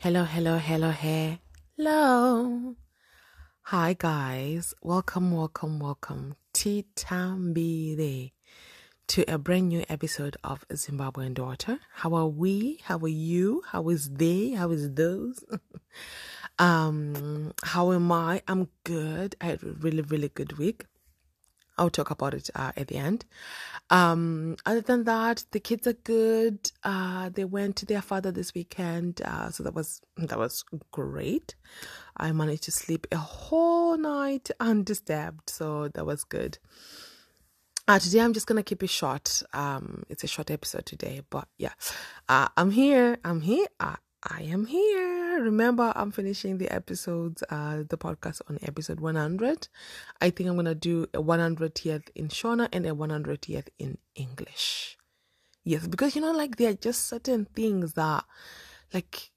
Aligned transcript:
Hello, 0.00 0.22
hello, 0.22 0.58
hello, 0.58 0.92
hello. 0.92 2.76
Hi, 3.62 3.96
guys. 3.98 4.72
Welcome, 4.80 5.32
welcome, 5.32 5.80
welcome. 5.80 6.36
Titambire 6.54 8.30
to 9.08 9.24
a 9.26 9.38
brand 9.38 9.70
new 9.70 9.84
episode 9.88 10.36
of 10.44 10.64
Zimbabwean 10.68 11.34
Daughter. 11.34 11.80
How 11.94 12.14
are 12.14 12.28
we? 12.28 12.78
How 12.84 12.98
are 12.98 13.08
you? 13.08 13.64
How 13.72 13.88
is 13.88 14.08
they? 14.08 14.50
How 14.50 14.70
is 14.70 14.94
those? 14.94 15.44
um, 16.60 17.52
how 17.64 17.90
am 17.90 18.12
I? 18.12 18.40
I'm 18.46 18.68
good. 18.84 19.34
I 19.40 19.46
had 19.46 19.64
a 19.64 19.72
really, 19.72 20.02
really 20.02 20.28
good 20.28 20.58
week. 20.58 20.84
I'll 21.78 21.90
talk 21.90 22.10
about 22.10 22.34
it 22.34 22.50
uh, 22.54 22.72
at 22.76 22.88
the 22.88 22.96
end. 22.96 23.24
Um, 23.90 24.56
other 24.66 24.80
than 24.80 25.04
that, 25.04 25.44
the 25.52 25.60
kids 25.60 25.86
are 25.86 25.94
good. 25.94 26.70
Uh, 26.82 27.30
they 27.30 27.44
went 27.44 27.76
to 27.76 27.86
their 27.86 28.02
father 28.02 28.30
this 28.30 28.52
weekend, 28.54 29.22
uh, 29.24 29.50
so 29.50 29.62
that 29.62 29.74
was 29.74 30.02
that 30.16 30.38
was 30.38 30.64
great. 30.90 31.54
I 32.16 32.32
managed 32.32 32.64
to 32.64 32.72
sleep 32.72 33.06
a 33.12 33.16
whole 33.16 33.96
night 33.96 34.50
undisturbed, 34.60 35.48
so 35.48 35.88
that 35.88 36.04
was 36.04 36.24
good. 36.24 36.58
Uh, 37.86 37.98
today 37.98 38.20
I'm 38.20 38.34
just 38.34 38.46
gonna 38.46 38.62
keep 38.62 38.82
it 38.82 38.90
short. 38.90 39.42
Um, 39.54 40.02
it's 40.10 40.24
a 40.24 40.26
short 40.28 40.50
episode 40.50 40.84
today, 40.84 41.22
but 41.30 41.48
yeah, 41.56 41.72
uh, 42.28 42.48
I'm 42.56 42.70
here. 42.70 43.16
I'm 43.24 43.40
here. 43.40 43.68
Uh, 43.80 43.96
I 44.22 44.42
am 44.42 44.66
here. 44.66 45.17
Remember, 45.40 45.92
I'm 45.94 46.10
finishing 46.10 46.58
the 46.58 46.70
episodes, 46.70 47.42
uh, 47.50 47.84
the 47.88 47.96
podcast 47.96 48.40
on 48.48 48.58
episode 48.62 49.00
100. 49.00 49.68
I 50.20 50.30
think 50.30 50.48
I'm 50.48 50.56
gonna 50.56 50.74
do 50.74 51.06
a 51.14 51.22
100th 51.22 52.08
in 52.14 52.28
Shona 52.28 52.68
and 52.72 52.86
a 52.86 52.94
100th 52.94 53.68
in 53.78 53.98
English. 54.14 54.96
Yes, 55.64 55.86
because 55.86 56.14
you 56.14 56.22
know, 56.22 56.32
like 56.32 56.56
there 56.56 56.70
are 56.70 56.74
just 56.74 57.06
certain 57.08 57.44
things 57.46 57.94
that, 57.94 58.24
like, 58.92 59.30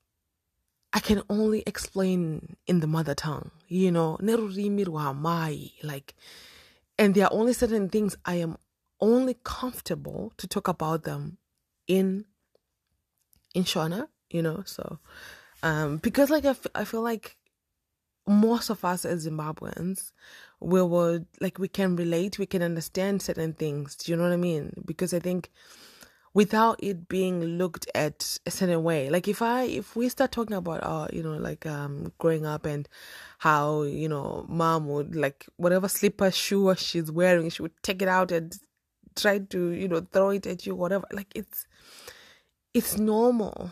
I 0.93 0.99
can 0.99 1.23
only 1.29 1.63
explain 1.65 2.57
in 2.67 2.79
the 2.79 2.87
mother 2.87 3.15
tongue. 3.15 3.51
You 3.67 3.91
know, 3.91 4.17
like, 4.21 6.15
and 6.97 7.15
there 7.15 7.25
are 7.25 7.33
only 7.33 7.53
certain 7.53 7.89
things 7.89 8.17
I 8.25 8.35
am 8.35 8.57
only 9.01 9.35
comfortable 9.43 10.31
to 10.37 10.47
talk 10.47 10.67
about 10.67 11.03
them 11.03 11.37
in 11.87 12.25
in 13.53 13.63
Shona 13.63 14.07
you 14.29 14.41
know 14.41 14.63
so 14.65 14.99
um 15.63 15.97
because 15.97 16.29
like 16.29 16.45
I, 16.45 16.49
f- 16.49 16.67
I 16.75 16.85
feel 16.85 17.01
like 17.01 17.37
most 18.27 18.69
of 18.69 18.85
us 18.85 19.03
as 19.05 19.27
zimbabweans 19.27 20.11
we 20.59 20.81
would 20.81 21.25
like 21.39 21.57
we 21.57 21.67
can 21.67 21.95
relate 21.95 22.37
we 22.37 22.45
can 22.45 22.61
understand 22.61 23.21
certain 23.21 23.53
things 23.53 23.95
do 23.95 24.11
you 24.11 24.15
know 24.15 24.23
what 24.23 24.31
i 24.31 24.37
mean? 24.37 24.73
Because 24.85 25.13
i 25.13 25.19
think 25.19 25.49
without 26.33 26.81
it 26.81 27.09
being 27.09 27.43
looked 27.43 27.89
at 27.93 28.37
a 28.45 28.51
certain 28.51 28.83
way 28.83 29.09
like 29.09 29.27
if 29.27 29.41
i 29.41 29.63
if 29.63 29.95
we 29.95 30.07
start 30.07 30.31
talking 30.31 30.55
about 30.55 30.81
our 30.83 31.09
you 31.11 31.21
know 31.21 31.33
like 31.35 31.65
um 31.65 32.11
growing 32.19 32.45
up 32.45 32.65
and 32.65 32.87
how 33.39 33.81
you 33.81 34.07
know 34.07 34.45
mom 34.47 34.87
would 34.87 35.15
like 35.15 35.45
whatever 35.57 35.87
slipper 35.89 36.31
shoe 36.31 36.73
she's 36.75 37.11
wearing 37.11 37.49
she 37.49 37.61
would 37.61 37.73
take 37.83 38.01
it 38.01 38.07
out 38.07 38.31
and 38.31 38.57
try 39.15 39.39
to 39.39 39.71
you 39.71 39.87
know 39.87 40.05
throw 40.13 40.29
it 40.29 40.45
at 40.47 40.65
you 40.65 40.73
whatever 40.73 41.05
like 41.11 41.31
it's 41.35 41.65
it's 42.73 42.97
normal 42.97 43.69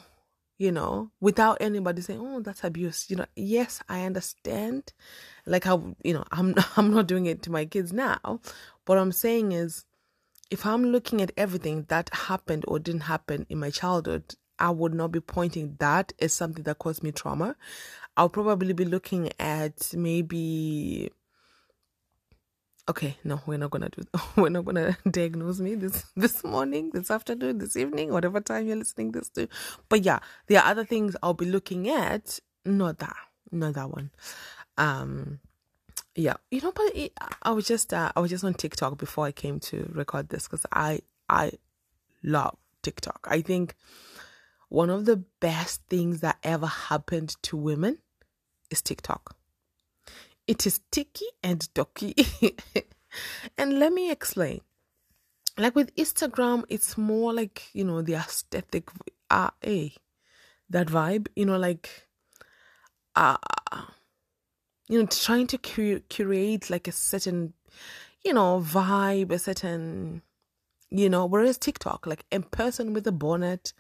you 0.60 0.72
know, 0.72 1.10
without 1.22 1.58
anybody 1.62 2.02
saying, 2.02 2.20
"Oh, 2.22 2.42
that's 2.42 2.64
abuse." 2.64 3.10
You 3.10 3.16
know, 3.16 3.26
yes, 3.36 3.82
I 3.90 4.06
understand. 4.06 4.94
Like 5.46 5.64
how 5.64 5.96
you 6.04 6.14
know, 6.14 6.26
I'm 6.32 6.54
I'm 6.78 6.94
not 6.94 7.08
doing 7.08 7.26
it 7.26 7.42
to 7.44 7.52
my 7.52 7.66
kids 7.66 7.92
now. 7.92 8.42
What 8.86 8.98
I'm 9.00 9.14
saying 9.14 9.54
is, 9.54 9.86
if 10.52 10.66
I'm 10.66 10.86
looking 10.92 11.22
at 11.22 11.32
everything 11.38 11.86
that 11.88 12.10
happened 12.14 12.66
or 12.68 12.78
didn't 12.78 13.02
happen 13.02 13.48
in 13.50 13.60
my 13.60 13.72
childhood, 13.72 14.36
I 14.60 14.70
would 14.72 14.94
not 14.94 15.12
be 15.12 15.22
pointing 15.22 15.78
that 15.80 16.12
as 16.20 16.34
something 16.34 16.64
that 16.64 16.80
caused 16.80 17.04
me 17.04 17.12
trauma. 17.12 17.56
I'll 18.18 18.30
probably 18.30 18.74
be 18.74 18.84
looking 18.86 19.32
at 19.40 19.94
maybe 19.94 21.10
okay 22.90 23.16
no 23.24 23.40
we're 23.46 23.58
not 23.58 23.70
gonna 23.70 23.90
do 23.90 24.02
we're 24.36 24.50
not 24.50 24.66
gonna 24.66 24.98
diagnose 25.12 25.60
me 25.60 25.76
this 25.76 26.06
this 26.16 26.44
morning 26.44 26.90
this 26.92 27.12
afternoon 27.12 27.60
this 27.60 27.78
evening 27.78 28.12
whatever 28.12 28.42
time 28.42 28.66
you're 28.68 28.76
listening 28.76 29.12
this 29.12 29.30
to. 29.30 29.48
But 29.88 30.04
yeah 30.04 30.20
there 30.48 30.60
are 30.60 30.72
other 30.72 30.84
things 30.84 31.16
i'll 31.22 31.36
be 31.36 31.46
looking 31.46 31.88
at. 31.88 32.40
Not 32.66 32.98
that 33.00 33.16
not 33.52 33.76
that 33.76 33.92
one. 33.92 34.10
Um 34.78 35.40
yeah 36.16 36.34
you 36.50 36.60
know 36.62 36.72
but 36.72 36.92
it, 36.96 37.14
i 37.44 37.52
was 37.52 37.68
just 37.68 37.94
uh, 37.94 38.12
i 38.16 38.20
was 38.20 38.32
just 38.32 38.44
on 38.44 38.54
tiktok 38.54 38.98
before 38.98 39.26
i 39.26 39.32
came 39.32 39.60
to 39.60 39.90
record 39.94 40.28
this 40.30 40.48
because 40.48 40.66
i 40.74 41.00
i 41.30 41.52
love 42.24 42.58
tiktok. 42.82 43.28
I 43.30 43.42
think 43.42 43.76
one 44.70 44.90
of 44.90 45.06
the 45.06 45.18
best 45.40 45.82
things 45.90 46.22
that 46.22 46.38
ever 46.44 46.66
happened 46.66 47.36
to 47.44 47.56
women 47.56 48.00
is 48.72 48.82
tiktok 48.82 49.36
it 50.50 50.66
is 50.66 50.82
ticky 50.90 51.28
and 51.44 51.60
docky. 51.76 52.16
and 53.58 53.78
let 53.78 53.94
me 53.94 54.10
explain. 54.10 54.62
Like 55.60 55.76
with 55.76 55.96
Instagram, 55.96 56.64
it's 56.70 56.98
more 56.98 57.32
like, 57.34 57.70
you 57.72 57.84
know, 57.84 58.02
the 58.02 58.16
aesthetic 58.16 58.90
uh, 59.30 59.52
a 59.64 59.94
that 60.72 60.88
vibe, 60.88 61.28
you 61.36 61.46
know, 61.46 61.58
like 61.58 62.08
uh 63.16 63.38
you 64.88 65.00
know, 65.00 65.06
trying 65.06 65.46
to 65.46 65.60
cur- 65.60 66.02
curate 66.10 66.72
like 66.72 66.88
a 66.88 66.92
certain, 66.92 67.54
you 68.26 68.34
know, 68.34 68.60
vibe, 68.60 69.32
a 69.32 69.38
certain 69.38 70.24
you 70.92 71.08
know 71.08 71.24
whereas 71.24 71.56
tiktok 71.60 72.08
like 72.08 72.26
a 72.32 72.40
person 72.40 72.94
with 72.94 73.06
a 73.06 73.12
bonnet 73.12 73.74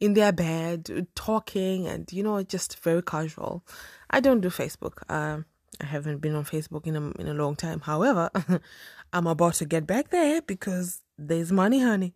in 0.00 0.14
their 0.14 0.32
bed 0.32 1.06
talking 1.14 1.86
and 1.86 2.10
you 2.10 2.22
know 2.22 2.42
just 2.42 2.78
very 2.78 3.02
casual 3.02 3.62
i 4.08 4.18
don't 4.18 4.40
do 4.40 4.48
facebook 4.48 5.02
um 5.10 5.44
I 5.80 5.86
haven't 5.86 6.18
been 6.18 6.34
on 6.34 6.44
Facebook 6.44 6.86
in 6.86 6.96
a 6.96 7.10
in 7.20 7.28
a 7.28 7.34
long 7.34 7.56
time. 7.56 7.80
However, 7.80 8.30
I'm 9.12 9.26
about 9.26 9.54
to 9.54 9.64
get 9.64 9.86
back 9.86 10.10
there 10.10 10.42
because 10.42 11.02
there's 11.18 11.52
money, 11.52 11.80
honey. 11.80 12.14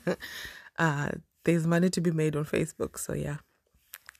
uh, 0.78 1.10
there's 1.44 1.66
money 1.66 1.90
to 1.90 2.00
be 2.00 2.10
made 2.10 2.36
on 2.36 2.44
Facebook. 2.44 2.98
So 2.98 3.14
yeah, 3.14 3.38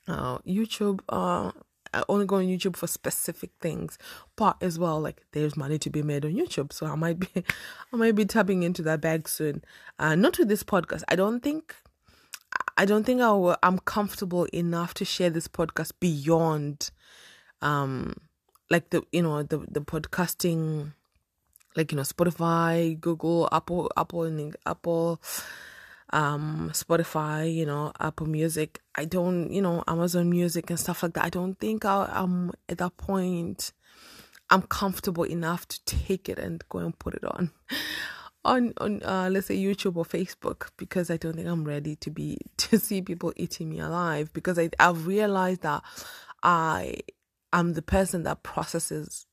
uh, 0.09 0.39
YouTube. 0.39 1.01
Uh, 1.09 1.53
I 1.95 2.03
only 2.09 2.27
go 2.27 2.37
on 2.37 2.45
YouTube 2.45 2.77
for 2.77 2.87
specific 2.87 3.51
things, 3.61 3.97
but 4.37 4.57
as 4.61 4.79
well, 4.79 5.01
like 5.01 5.23
there's 5.33 5.57
money 5.57 5.79
to 5.79 5.91
be 5.91 6.03
made 6.03 6.25
on 6.25 6.33
YouTube. 6.35 6.73
So 6.73 6.87
I 6.87 6.95
might 6.95 7.19
be, 7.19 7.29
I 7.93 7.97
might 7.97 8.15
be 8.15 8.25
tapping 8.25 8.63
into 8.63 8.83
that 8.83 9.01
bag 9.01 9.29
soon. 9.29 9.65
Uh, 9.99 10.15
not 10.15 10.39
with 10.39 10.49
this 10.49 10.63
podcast. 10.63 11.03
I 11.09 11.17
don't 11.17 11.43
think. 11.43 11.75
I 12.79 12.85
don't 12.85 13.05
think 13.05 13.23
I 13.23 13.31
will, 13.33 13.57
I'm 13.63 13.79
comfortable 13.79 14.45
enough 14.47 14.93
to 14.95 15.05
share 15.05 15.31
this 15.31 15.49
podcast 15.49 15.93
beyond 15.99 16.91
um 17.63 18.15
like 18.71 18.91
the 18.91 19.03
you 19.13 19.23
know 19.23 19.43
the 19.43 19.59
the 19.71 19.81
podcasting 19.81 20.93
like 21.77 21.93
you 21.93 21.97
know 21.97 22.03
spotify 22.03 22.99
google 23.01 23.49
apple 23.53 23.91
apple 23.97 24.25
and 24.25 24.57
apple 24.67 25.21
um 26.11 26.71
spotify 26.73 27.53
you 27.53 27.67
know 27.67 27.93
apple 27.99 28.27
music. 28.27 28.81
I 28.95 29.05
don't 29.05 29.51
you 29.51 29.61
know 29.61 29.83
amazon 29.87 30.31
music 30.31 30.71
and 30.71 30.79
stuff 30.79 31.03
like 31.03 31.15
that. 31.15 31.25
I 31.25 31.31
don't 31.31 31.59
think 31.59 31.85
I, 31.85 32.09
i'm 32.13 32.53
at 32.69 32.79
that 32.79 32.97
point 32.97 33.73
i'm 34.51 34.63
comfortable 34.63 35.25
enough 35.25 35.67
to 35.67 35.85
take 35.85 36.29
it 36.29 36.39
and 36.39 36.63
go 36.69 36.79
and 36.79 36.97
put 36.99 37.15
it 37.15 37.25
on 37.25 37.51
on 38.45 38.73
on 38.79 39.03
uh 39.03 39.29
let's 39.31 39.49
say 39.49 39.57
youtube 39.57 39.97
or 39.97 40.05
facebook 40.05 40.69
because 40.77 41.11
i 41.11 41.17
don't 41.17 41.35
think 41.35 41.49
i'm 41.49 41.65
ready 41.65 41.97
to 41.97 42.11
be 42.11 42.39
to 42.57 42.79
see 42.79 43.03
people 43.03 43.33
eating 43.37 43.69
me 43.69 43.81
alive. 43.81 44.33
Because 44.33 44.59
i 44.59 44.71
i've 44.79 45.07
realized 45.07 45.63
that 45.63 45.83
i 46.45 46.95
I'm 47.53 47.75
the 47.75 47.83
person 47.83 48.23
that 48.25 48.43
processes 48.43 49.27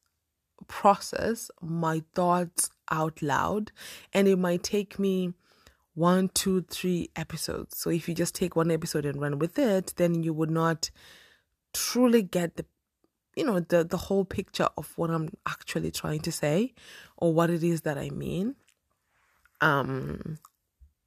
process 0.68 1.52
my 1.62 2.04
thoughts 2.16 2.70
out 2.90 3.22
loud 3.22 3.72
and 4.14 4.28
it 4.28 4.38
might 4.38 4.64
take 4.64 4.98
me 4.98 5.34
one 5.94 6.30
two 6.30 6.62
three 6.70 7.10
episodes. 7.16 7.78
So 7.78 7.90
if 7.90 8.08
you 8.08 8.16
just 8.16 8.34
take 8.34 8.56
one 8.56 8.72
episode 8.72 9.06
and 9.06 9.22
run 9.22 9.40
with 9.40 9.60
it 9.60 9.94
then 9.98 10.24
you 10.24 10.34
would 10.34 10.52
not 10.52 10.90
truly 11.74 12.22
get 12.22 12.56
the 12.56 12.66
you 13.36 13.44
know 13.44 13.60
the 13.60 13.84
the 13.84 13.98
whole 13.98 14.26
picture 14.26 14.70
of 14.78 14.94
what 14.96 15.10
i'm 15.10 15.30
actually 15.48 15.90
trying 15.90 16.20
to 16.20 16.32
say 16.32 16.74
or 17.18 17.34
what 17.34 17.50
it 17.50 17.64
is 17.64 17.82
that 17.82 17.98
i 17.98 18.10
mean. 18.10 18.56
Um 19.62 20.38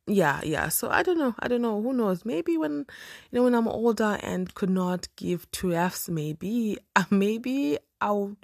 yeah 0.06 0.40
yeah. 0.44 0.68
So 0.68 0.88
i 0.90 1.02
don't 1.02 1.18
know. 1.18 1.34
I 1.40 1.48
don't 1.48 1.62
know. 1.62 1.80
Who 1.82 1.92
knows? 1.92 2.24
Maybe 2.24 2.56
when 2.56 2.86
you 3.30 3.32
know 3.32 3.42
when 3.44 3.54
i'm 3.54 3.68
older 3.68 4.18
and 4.22 4.54
could 4.54 4.70
not 4.70 5.08
give 5.16 5.50
two 5.50 5.74
f's 5.74 6.08
maybe 6.08 6.78
maybe 7.10 7.78
i'll 8.00 8.36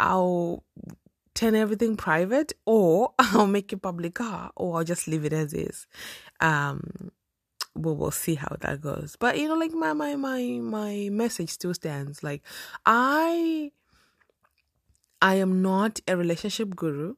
i'll 0.00 0.64
turn 1.34 1.54
everything 1.54 1.96
private 1.96 2.52
or 2.66 3.12
i'll 3.18 3.46
make 3.46 3.72
it 3.72 3.82
public. 3.82 4.14
Car 4.14 4.50
or 4.56 4.78
i'll 4.78 4.84
just 4.84 5.06
leave 5.08 5.24
it 5.24 5.32
as 5.32 5.52
is. 5.52 5.86
Um 6.40 7.10
but 7.76 7.94
we'll 7.94 8.10
see 8.10 8.34
how 8.34 8.56
that 8.60 8.80
goes. 8.80 9.16
But 9.18 9.38
you 9.38 9.48
know 9.48 9.54
like 9.54 9.72
my 9.72 9.92
my 9.92 10.16
my 10.16 10.58
my 10.62 11.08
message 11.12 11.50
still 11.50 11.74
stands. 11.74 12.22
Like 12.22 12.42
i 12.86 13.70
i 15.20 15.34
am 15.34 15.62
not 15.62 16.00
a 16.06 16.16
relationship 16.16 16.74
guru 16.76 17.14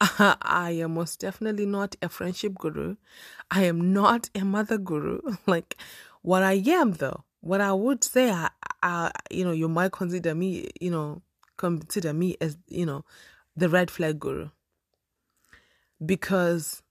I 0.00 0.70
am 0.82 0.94
most 0.94 1.20
definitely 1.20 1.66
not 1.66 1.96
a 2.02 2.08
friendship 2.08 2.54
guru. 2.58 2.96
I 3.50 3.64
am 3.64 3.92
not 3.92 4.30
a 4.34 4.44
mother 4.44 4.78
guru. 4.78 5.20
Like, 5.46 5.76
what 6.22 6.42
I 6.42 6.54
am, 6.66 6.92
though, 6.92 7.24
what 7.40 7.60
I 7.60 7.72
would 7.72 8.02
say, 8.02 8.30
I, 8.30 8.50
I, 8.82 9.10
you 9.30 9.44
know, 9.44 9.52
you 9.52 9.68
might 9.68 9.92
consider 9.92 10.34
me, 10.34 10.68
you 10.80 10.90
know, 10.90 11.22
consider 11.56 12.12
me 12.12 12.36
as, 12.40 12.56
you 12.68 12.86
know, 12.86 13.04
the 13.56 13.68
red 13.68 13.90
flag 13.90 14.18
guru. 14.18 14.50
Because 16.04 16.82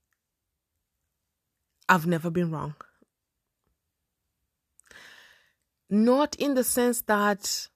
I've 1.90 2.08
never 2.08 2.30
been 2.30 2.52
wrong. 2.52 2.76
Not 5.90 6.36
in 6.38 6.56
the 6.56 6.64
sense 6.64 7.02
that 7.02 7.68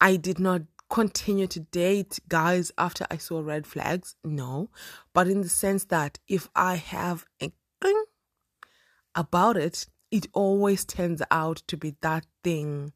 I 0.00 0.16
did 0.16 0.38
not 0.38 0.62
continue 0.94 1.48
to 1.48 1.58
date 1.58 2.20
guys 2.28 2.70
after 2.78 3.04
I 3.10 3.16
saw 3.16 3.40
red 3.40 3.66
flags, 3.66 4.14
no, 4.22 4.70
but 5.12 5.26
in 5.26 5.40
the 5.40 5.48
sense 5.48 5.86
that 5.86 6.20
if 6.28 6.48
I 6.54 6.76
have 6.76 7.24
a 7.42 7.50
thing 7.82 8.04
about 9.16 9.56
it, 9.56 9.88
it 10.12 10.28
always 10.32 10.84
turns 10.84 11.20
out 11.32 11.64
to 11.66 11.76
be 11.76 11.96
that 12.02 12.26
thing. 12.44 12.92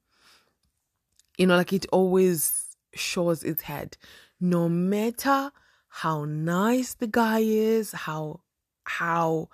You 1.37 1.49
know, 1.49 1.56
like 1.56 1.73
it 1.73 1.87
always 1.91 2.77
shows 2.95 3.43
its 3.43 3.62
head. 3.62 3.97
No 4.39 4.69
matter 4.69 5.51
how 5.89 6.25
nice 6.25 6.94
the 6.94 7.09
guy 7.09 7.41
is, 7.41 7.91
how 7.91 8.43
how 8.85 9.49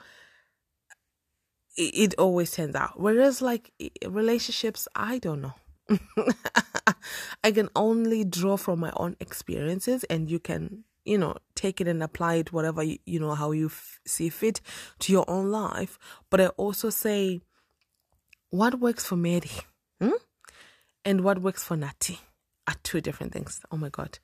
it, 1.79 2.15
always 2.19 2.51
turns 2.51 2.75
out. 2.75 3.01
Whereas 3.01 3.41
like 3.41 3.73
relationships, 4.07 4.87
I 4.95 5.19
don't 5.19 5.41
know. 5.41 5.55
I 7.45 7.53
can 7.53 7.69
only 7.77 8.25
draw 8.25 8.57
from 8.57 8.81
my 8.81 8.93
own 8.97 9.17
experiences, 9.21 10.05
and 10.05 10.31
you 10.31 10.39
can, 10.39 10.85
you 11.05 11.19
know, 11.19 11.37
take 11.55 11.81
it 11.81 11.89
and 11.89 12.03
apply 12.03 12.37
it 12.37 12.53
whatever 12.53 12.83
you, 12.83 12.99
you 13.05 13.21
know 13.21 13.35
how 13.35 13.53
you 13.53 13.67
f- 13.67 14.01
see 14.07 14.29
fit 14.29 14.61
to 15.01 15.13
your 15.13 15.25
own 15.29 15.51
life. 15.51 15.99
But 16.31 16.41
I 16.41 16.47
also 16.49 16.91
say, 16.91 17.41
what 18.51 18.81
works 18.81 19.05
for 19.07 19.17
Mary, 19.17 19.51
hmm? 20.01 20.11
and 21.05 21.23
what 21.23 21.43
works 21.43 21.65
for 21.65 21.77
Natty 21.77 22.21
are 22.67 22.77
two 22.83 23.01
different 23.01 23.33
things. 23.33 23.61
Oh 23.71 23.77
my 23.77 23.91
God. 23.91 24.19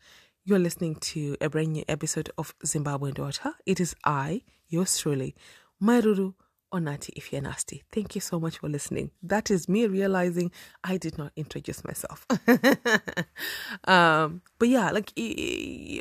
You're 0.45 0.59
listening 0.59 0.95
to 0.97 1.37
a 1.41 1.51
brand 1.51 1.75
new 1.75 1.85
episode 1.87 2.31
of 2.39 2.59
Zimbabwean 2.65 3.15
Daughter. 3.15 3.53
It 3.67 3.79
is 3.79 3.95
I, 4.05 4.43
yours 4.69 4.99
truly, 4.99 5.35
Mai 5.79 6.01
Ruru 6.01 6.35
or 6.73 6.81
Natty 6.81 7.13
if 7.17 7.33
you're 7.33 7.43
nasty. 7.43 7.83
Thank 7.93 8.15
you 8.15 8.21
so 8.21 8.39
much 8.39 8.59
for 8.59 8.69
listening. 8.69 9.11
That 9.23 9.51
is 9.51 9.69
me 9.69 9.87
realizing 9.87 10.53
I 10.85 10.97
did 10.97 11.19
not 11.19 11.33
introduce 11.37 11.85
myself. 11.85 12.27
um, 13.85 14.43
but 14.59 14.69
yeah, 14.69 14.91
like 14.91 15.13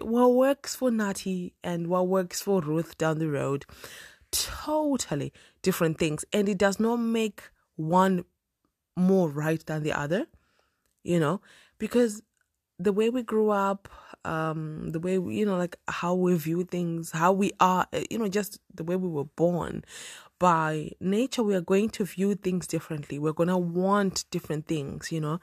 what 0.03 0.33
works 0.33 0.75
for 0.75 0.91
Natty 0.91 1.53
and 1.63 1.87
what 1.87 2.07
works 2.07 2.41
for 2.41 2.61
Ruth 2.61 2.97
down 2.97 3.19
the 3.19 3.29
road, 3.29 3.65
totally 4.31 5.33
different 5.61 5.97
things. 5.97 6.23
And 6.31 6.47
it 6.47 6.57
does 6.57 6.79
not 6.79 6.97
make 6.97 7.43
one 7.75 8.25
more 8.95 9.29
right 9.29 9.65
than 9.65 9.83
the 9.83 9.93
other, 9.93 10.27
you 11.03 11.19
know, 11.19 11.41
because 11.77 12.21
the 12.77 12.93
way 12.93 13.09
we 13.09 13.23
grew 13.23 13.49
up, 13.49 13.89
um, 14.23 14.89
the 14.89 14.99
way 14.99 15.17
we, 15.17 15.35
you 15.37 15.45
know, 15.45 15.57
like 15.57 15.77
how 15.87 16.13
we 16.13 16.35
view 16.35 16.63
things, 16.63 17.11
how 17.11 17.31
we 17.31 17.51
are, 17.59 17.87
you 18.09 18.17
know, 18.17 18.27
just 18.27 18.59
the 18.73 18.83
way 18.83 18.95
we 18.95 19.07
were 19.07 19.25
born 19.25 19.83
by 20.39 20.91
nature 20.99 21.43
we 21.43 21.55
are 21.55 21.61
going 21.61 21.89
to 21.89 22.05
view 22.05 22.35
things 22.35 22.65
differently. 22.67 23.19
We're 23.19 23.33
going 23.33 23.49
to 23.49 23.57
want 23.57 24.25
different 24.31 24.67
things 24.67 25.11
you 25.11 25.21
know? 25.21 25.39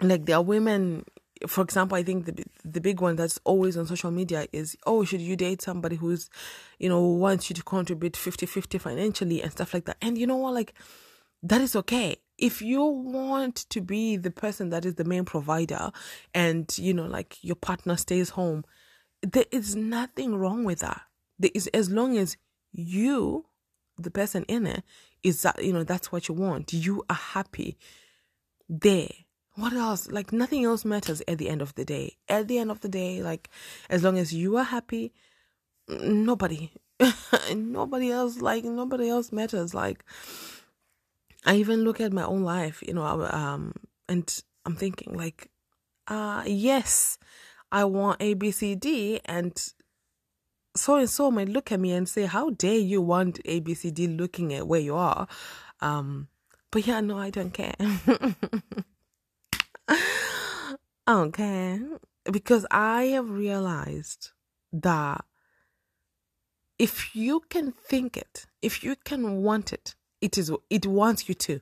Like 0.00 0.26
there 0.26 0.36
are 0.36 0.42
women 0.42 1.04
for 1.46 1.62
example 1.62 1.98
i 1.98 2.02
think 2.02 2.24
the 2.24 2.44
the 2.64 2.80
big 2.80 3.02
one 3.02 3.14
that's 3.14 3.38
always 3.44 3.76
on 3.76 3.86
social 3.86 4.10
media 4.10 4.46
is 4.54 4.74
oh 4.86 5.04
should 5.04 5.20
you 5.20 5.36
date 5.36 5.60
somebody 5.60 5.94
who's 5.96 6.30
you 6.78 6.88
know 6.88 7.02
wants 7.02 7.50
you 7.50 7.54
to 7.54 7.62
contribute 7.62 8.14
50-50 8.14 8.80
financially 8.80 9.42
and 9.42 9.52
stuff 9.52 9.74
like 9.74 9.84
that? 9.84 9.98
And 10.00 10.16
you 10.16 10.26
know 10.26 10.36
what? 10.36 10.54
Like 10.54 10.72
that 11.42 11.60
is 11.60 11.76
okay. 11.76 12.16
If 12.38 12.62
you 12.62 12.82
want 12.82 13.56
to 13.70 13.80
be 13.82 14.16
the 14.16 14.30
person 14.30 14.70
that 14.70 14.84
is 14.86 14.94
the 14.94 15.04
main 15.04 15.24
provider 15.24 15.90
and 16.34 16.76
you 16.78 16.94
know 16.94 17.06
like 17.06 17.36
your 17.42 17.56
partner 17.56 17.96
stays 17.96 18.30
home 18.30 18.64
there 19.22 19.46
is 19.50 19.74
nothing 19.74 20.36
wrong 20.36 20.64
with 20.64 20.80
that. 20.80 21.02
There 21.38 21.50
is 21.54 21.66
as 21.68 21.90
long 21.90 22.16
as 22.16 22.36
you 22.72 23.46
the 23.96 24.10
person 24.10 24.44
in 24.44 24.66
it 24.66 24.82
is 25.22 25.42
that 25.42 25.62
you 25.62 25.72
know 25.72 25.84
that's 25.84 26.12
what 26.12 26.28
you 26.28 26.34
want. 26.34 26.72
You 26.72 27.04
are 27.08 27.16
happy 27.16 27.78
there. 28.68 29.08
What 29.54 29.72
else? 29.72 30.10
Like 30.10 30.32
nothing 30.32 30.64
else 30.64 30.84
matters 30.84 31.22
at 31.26 31.38
the 31.38 31.48
end 31.48 31.62
of 31.62 31.74
the 31.74 31.84
day. 31.84 32.16
At 32.28 32.48
the 32.48 32.58
end 32.58 32.70
of 32.70 32.80
the 32.80 32.88
day 32.88 33.22
like 33.22 33.48
as 33.88 34.02
long 34.02 34.18
as 34.18 34.32
you 34.32 34.56
are 34.56 34.64
happy 34.64 35.12
nobody 35.88 36.72
nobody 37.54 38.10
else 38.10 38.40
like 38.40 38.64
nobody 38.64 39.08
else 39.08 39.32
matters. 39.32 39.74
Like 39.74 40.04
i 41.46 41.54
even 41.54 41.84
look 41.84 42.00
at 42.00 42.12
my 42.12 42.24
own 42.24 42.42
life 42.42 42.82
you 42.86 42.92
know 42.92 43.04
um 43.30 43.72
and 44.08 44.42
i'm 44.66 44.76
thinking 44.76 45.16
like 45.16 45.48
uh 46.08 46.42
yes 46.44 47.18
i 47.72 47.84
want 47.84 48.20
a 48.20 48.34
b 48.34 48.50
c 48.50 48.74
d 48.74 49.20
and 49.24 49.72
so 50.76 50.96
and 50.96 51.08
so 51.10 51.30
might 51.30 51.48
look 51.48 51.72
at 51.72 51.80
me 51.80 51.92
and 51.92 52.08
say, 52.08 52.26
How 52.26 52.50
dare 52.50 52.78
you 52.78 53.02
want 53.02 53.42
ABCD 53.44 54.16
looking 54.18 54.54
at 54.54 54.66
where 54.66 54.80
you 54.80 54.94
are? 54.96 55.26
Um, 55.80 56.28
but 56.70 56.86
yeah, 56.86 57.00
no, 57.00 57.18
I 57.18 57.30
don't 57.30 57.52
care. 57.52 57.74
I 59.88 60.76
don't 61.06 61.32
care. 61.32 61.80
Because 62.30 62.66
I 62.70 63.04
have 63.04 63.30
realized 63.30 64.30
that 64.72 65.24
if 66.78 67.14
you 67.14 67.40
can 67.48 67.72
think 67.72 68.16
it, 68.16 68.46
if 68.62 68.82
you 68.82 68.96
can 68.96 69.42
want 69.42 69.72
it, 69.72 69.94
it 70.20 70.36
is 70.36 70.50
it 70.70 70.86
wants 70.86 71.28
you 71.28 71.34
to. 71.34 71.60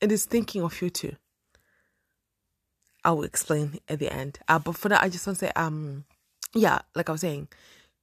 It 0.00 0.12
is 0.12 0.24
thinking 0.24 0.62
of 0.62 0.80
you 0.80 0.90
too. 0.90 1.16
I 3.04 3.12
will 3.12 3.24
explain 3.24 3.78
at 3.88 3.98
the 3.98 4.12
end. 4.12 4.38
Uh, 4.48 4.58
but 4.58 4.76
for 4.76 4.88
that, 4.88 5.02
I 5.02 5.08
just 5.08 5.26
want 5.26 5.38
to 5.38 5.46
say, 5.46 5.52
um, 5.54 6.04
yeah, 6.54 6.80
like 6.94 7.08
I 7.08 7.12
was 7.12 7.20
saying, 7.20 7.48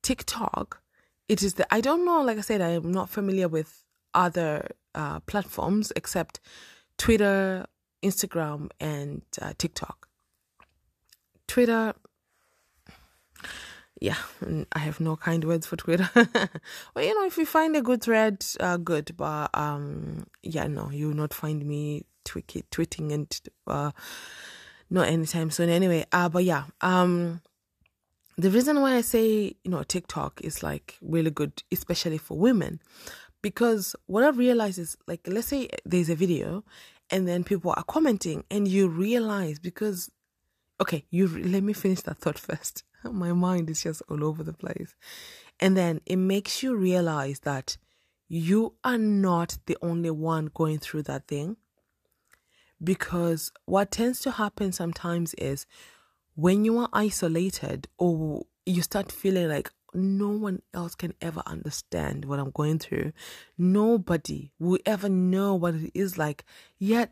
TikTok, 0.06 0.84
it 1.28 1.42
is 1.42 1.56
the 1.56 1.66
I 1.74 1.82
don't 1.82 2.06
know. 2.06 2.22
Like 2.22 2.38
I 2.38 2.42
said, 2.42 2.62
I 2.62 2.70
am 2.70 2.92
not 2.92 3.10
familiar 3.10 3.48
with 3.48 3.84
other 4.14 4.70
uh, 4.94 5.20
platforms 5.22 5.92
except 5.96 6.40
Twitter, 7.00 7.66
Instagram, 8.04 8.70
and 8.80 9.24
uh, 9.42 9.54
TikTok. 9.58 10.08
Twitter, 11.48 11.96
yeah, 14.00 14.18
I 14.74 14.78
have 14.78 15.00
no 15.00 15.16
kind 15.16 15.44
words 15.44 15.66
for 15.66 15.76
Twitter. 15.76 16.08
well, 16.16 17.04
you 17.04 17.20
know, 17.20 17.26
if 17.26 17.40
you 17.40 17.48
find 17.48 17.76
a 17.76 17.82
good 17.82 18.04
thread, 18.04 18.46
uh, 18.60 18.78
good. 18.78 19.18
But 19.18 19.50
um, 19.56 20.28
yeah, 20.44 20.68
no, 20.68 20.92
you 20.92 21.08
will 21.08 21.16
not 21.16 21.34
find 21.34 21.66
me 21.66 22.06
tweaking, 22.26 22.66
tweeting 22.70 23.12
and 23.12 23.42
uh, 23.66 23.90
not 24.88 25.08
anytime 25.08 25.50
soon. 25.50 25.70
Anyway, 25.70 26.06
uh, 26.12 26.30
but 26.30 26.44
yeah, 26.44 26.66
um, 26.82 27.42
the 28.38 28.52
reason 28.52 28.82
why 28.82 28.96
I 28.96 29.02
say, 29.02 29.56
you 29.64 29.72
know, 29.72 29.84
TikTok 29.84 30.42
is 30.42 30.62
like 30.62 30.98
really 31.02 31.32
good, 31.32 31.64
especially 31.72 32.18
for 32.18 32.38
women, 32.38 32.82
because 33.42 33.96
what 34.08 34.24
I've 34.24 34.38
realized 34.38 34.80
is 34.80 34.98
like, 35.08 35.22
let's 35.28 35.48
say 35.48 35.70
there's 35.86 36.10
a 36.10 36.16
video 36.16 36.64
and 37.10 37.28
then 37.28 37.44
people 37.44 37.74
are 37.76 37.84
commenting 37.84 38.44
and 38.52 38.68
you 38.68 38.90
realize 38.90 39.60
because, 39.60 40.10
okay, 40.82 41.06
you 41.12 41.28
let 41.28 41.64
me 41.64 41.74
finish 41.74 42.02
that 42.02 42.18
thought 42.18 42.40
first. 42.50 42.84
My 43.04 43.34
mind 43.34 43.70
is 43.70 43.84
just 43.84 44.02
all 44.10 44.24
over 44.24 44.44
the 44.44 44.54
place. 44.54 44.96
And 45.60 45.78
then 45.78 46.02
it 46.06 46.18
makes 46.18 46.64
you 46.64 46.76
realize 46.76 47.42
that 47.42 47.78
you 48.28 48.74
are 48.84 48.98
not 48.98 49.60
the 49.68 49.78
only 49.82 50.10
one 50.10 50.50
going 50.54 50.80
through 50.80 51.04
that 51.04 51.28
thing. 51.28 51.58
Because 52.84 53.52
what 53.66 53.92
tends 53.92 54.20
to 54.22 54.32
happen 54.32 54.72
sometimes 54.72 55.34
is 55.36 55.66
when 56.36 56.66
you 56.66 56.78
are 56.80 56.90
isolated 56.94 57.88
or 57.98 58.46
you 58.66 58.82
start 58.82 59.12
feeling 59.12 59.50
like 59.50 59.72
no 59.94 60.30
one 60.30 60.62
else 60.74 60.96
can 60.96 61.14
ever 61.22 61.42
understand 61.46 62.26
what 62.26 62.40
I'm 62.40 62.52
going 62.52 62.80
through, 62.80 63.14
nobody 63.58 64.52
will 64.60 64.80
ever 64.86 65.10
know 65.10 65.56
what 65.56 65.76
it 65.76 65.92
is 65.94 66.18
like. 66.18 66.44
Yet, 66.78 67.12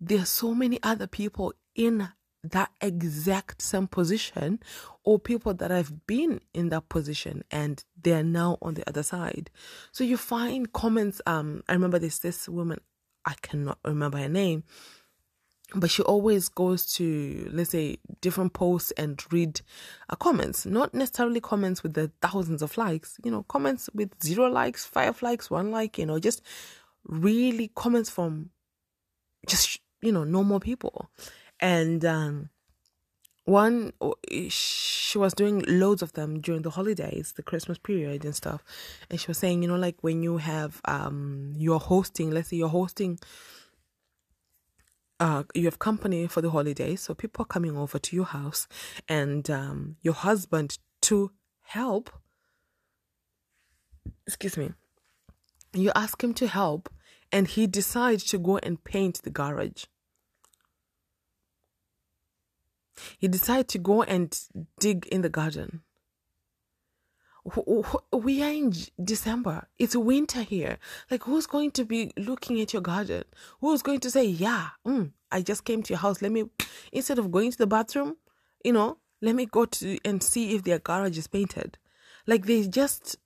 there 0.00 0.20
are 0.20 0.26
so 0.26 0.54
many 0.54 0.78
other 0.82 1.06
people 1.06 1.52
in 1.74 2.08
that 2.42 2.70
exact 2.80 3.62
same 3.62 3.86
position 3.86 4.60
or 5.02 5.18
people 5.18 5.54
that 5.54 5.70
have 5.70 6.06
been 6.06 6.40
in 6.52 6.68
that 6.68 6.88
position 6.88 7.42
and 7.50 7.84
they're 8.02 8.22
now 8.22 8.58
on 8.60 8.74
the 8.74 8.86
other 8.86 9.02
side 9.02 9.50
so 9.92 10.04
you 10.04 10.18
find 10.18 10.70
comments 10.74 11.22
um 11.24 11.62
i 11.70 11.72
remember 11.72 11.98
this 11.98 12.18
this 12.18 12.46
woman 12.46 12.78
i 13.24 13.32
cannot 13.40 13.78
remember 13.82 14.18
her 14.18 14.28
name 14.28 14.62
but 15.74 15.90
she 15.90 16.02
always 16.02 16.48
goes 16.48 16.86
to 16.94 17.48
let's 17.52 17.70
say 17.70 17.98
different 18.20 18.52
posts 18.52 18.92
and 18.92 19.20
read 19.32 19.60
uh, 20.08 20.16
comments. 20.16 20.64
Not 20.66 20.94
necessarily 20.94 21.40
comments 21.40 21.82
with 21.82 21.94
the 21.94 22.10
thousands 22.22 22.62
of 22.62 22.76
likes 22.76 23.18
you 23.24 23.30
know 23.30 23.42
comments 23.44 23.90
with 23.94 24.10
zero 24.22 24.48
likes 24.48 24.84
five 24.84 25.20
likes 25.22 25.50
one 25.50 25.70
like 25.70 25.98
you 25.98 26.06
know 26.06 26.18
just 26.18 26.42
really 27.04 27.70
comments 27.74 28.10
from 28.10 28.50
just 29.46 29.80
you 30.02 30.12
know 30.12 30.24
normal 30.24 30.60
people. 30.60 31.10
And 31.60 32.04
um 32.04 32.50
one 33.46 33.92
she 34.48 35.18
was 35.18 35.34
doing 35.34 35.62
loads 35.68 36.00
of 36.00 36.14
them 36.14 36.40
during 36.40 36.62
the 36.62 36.70
holidays 36.70 37.34
the 37.36 37.42
christmas 37.42 37.78
period 37.78 38.24
and 38.24 38.34
stuff. 38.34 38.62
And 39.10 39.20
she 39.20 39.26
was 39.26 39.38
saying 39.38 39.62
you 39.62 39.68
know 39.68 39.76
like 39.76 39.96
when 40.00 40.22
you 40.22 40.38
have 40.38 40.80
um 40.86 41.52
you're 41.56 41.78
hosting 41.78 42.30
let's 42.30 42.48
say 42.48 42.56
you're 42.56 42.68
hosting 42.68 43.18
uh 45.20 45.44
you 45.54 45.64
have 45.64 45.78
company 45.78 46.26
for 46.26 46.40
the 46.40 46.50
holidays 46.50 47.02
so 47.02 47.14
people 47.14 47.42
are 47.42 47.46
coming 47.46 47.76
over 47.76 47.98
to 47.98 48.16
your 48.16 48.24
house 48.24 48.66
and 49.08 49.48
um 49.50 49.96
your 50.02 50.14
husband 50.14 50.78
to 51.02 51.30
help. 51.64 52.10
Excuse 54.26 54.56
me. 54.56 54.72
You 55.72 55.90
ask 55.94 56.22
him 56.22 56.32
to 56.34 56.46
help 56.46 56.88
and 57.32 57.46
he 57.48 57.66
decides 57.66 58.24
to 58.24 58.38
go 58.38 58.58
and 58.58 58.82
paint 58.82 59.22
the 59.22 59.30
garage. 59.30 59.84
He 63.18 63.28
decides 63.28 63.72
to 63.72 63.78
go 63.78 64.02
and 64.02 64.38
dig 64.78 65.06
in 65.08 65.22
the 65.22 65.28
garden. 65.28 65.82
We 68.12 68.42
are 68.42 68.50
in 68.50 68.72
December. 69.02 69.68
It's 69.78 69.94
winter 69.94 70.42
here. 70.42 70.78
Like, 71.10 71.24
who's 71.24 71.46
going 71.46 71.72
to 71.72 71.84
be 71.84 72.12
looking 72.16 72.60
at 72.60 72.72
your 72.72 72.82
garden? 72.82 73.24
Who's 73.60 73.82
going 73.82 74.00
to 74.00 74.10
say, 74.10 74.24
Yeah, 74.24 74.68
mm, 74.86 75.10
I 75.30 75.42
just 75.42 75.64
came 75.64 75.82
to 75.82 75.92
your 75.92 75.98
house. 75.98 76.22
Let 76.22 76.32
me, 76.32 76.44
instead 76.90 77.18
of 77.18 77.30
going 77.30 77.50
to 77.50 77.58
the 77.58 77.66
bathroom, 77.66 78.16
you 78.64 78.72
know, 78.72 78.96
let 79.20 79.34
me 79.34 79.46
go 79.46 79.66
to 79.66 79.98
and 80.04 80.22
see 80.22 80.54
if 80.54 80.64
their 80.64 80.78
garage 80.78 81.18
is 81.18 81.26
painted. 81.26 81.76
Like, 82.26 82.46
they 82.46 82.66
just, 82.66 83.16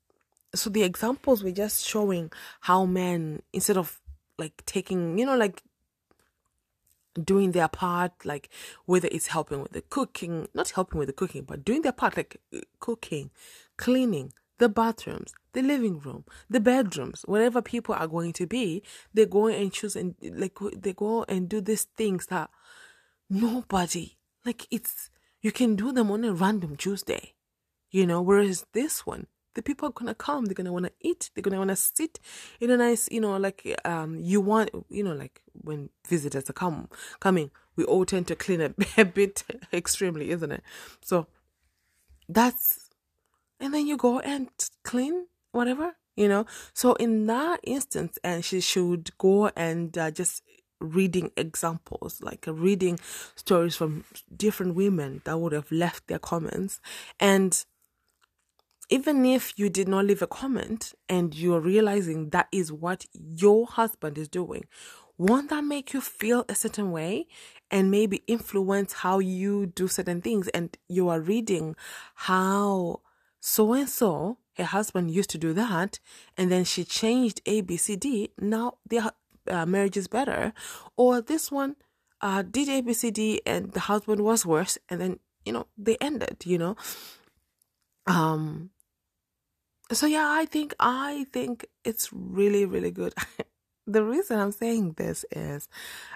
so 0.55 0.69
the 0.69 0.83
examples 0.83 1.45
were 1.45 1.53
just 1.53 1.87
showing 1.87 2.33
how 2.61 2.87
men, 2.87 3.43
instead 3.53 3.77
of 3.77 4.01
like 4.37 4.65
taking, 4.67 5.19
you 5.19 5.27
know, 5.27 5.37
like 5.37 5.63
doing 7.25 7.53
their 7.53 7.69
part, 7.69 8.13
like 8.25 8.49
whether 8.87 9.09
it's 9.11 9.29
helping 9.29 9.63
with 9.63 9.73
the 9.73 9.83
cooking, 9.83 10.49
not 10.55 10.71
helping 10.71 10.99
with 10.99 11.09
the 11.09 11.13
cooking, 11.13 11.43
but 11.43 11.65
doing 11.65 11.83
their 11.83 11.93
part, 11.93 12.17
like 12.17 12.37
uh, 12.55 12.61
cooking, 12.81 13.31
cleaning, 13.77 14.33
the 14.59 14.69
bathrooms, 14.69 15.33
the 15.53 15.63
living 15.63 15.99
room, 16.01 16.25
the 16.51 16.61
bedrooms, 16.61 17.23
wherever 17.27 17.63
people 17.63 17.95
are 17.95 18.09
going 18.09 18.33
to 18.35 18.47
be, 18.47 18.83
they 19.15 19.27
go 19.27 19.47
and 19.47 19.73
choose 19.73 19.97
and 19.97 20.15
like 20.23 20.59
they 20.77 20.93
go 20.93 21.25
and 21.29 21.49
do 21.49 21.61
these 21.61 21.85
things 21.97 22.27
that 22.27 22.51
nobody 23.31 24.17
like 24.45 24.67
it's 24.71 25.11
you 25.41 25.53
can 25.53 25.77
do 25.77 25.93
them 25.93 26.11
on 26.11 26.25
a 26.25 26.33
random 26.33 26.77
Tuesday, 26.77 27.35
you 27.91 28.07
know. 28.07 28.21
Whereas 28.21 28.67
this 28.73 29.07
one, 29.07 29.27
the 29.55 29.63
people 29.63 29.89
are 29.89 29.93
gonna 29.93 30.15
come 30.15 30.45
they're 30.45 30.55
gonna 30.55 30.73
want 30.73 30.85
to 30.85 30.93
eat 31.01 31.31
they're 31.35 31.43
gonna 31.43 31.59
want 31.59 31.71
to 31.71 31.77
sit 31.77 32.21
in 32.61 32.71
a 32.71 32.77
nice 32.77 33.09
you 33.11 33.21
know 33.21 33.37
like 33.37 33.79
um 33.85 34.19
you 34.21 34.41
want 34.41 34.71
you 34.91 35.03
know 35.03 35.15
like 35.15 35.43
when 35.53 35.89
visitors 36.07 36.49
are 36.49 36.53
come 36.55 36.89
coming 37.21 37.51
we 37.79 37.85
all 37.85 38.05
tend 38.05 38.27
to 38.27 38.35
clean 38.35 38.61
a, 38.61 38.75
a 38.99 39.05
bit 39.05 39.45
extremely 39.73 40.31
isn't 40.31 40.53
it? 40.53 40.63
So 41.01 41.29
that's 42.29 42.91
and 43.61 43.73
then 43.73 43.87
you 43.87 43.97
go 43.97 44.19
and 44.21 44.49
clean 44.85 45.27
whatever 45.53 45.95
you 46.17 46.27
know? 46.29 46.47
So 46.75 46.95
in 46.95 47.27
that 47.27 47.61
instance 47.63 48.19
and 48.25 48.45
she 48.45 48.61
should 48.61 49.17
go 49.19 49.51
and 49.57 49.97
uh, 49.97 50.11
just 50.11 50.43
reading 50.81 51.31
examples 51.37 52.21
like 52.21 52.47
uh, 52.47 52.55
reading 52.55 52.99
stories 53.37 53.77
from 53.77 54.05
different 54.37 54.75
women 54.75 55.23
that 55.25 55.39
would 55.39 55.53
have 55.53 55.71
left 55.71 56.07
their 56.09 56.19
comments 56.19 56.81
and 57.19 57.65
even 58.89 59.25
if 59.25 59.53
you 59.57 59.69
did 59.69 59.89
not 59.89 60.07
leave 60.07 60.23
a 60.23 60.27
comment 60.27 60.95
and 61.09 61.35
you're 61.35 61.61
realizing 61.61 62.31
that 62.31 62.49
is 62.53 62.73
what 62.73 63.07
your 63.13 63.67
husband 63.67 64.17
is 64.17 64.29
doing, 64.29 64.65
won't 65.19 65.51
that 65.51 65.65
make 65.65 65.93
you 65.93 66.01
feel 66.01 66.45
a 66.49 66.55
certain 66.55 66.91
way 66.93 67.27
and 67.71 67.91
maybe 67.91 68.23
influence 68.27 68.93
how 68.95 69.19
you 69.19 69.67
do 69.67 69.89
certain 69.89 70.23
things? 70.23 70.49
And 70.49 70.77
you 70.89 71.09
are 71.09 71.21
reading 71.21 71.77
how 72.15 73.01
so 73.41 73.73
and 73.73 73.89
so, 73.89 74.39
her 74.57 74.65
husband 74.65 75.11
used 75.11 75.31
to 75.31 75.39
do 75.39 75.53
that, 75.53 76.01
and 76.37 76.51
then 76.51 76.65
she 76.65 76.85
changed 76.85 77.41
A, 77.47 77.61
B, 77.61 77.77
C, 77.77 77.95
D. 77.95 78.31
Now 78.39 78.79
their 78.89 79.13
uh, 79.49 79.67
marriage 79.67 79.97
is 79.97 80.09
better. 80.09 80.53
Or 80.97 81.21
this 81.21 81.51
one 81.51 81.77
uh, 82.21 82.43
did 82.43 82.69
A, 82.69 82.81
B, 82.81 82.93
C, 82.93 83.11
D, 83.11 83.41
and 83.47 83.73
the 83.73 83.81
husband 83.81 84.23
was 84.23 84.45
worse, 84.45 84.79
and 84.89 85.01
then, 85.01 85.21
you 85.45 85.53
know, 85.53 85.67
they 85.77 85.97
ended, 86.01 86.39
you 86.45 86.59
know. 86.59 86.77
Um, 88.07 88.71
so 89.93 90.07
yeah, 90.07 90.29
I 90.29 90.45
think 90.45 90.75
I 90.79 91.27
think 91.33 91.67
it's 91.85 92.11
really 92.13 92.65
really 92.65 92.91
good. 92.91 93.15
the 93.87 94.05
reason 94.05 94.39
I'm 94.39 94.53
saying 94.53 94.95
this 94.97 95.25
is, 95.31 95.69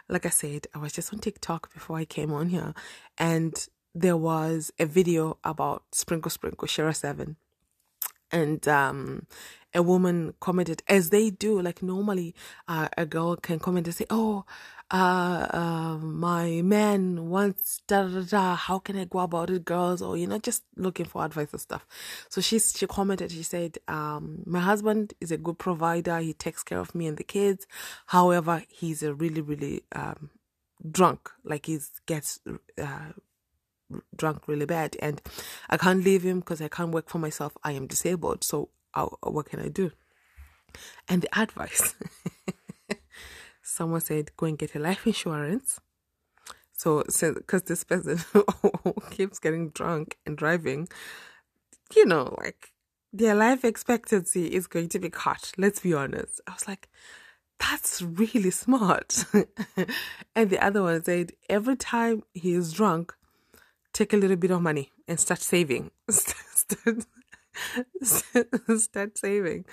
like 0.09 0.27
I 0.27 0.31
said, 0.31 0.67
I 0.75 0.79
was 0.79 0.93
just 0.93 1.13
on 1.13 1.21
TikTok 1.21 1.73
before 1.73 1.97
I 1.97 2.05
came 2.05 2.33
on 2.33 2.49
here, 2.49 2.75
and 3.19 3.55
there 3.95 4.17
was 4.17 4.73
a 4.79 4.87
video 4.87 5.39
about 5.45 5.83
Sprinkle 5.93 6.31
Sprinkle 6.31 6.69
Shera 6.69 6.95
Seven, 6.95 7.37
and 8.31 8.67
um, 8.69 9.27
a 9.75 9.83
woman 9.83 10.35
commented 10.41 10.83
as 10.89 11.11
they 11.11 11.31
do 11.31 11.61
like 11.61 11.83
normally 11.83 12.35
uh, 12.69 12.89
a 12.97 13.07
girl 13.07 13.37
can 13.37 13.59
comment 13.59 13.87
and 13.87 13.97
say 13.97 14.07
oh 14.11 14.45
uh, 14.93 15.47
uh, 15.51 15.97
my 15.99 16.61
man 16.63 17.29
wants 17.31 17.81
da 17.87 18.03
da 18.05 18.21
da 18.21 18.55
how 18.55 18.79
can 18.79 18.97
i 18.97 19.05
go 19.05 19.21
about 19.21 19.51
it 19.51 19.65
girls 19.65 20.03
or 20.03 20.17
you 20.17 20.27
know 20.27 20.39
just 20.39 20.63
looking 20.77 21.07
for 21.07 21.25
advice 21.25 21.51
and 21.53 21.61
stuff 21.61 21.87
so 22.29 22.41
she 22.41 22.59
she 22.59 22.87
commented 22.87 23.33
she 23.33 23.43
said 23.43 23.79
um, 23.89 24.43
my 24.47 24.61
husband 24.61 25.15
is 25.21 25.33
a 25.33 25.39
good 25.39 25.59
provider 25.59 26.19
he 26.19 26.35
takes 26.35 26.63
care 26.63 26.79
of 26.79 26.95
me 26.95 27.07
and 27.07 27.17
the 27.17 27.25
kids 27.25 27.67
however 28.07 28.63
he's 28.69 29.03
a 29.03 29.15
really 29.15 29.41
really 29.41 29.83
um, 29.93 30.31
drunk 30.91 31.31
like 31.43 31.67
he 31.67 31.79
gets 32.07 32.41
uh, 32.79 33.13
drunk 34.17 34.47
really 34.47 34.67
bad 34.67 34.97
and 35.01 35.21
I 35.69 35.77
can't 35.77 36.05
leave 36.05 36.23
him 36.23 36.41
because 36.41 36.61
I 36.61 36.69
can't 36.69 36.93
work 36.93 37.09
for 37.09 37.19
myself. 37.19 37.57
I 37.63 37.73
am 37.73 37.87
disabled. 37.87 38.45
So 38.45 38.71
I'll, 38.95 39.19
what 39.23 39.47
can 39.47 39.61
I 39.61 39.69
do? 39.69 39.93
And 41.09 41.23
the 41.23 41.39
advice 41.39 41.95
someone 43.73 44.01
said, 44.01 44.37
go 44.37 44.47
and 44.47 44.59
get 44.59 44.75
a 44.75 44.79
life 44.79 45.07
insurance. 45.07 45.81
So, 46.75 47.05
because 47.05 47.63
this 47.63 47.85
person 47.85 48.19
keeps 49.11 49.39
getting 49.39 49.71
drunk 49.71 50.19
and 50.27 50.37
driving, 50.37 50.89
you 51.95 52.07
know, 52.07 52.35
like 52.39 52.73
their 53.13 53.35
life 53.35 53.65
expectancy 53.65 54.47
is 54.47 54.67
going 54.67 54.89
to 54.91 54.99
be 54.99 55.11
cut. 55.11 55.53
Let's 55.57 55.81
be 55.81 55.95
honest. 55.95 56.41
I 56.47 56.53
was 56.53 56.67
like, 56.67 56.89
that's 57.59 58.03
really 58.03 58.51
smart. 58.51 59.25
and 60.35 60.51
the 60.51 60.59
other 60.59 60.83
one 60.83 61.05
said, 61.05 61.33
every 61.49 61.77
time 61.77 62.23
he 62.35 62.55
is 62.55 62.73
drunk, 62.73 63.15
take 63.93 64.13
a 64.13 64.17
little 64.17 64.37
bit 64.37 64.51
of 64.51 64.63
money 64.63 64.91
and 65.07 65.21
start 65.21 65.41
saving. 65.41 65.91
start, 66.11 67.07
start 68.79 69.19
saving. 69.19 69.67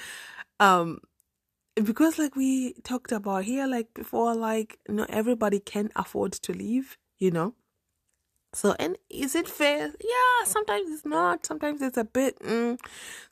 Um, 0.60 1.00
because 1.84 2.18
like 2.18 2.36
we 2.36 2.74
talked 2.84 3.12
about 3.12 3.44
here, 3.44 3.68
like 3.68 3.94
before, 3.94 4.36
like 4.36 4.80
not 4.88 5.10
everybody 5.10 5.60
can 5.60 5.90
afford 5.96 6.34
to 6.34 6.54
leave, 6.54 6.98
you 7.18 7.32
know. 7.32 7.54
So, 8.54 8.76
and 8.80 8.98
is 9.10 9.36
it 9.36 9.48
fair? 9.48 9.88
Yeah, 9.88 10.46
sometimes 10.46 10.90
it's 10.92 11.06
not. 11.06 11.46
Sometimes 11.46 11.82
it's 11.82 11.98
a 11.98 12.04
bit. 12.04 12.40
Mm, 12.40 12.80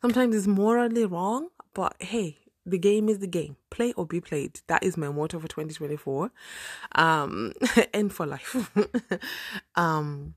sometimes 0.02 0.36
it's 0.36 0.48
morally 0.48 1.06
wrong. 1.06 1.50
But 1.74 1.96
hey, 2.00 2.38
the 2.66 2.78
game 2.78 3.10
is 3.10 3.20
the 3.20 3.28
game. 3.28 3.58
Play 3.70 3.94
or 3.94 4.06
be 4.06 4.22
played. 4.22 4.62
That 4.68 4.84
is 4.84 4.98
my 4.98 5.10
motto 5.10 5.40
for 5.40 5.48
2024, 5.48 6.32
um, 6.96 7.54
and 7.94 8.14
for 8.14 8.26
life. 8.28 8.72
um, 9.76 10.36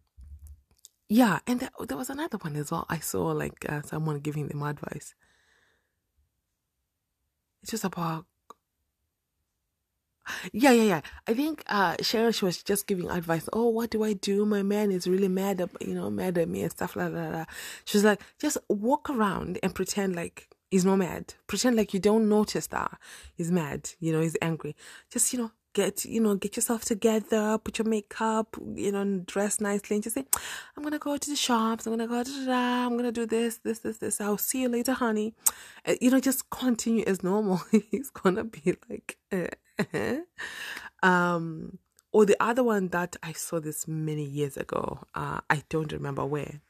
yeah, 1.08 1.40
and 1.46 1.60
there, 1.60 1.70
there 1.86 1.96
was 1.98 2.08
another 2.08 2.38
one 2.38 2.56
as 2.56 2.70
well. 2.70 2.86
I 2.88 3.00
saw 3.00 3.26
like 3.32 3.66
uh, 3.68 3.82
someone 3.82 4.20
giving 4.20 4.48
them 4.48 4.62
advice. 4.62 5.14
It's 7.62 7.72
just 7.72 7.84
about 7.84 8.26
yeah, 10.52 10.70
yeah, 10.72 10.82
yeah. 10.82 11.00
I 11.26 11.34
think 11.34 11.64
uh 11.66 11.96
Cheryl 11.96 12.34
she 12.34 12.44
was 12.44 12.62
just 12.62 12.86
giving 12.86 13.10
advice. 13.10 13.48
Oh, 13.52 13.68
what 13.68 13.90
do 13.90 14.04
I 14.04 14.12
do? 14.12 14.44
My 14.46 14.62
man 14.62 14.90
is 14.92 15.06
really 15.08 15.28
mad 15.28 15.60
at 15.60 15.70
you 15.80 15.94
know, 15.94 16.10
mad 16.10 16.38
at 16.38 16.48
me 16.48 16.62
and 16.62 16.70
stuff 16.70 16.96
like 16.96 17.12
that. 17.12 17.48
She's 17.84 18.04
like, 18.04 18.20
just 18.38 18.58
walk 18.68 19.10
around 19.10 19.58
and 19.62 19.74
pretend 19.74 20.16
like 20.16 20.48
he's 20.70 20.84
not 20.84 20.96
mad. 20.96 21.34
Pretend 21.46 21.76
like 21.76 21.92
you 21.94 22.00
don't 22.00 22.28
notice 22.28 22.66
that 22.68 22.98
he's 23.34 23.50
mad, 23.50 23.90
you 23.98 24.12
know, 24.12 24.20
he's 24.20 24.36
angry. 24.40 24.76
Just, 25.10 25.32
you 25.32 25.40
know, 25.40 25.50
get 25.72 26.04
you 26.04 26.20
know 26.20 26.34
get 26.34 26.56
yourself 26.56 26.84
together 26.84 27.58
put 27.58 27.78
your 27.78 27.86
makeup 27.86 28.56
you 28.74 28.90
know 28.90 29.22
dress 29.26 29.60
nicely 29.60 29.96
and 29.96 30.02
just 30.02 30.14
say 30.14 30.24
i'm 30.76 30.82
gonna 30.82 30.98
go 30.98 31.16
to 31.16 31.30
the 31.30 31.36
shops 31.36 31.86
i'm 31.86 31.92
gonna 31.96 32.06
go 32.06 32.22
i'm 32.50 32.96
gonna 32.96 33.12
do 33.12 33.26
this 33.26 33.58
this 33.58 33.80
this 33.80 33.98
this. 33.98 34.20
I'll 34.20 34.38
see 34.38 34.62
you 34.62 34.68
later 34.68 34.92
honey. 34.92 35.34
Uh, 35.86 35.94
you 36.00 36.10
know 36.10 36.20
just 36.20 36.50
continue 36.50 37.04
as 37.06 37.22
normal. 37.22 37.62
He's 37.90 38.10
gonna 38.10 38.44
be 38.44 38.76
like 38.88 39.16
eh. 39.32 40.20
um 41.02 41.78
or 42.12 42.26
the 42.26 42.36
other 42.40 42.62
one 42.64 42.88
that 42.88 43.16
i 43.22 43.32
saw 43.32 43.60
this 43.60 43.86
many 43.86 44.24
years 44.24 44.56
ago 44.56 45.06
uh 45.14 45.40
i 45.48 45.62
don't 45.68 45.92
remember 45.92 46.24
where 46.24 46.60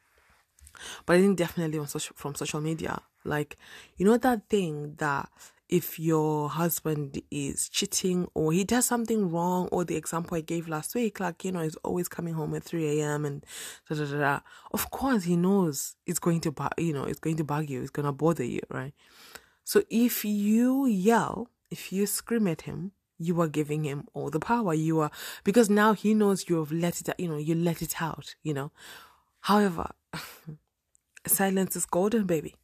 but 1.06 1.16
i 1.16 1.20
think 1.20 1.36
definitely 1.36 1.78
on 1.78 1.86
social 1.88 2.14
from 2.16 2.34
social 2.34 2.60
media. 2.60 3.00
Like 3.24 3.58
you 3.96 4.06
know 4.06 4.16
that 4.16 4.48
thing 4.48 4.94
that 4.98 5.28
if 5.70 6.00
your 6.00 6.50
husband 6.50 7.22
is 7.30 7.68
cheating 7.68 8.28
or 8.34 8.52
he 8.52 8.64
does 8.64 8.86
something 8.86 9.30
wrong, 9.30 9.68
or 9.70 9.84
the 9.84 9.94
example 9.94 10.36
I 10.36 10.40
gave 10.40 10.68
last 10.68 10.96
week, 10.96 11.20
like, 11.20 11.44
you 11.44 11.52
know, 11.52 11.62
he's 11.62 11.76
always 11.76 12.08
coming 12.08 12.34
home 12.34 12.54
at 12.56 12.64
3 12.64 13.00
a.m. 13.00 13.24
and 13.24 13.46
da 13.88 13.96
da 13.96 14.04
da 14.04 14.18
da. 14.18 14.40
Of 14.72 14.90
course, 14.90 15.24
he 15.24 15.36
knows 15.36 15.94
it's 16.06 16.18
going 16.18 16.40
to, 16.40 16.54
you 16.76 16.92
know, 16.92 17.04
it's 17.04 17.20
going 17.20 17.36
to 17.36 17.44
bug 17.44 17.70
you, 17.70 17.82
it's 17.82 17.90
going 17.90 18.06
to 18.06 18.12
bother 18.12 18.44
you, 18.44 18.60
right? 18.68 18.92
So 19.62 19.84
if 19.88 20.24
you 20.24 20.86
yell, 20.86 21.48
if 21.70 21.92
you 21.92 22.04
scream 22.06 22.48
at 22.48 22.62
him, 22.62 22.90
you 23.16 23.40
are 23.40 23.48
giving 23.48 23.84
him 23.84 24.08
all 24.12 24.28
the 24.28 24.40
power. 24.40 24.74
You 24.74 25.00
are, 25.00 25.10
because 25.44 25.70
now 25.70 25.92
he 25.92 26.14
knows 26.14 26.48
you 26.48 26.56
have 26.56 26.72
let 26.72 27.00
it, 27.00 27.14
you 27.16 27.28
know, 27.28 27.36
you 27.36 27.54
let 27.54 27.80
it 27.80 28.02
out, 28.02 28.34
you 28.42 28.54
know. 28.54 28.72
However, 29.42 29.92
silence 31.26 31.76
is 31.76 31.86
golden, 31.86 32.24
baby 32.24 32.56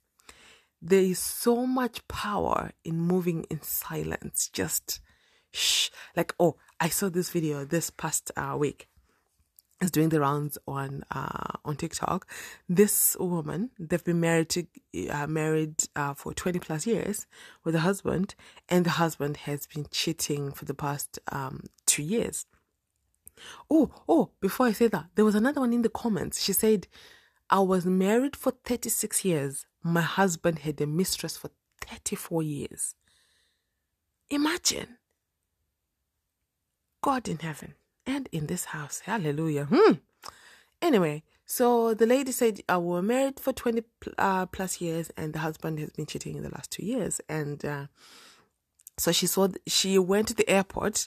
there 0.80 1.00
is 1.00 1.18
so 1.18 1.66
much 1.66 2.06
power 2.08 2.72
in 2.84 2.98
moving 2.98 3.44
in 3.50 3.62
silence. 3.62 4.48
Just 4.52 5.00
shh. 5.52 5.90
Like, 6.16 6.34
oh, 6.38 6.56
I 6.80 6.88
saw 6.88 7.08
this 7.08 7.30
video 7.30 7.64
this 7.64 7.90
past 7.90 8.30
uh, 8.36 8.56
week. 8.58 8.88
It's 9.80 9.90
doing 9.90 10.08
the 10.08 10.20
rounds 10.20 10.56
on 10.66 11.04
uh, 11.10 11.58
on 11.62 11.76
TikTok. 11.76 12.26
This 12.66 13.14
woman, 13.20 13.70
they've 13.78 14.02
been 14.02 14.20
married 14.20 14.48
to 14.50 14.66
uh, 15.10 15.26
married 15.26 15.84
uh, 15.94 16.14
for 16.14 16.32
twenty 16.32 16.58
plus 16.58 16.86
years 16.86 17.26
with 17.62 17.74
a 17.74 17.80
husband, 17.80 18.34
and 18.70 18.86
the 18.86 18.90
husband 18.90 19.36
has 19.38 19.66
been 19.66 19.86
cheating 19.90 20.50
for 20.52 20.64
the 20.64 20.72
past 20.72 21.18
um, 21.30 21.64
two 21.84 22.02
years. 22.02 22.46
Oh, 23.70 23.90
oh! 24.08 24.30
Before 24.40 24.64
I 24.64 24.72
say 24.72 24.88
that, 24.88 25.08
there 25.14 25.26
was 25.26 25.34
another 25.34 25.60
one 25.60 25.74
in 25.74 25.82
the 25.82 25.90
comments. 25.90 26.42
She 26.42 26.54
said, 26.54 26.86
"I 27.50 27.60
was 27.60 27.84
married 27.84 28.34
for 28.34 28.52
thirty 28.52 28.88
six 28.88 29.26
years 29.26 29.66
my 29.86 30.02
husband 30.02 30.60
had 30.60 30.80
a 30.80 30.86
mistress 30.86 31.36
for 31.36 31.50
34 31.80 32.42
years. 32.42 32.94
Imagine. 34.30 34.98
God 37.02 37.28
in 37.28 37.38
heaven 37.38 37.74
and 38.04 38.28
in 38.32 38.46
this 38.46 38.66
house. 38.66 39.00
Hallelujah. 39.04 39.66
Hmm. 39.66 39.92
Anyway, 40.82 41.22
so 41.44 41.94
the 41.94 42.06
lady 42.06 42.32
said, 42.32 42.60
I 42.68 42.74
uh, 42.74 42.80
were 42.80 43.02
married 43.02 43.38
for 43.38 43.52
20 43.52 43.84
uh, 44.18 44.46
plus 44.46 44.80
years 44.80 45.10
and 45.16 45.32
the 45.32 45.38
husband 45.38 45.78
has 45.78 45.90
been 45.90 46.06
cheating 46.06 46.36
in 46.36 46.42
the 46.42 46.50
last 46.50 46.72
two 46.72 46.84
years. 46.84 47.20
And 47.28 47.64
uh, 47.64 47.86
so 48.98 49.12
she 49.12 49.26
saw, 49.26 49.48
she 49.66 49.98
went 49.98 50.28
to 50.28 50.34
the 50.34 50.48
airport. 50.50 51.06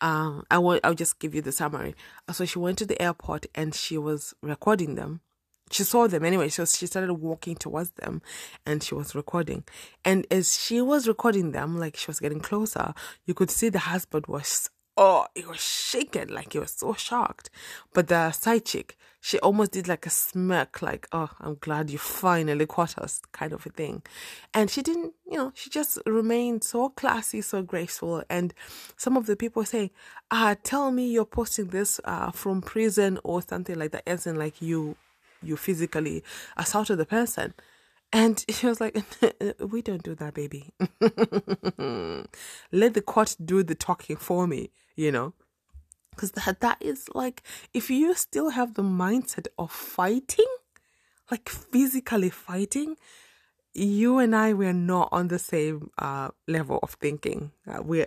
Um, 0.00 0.44
I 0.50 0.58
will, 0.58 0.80
I'll 0.82 0.94
just 0.94 1.20
give 1.20 1.34
you 1.34 1.42
the 1.42 1.52
summary. 1.52 1.94
So 2.32 2.44
she 2.44 2.58
went 2.58 2.78
to 2.78 2.86
the 2.86 3.00
airport 3.00 3.46
and 3.54 3.74
she 3.74 3.96
was 3.96 4.34
recording 4.42 4.96
them 4.96 5.20
she 5.70 5.82
saw 5.82 6.06
them 6.06 6.24
anyway. 6.24 6.48
So 6.48 6.64
she 6.64 6.86
started 6.86 7.12
walking 7.14 7.56
towards 7.56 7.90
them 7.90 8.22
and 8.64 8.82
she 8.82 8.94
was 8.94 9.14
recording. 9.14 9.64
And 10.04 10.26
as 10.30 10.58
she 10.58 10.80
was 10.80 11.08
recording 11.08 11.52
them, 11.52 11.78
like 11.78 11.96
she 11.96 12.06
was 12.06 12.20
getting 12.20 12.40
closer, 12.40 12.94
you 13.24 13.34
could 13.34 13.50
see 13.50 13.68
the 13.68 13.80
husband 13.80 14.26
was, 14.26 14.70
oh, 14.96 15.26
he 15.34 15.44
was 15.44 15.60
shaken, 15.60 16.28
like 16.28 16.52
he 16.52 16.58
was 16.58 16.70
so 16.70 16.94
shocked. 16.94 17.50
But 17.92 18.08
the 18.08 18.30
side 18.30 18.64
chick, 18.64 18.96
she 19.20 19.40
almost 19.40 19.72
did 19.72 19.88
like 19.88 20.06
a 20.06 20.10
smirk, 20.10 20.82
like, 20.82 21.08
oh, 21.10 21.30
I'm 21.40 21.56
glad 21.56 21.90
you 21.90 21.98
finally 21.98 22.64
caught 22.64 22.96
us, 22.96 23.20
kind 23.32 23.52
of 23.52 23.66
a 23.66 23.70
thing. 23.70 24.02
And 24.54 24.70
she 24.70 24.82
didn't, 24.82 25.14
you 25.28 25.36
know, 25.36 25.52
she 25.54 25.68
just 25.68 25.98
remained 26.06 26.62
so 26.62 26.90
classy, 26.90 27.40
so 27.40 27.60
graceful. 27.62 28.22
And 28.30 28.54
some 28.96 29.16
of 29.16 29.26
the 29.26 29.34
people 29.34 29.64
saying, 29.64 29.90
ah, 30.30 30.54
tell 30.62 30.92
me 30.92 31.08
you're 31.10 31.24
posting 31.24 31.68
this 31.68 32.00
uh, 32.04 32.30
from 32.30 32.62
prison 32.62 33.18
or 33.24 33.42
something 33.42 33.76
like 33.76 33.90
that, 33.90 34.08
as 34.08 34.28
in 34.28 34.36
like 34.36 34.62
you 34.62 34.96
you 35.42 35.56
physically 35.56 36.22
assaulted 36.56 36.98
the 36.98 37.06
person. 37.06 37.54
And 38.12 38.44
she 38.50 38.66
was 38.66 38.80
like, 38.80 38.96
We 39.60 39.82
don't 39.82 40.02
do 40.02 40.14
that, 40.16 40.34
baby. 40.34 40.72
Let 42.72 42.94
the 42.94 43.02
court 43.02 43.36
do 43.44 43.62
the 43.62 43.74
talking 43.74 44.16
for 44.16 44.46
me, 44.46 44.70
you 44.94 45.12
know? 45.12 45.34
Because 46.10 46.32
that, 46.32 46.60
that 46.60 46.78
is 46.80 47.08
like, 47.14 47.42
if 47.74 47.90
you 47.90 48.14
still 48.14 48.50
have 48.50 48.74
the 48.74 48.82
mindset 48.82 49.48
of 49.58 49.70
fighting, 49.70 50.46
like 51.30 51.48
physically 51.48 52.30
fighting, 52.30 52.96
you 53.76 54.18
and 54.18 54.34
I 54.34 54.54
we're 54.54 54.72
not 54.72 55.10
on 55.12 55.28
the 55.28 55.38
same 55.38 55.90
uh, 55.98 56.30
level 56.48 56.78
of 56.82 56.92
thinking. 56.92 57.52
Uh, 57.68 57.82
we're 57.82 58.06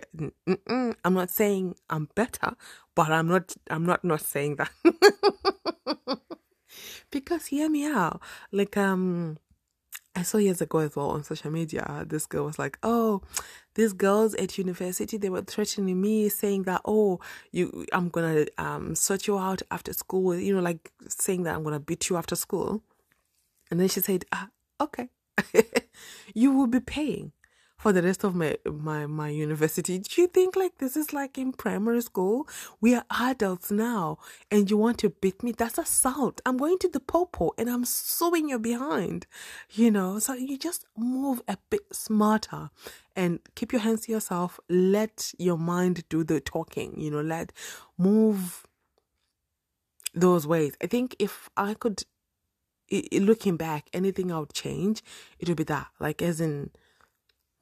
I'm 1.04 1.14
not 1.14 1.30
saying 1.30 1.76
I'm 1.88 2.08
better, 2.16 2.56
but 2.96 3.10
I'm 3.10 3.28
not 3.28 3.54
I'm 3.70 3.86
not 3.86 4.04
not 4.04 4.20
saying 4.20 4.56
that. 4.56 4.70
Because 7.10 7.46
hear 7.46 7.68
me 7.68 7.86
out. 7.86 8.20
Like 8.52 8.76
um 8.76 9.38
I 10.14 10.22
saw 10.22 10.38
years 10.38 10.60
ago 10.60 10.78
as 10.78 10.96
well 10.96 11.10
on 11.10 11.22
social 11.22 11.50
media, 11.50 12.04
this 12.08 12.26
girl 12.26 12.44
was 12.44 12.58
like, 12.58 12.78
"Oh, 12.82 13.22
these 13.74 13.92
girls 13.92 14.34
at 14.34 14.58
university 14.58 15.16
they 15.16 15.30
were 15.30 15.42
threatening 15.42 16.00
me, 16.00 16.28
saying 16.28 16.64
that 16.64 16.80
oh, 16.84 17.20
you, 17.52 17.86
I'm 17.92 18.08
gonna 18.08 18.46
um 18.58 18.94
sort 18.94 19.26
you 19.26 19.38
out 19.38 19.62
after 19.70 19.92
school, 19.92 20.34
you 20.34 20.54
know, 20.54 20.62
like 20.62 20.92
saying 21.08 21.44
that 21.44 21.54
I'm 21.54 21.62
gonna 21.62 21.80
beat 21.80 22.10
you 22.10 22.16
after 22.16 22.36
school." 22.36 22.82
And 23.70 23.78
then 23.80 23.88
she 23.88 24.00
said, 24.00 24.24
ah, 24.32 24.48
"Okay, 24.80 25.08
you 26.34 26.52
will 26.52 26.66
be 26.66 26.80
paying 26.80 27.32
for 27.80 27.92
the 27.94 28.02
rest 28.02 28.24
of 28.24 28.34
my 28.34 28.56
my 28.70 29.06
my 29.06 29.30
university. 29.30 29.98
Do 29.98 30.20
you 30.20 30.28
think 30.28 30.54
like 30.54 30.76
this 30.78 30.96
is 30.98 31.14
like 31.14 31.38
in 31.38 31.52
primary 31.52 32.02
school? 32.02 32.46
We 32.80 32.94
are 32.94 33.04
adults 33.10 33.70
now, 33.70 34.18
and 34.50 34.70
you 34.70 34.76
want 34.76 34.98
to 34.98 35.08
beat 35.08 35.42
me? 35.42 35.52
That's 35.52 35.78
assault. 35.78 36.42
I'm 36.44 36.58
going 36.58 36.78
to 36.80 36.88
the 36.88 37.00
popo 37.00 37.52
and 37.56 37.70
I'm 37.70 37.86
suing 37.86 38.50
your 38.50 38.58
behind. 38.58 39.26
You 39.70 39.90
know, 39.90 40.18
so 40.18 40.34
you 40.34 40.58
just 40.58 40.84
move 40.96 41.40
a 41.48 41.56
bit 41.70 41.80
smarter 41.90 42.68
and 43.16 43.40
keep 43.54 43.72
your 43.72 43.80
hands 43.80 44.02
to 44.02 44.12
yourself. 44.12 44.60
Let 44.68 45.32
your 45.38 45.56
mind 45.56 46.04
do 46.10 46.22
the 46.22 46.38
talking. 46.38 47.00
You 47.00 47.10
know, 47.10 47.22
let 47.22 47.50
move 47.96 48.66
those 50.12 50.46
ways. 50.46 50.74
I 50.82 50.86
think 50.86 51.16
if 51.18 51.48
I 51.56 51.72
could, 51.72 52.04
looking 53.12 53.56
back, 53.56 53.88
anything 53.94 54.30
I 54.30 54.40
would 54.40 54.52
change, 54.52 55.02
it 55.38 55.48
would 55.48 55.56
be 55.56 55.64
that. 55.64 55.86
Like 55.98 56.20
as 56.20 56.42
in 56.42 56.72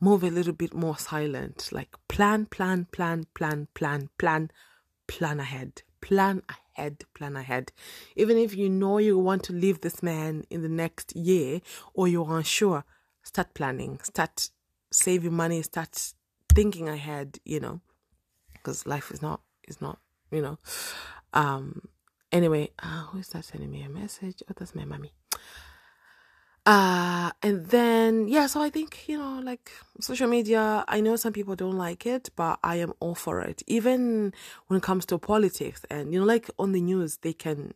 move 0.01 0.23
a 0.23 0.31
little 0.31 0.53
bit 0.53 0.75
more 0.75 0.99
silent. 0.99 1.71
Like 1.73 1.97
plan, 2.09 2.47
plan, 2.47 2.87
plan, 2.93 3.27
plan, 3.35 3.69
plan, 3.75 4.09
plan, 4.19 4.51
plan 5.07 5.41
ahead. 5.41 5.83
Plan 6.01 6.43
ahead, 6.49 7.05
plan 7.15 7.37
ahead. 7.37 7.73
Even 8.17 8.37
if 8.37 8.57
you 8.57 8.69
know 8.69 8.99
you 8.99 9.19
want 9.19 9.43
to 9.45 9.53
leave 9.53 9.81
this 9.81 10.03
man 10.03 10.45
in 10.49 10.63
the 10.63 10.69
next 10.69 11.15
year 11.17 11.61
or 11.93 12.07
you're 12.07 12.31
unsure, 12.37 12.85
start 13.23 13.53
planning, 13.55 13.99
start 14.03 14.51
saving 14.91 15.35
money, 15.35 15.61
start 15.63 16.13
thinking 16.55 16.89
ahead, 16.89 17.39
you 17.45 17.61
know, 17.61 17.81
because 18.53 18.87
life 18.87 19.11
is 19.11 19.21
not, 19.21 19.41
is 19.67 19.81
not, 19.81 19.99
you 20.31 20.41
know. 20.41 20.59
Um, 21.33 21.89
anyway, 22.33 22.71
uh, 22.83 23.07
who 23.07 23.19
is 23.19 23.29
that 23.31 23.45
sending 23.45 23.71
me 23.71 23.83
a 23.83 23.89
message? 23.89 24.43
Oh, 24.49 24.55
that's 24.57 24.75
my 24.75 24.85
mommy. 24.85 25.13
Uh, 26.68 27.31
and 27.42 27.64
then, 27.68 28.28
yeah, 28.28 28.46
so 28.46 28.61
I 28.61 28.68
think, 28.68 29.09
you 29.09 29.16
know, 29.16 29.40
like 29.42 29.72
social 30.00 30.28
media, 30.28 30.85
I 30.87 31.00
know 31.00 31.16
some 31.16 31.33
people 31.33 31.57
don't 31.57 31.78
like 31.78 32.04
it, 32.04 32.28
but 32.37 32.59
I 32.62 32.76
am 32.76 32.92
all 33.00 33.14
for 33.14 33.40
it. 33.40 33.62
Even 33.66 34.35
when 34.66 34.76
it 34.76 34.83
comes 34.83 35.07
to 35.07 35.16
politics 35.16 35.87
and, 35.88 36.12
you 36.12 36.20
know, 36.20 36.26
like 36.26 36.50
on 36.59 36.72
the 36.72 36.83
news, 36.83 37.16
they 37.22 37.33
can, 37.33 37.72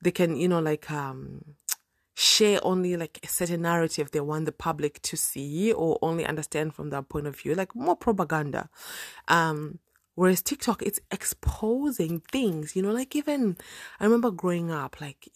they 0.00 0.10
can, 0.12 0.34
you 0.34 0.48
know, 0.48 0.60
like, 0.60 0.90
um, 0.90 1.44
share 2.14 2.58
only 2.62 2.96
like 2.96 3.20
a 3.22 3.28
certain 3.28 3.60
narrative 3.60 4.10
they 4.10 4.20
want 4.20 4.46
the 4.46 4.52
public 4.52 5.02
to 5.02 5.14
see 5.14 5.74
or 5.74 5.98
only 6.00 6.24
understand 6.24 6.72
from 6.74 6.88
that 6.88 7.06
point 7.10 7.26
of 7.26 7.38
view, 7.38 7.54
like 7.54 7.74
more 7.76 7.96
propaganda. 7.96 8.70
Um, 9.28 9.78
Whereas 10.14 10.42
TikTok, 10.42 10.82
it's 10.82 11.00
exposing 11.10 12.20
things, 12.30 12.76
you 12.76 12.82
know, 12.82 12.92
like 12.92 13.16
even, 13.16 13.56
I 13.98 14.04
remember 14.04 14.30
growing 14.30 14.70
up, 14.70 15.00
like, 15.00 15.26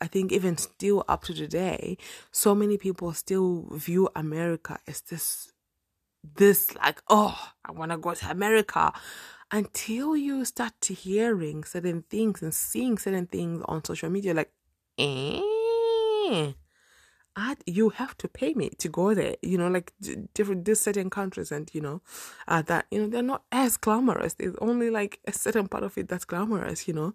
I 0.00 0.06
think 0.08 0.30
even 0.30 0.58
still 0.58 1.04
up 1.08 1.24
to 1.24 1.34
today, 1.34 1.96
so 2.32 2.54
many 2.54 2.76
people 2.76 3.12
still 3.14 3.66
view 3.72 4.10
America 4.14 4.78
as 4.86 5.00
this, 5.00 5.52
this, 6.36 6.74
like, 6.76 7.00
oh, 7.08 7.38
I 7.64 7.72
want 7.72 7.92
to 7.92 7.98
go 7.98 8.12
to 8.12 8.30
America. 8.30 8.92
Until 9.50 10.16
you 10.16 10.44
start 10.44 10.84
hearing 10.84 11.64
certain 11.64 12.02
things 12.10 12.42
and 12.42 12.52
seeing 12.52 12.98
certain 12.98 13.26
things 13.28 13.62
on 13.66 13.84
social 13.84 14.10
media, 14.10 14.34
like, 14.34 14.52
eh 14.98 16.52
I, 17.36 17.56
you 17.66 17.90
have 17.90 18.16
to 18.18 18.28
pay 18.28 18.54
me 18.54 18.70
to 18.78 18.88
go 18.88 19.12
there 19.12 19.36
you 19.42 19.58
know 19.58 19.68
like 19.68 19.92
different 20.34 20.64
these 20.64 20.80
certain 20.80 21.10
countries 21.10 21.52
and 21.52 21.70
you 21.74 21.82
know 21.82 22.00
uh, 22.48 22.62
that 22.62 22.86
you 22.90 23.00
know 23.00 23.08
they're 23.08 23.22
not 23.22 23.42
as 23.52 23.76
glamorous. 23.76 24.34
There's 24.34 24.56
only 24.60 24.90
like 24.90 25.20
a 25.26 25.32
certain 25.32 25.68
part 25.68 25.84
of 25.84 25.98
it 25.98 26.08
that's 26.08 26.24
glamorous 26.24 26.88
you 26.88 26.94
know 26.94 27.14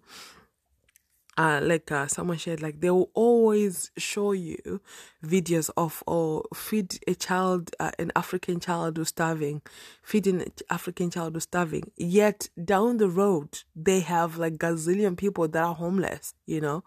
uh, 1.38 1.60
like 1.62 1.90
uh, 1.90 2.06
someone 2.06 2.36
shared, 2.36 2.60
like 2.60 2.80
they 2.80 2.90
will 2.90 3.10
always 3.14 3.90
show 3.96 4.32
you 4.32 4.80
videos 5.24 5.70
of 5.76 6.02
or 6.06 6.44
feed 6.54 6.98
a 7.06 7.14
child, 7.14 7.70
uh, 7.80 7.90
an 7.98 8.12
African 8.14 8.60
child 8.60 8.96
who's 8.96 9.08
starving, 9.08 9.62
feeding 10.02 10.42
an 10.42 10.52
African 10.68 11.10
child 11.10 11.34
who's 11.34 11.44
starving. 11.44 11.84
Yet 11.96 12.50
down 12.62 12.98
the 12.98 13.08
road, 13.08 13.60
they 13.74 14.00
have 14.00 14.36
like 14.36 14.58
gazillion 14.58 15.16
people 15.16 15.48
that 15.48 15.62
are 15.62 15.74
homeless, 15.74 16.34
you 16.46 16.60
know, 16.60 16.84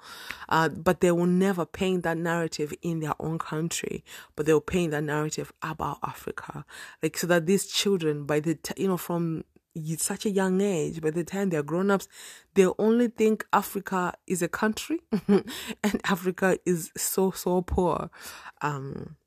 uh, 0.50 0.70
but 0.70 1.02
they 1.02 1.12
will 1.12 1.26
never 1.26 1.66
paint 1.66 2.04
that 2.04 2.18
narrative 2.18 2.72
in 2.84 3.00
their 3.00 3.16
own 3.20 3.40
country, 3.40 4.04
but 4.36 4.46
they'll 4.46 4.62
paint 4.62 4.92
that 4.92 5.04
narrative 5.04 5.52
about 5.64 5.98
Africa, 6.04 6.66
like 7.02 7.18
so 7.18 7.26
that 7.28 7.48
these 7.48 7.66
children, 7.66 8.26
by 8.26 8.40
the 8.40 8.56
t- 8.56 8.82
you 8.82 8.88
know 8.88 8.98
from 8.98 9.44
such 9.98 10.26
a 10.26 10.30
young 10.30 10.62
age, 10.62 11.02
by 11.02 11.12
the 11.12 11.24
time 11.24 11.50
they're 11.50 11.64
grown 11.64 11.92
ups, 11.92 12.08
they 12.54 12.68
only 12.80 13.10
think 13.10 13.46
Africa 13.52 14.14
is 14.26 14.42
a 14.42 14.48
country 14.48 15.02
and 15.28 16.02
Africa 16.06 16.58
is 16.66 16.92
so, 16.96 17.32
so 17.32 17.62
poor. 17.62 18.10
Um, 18.62 19.18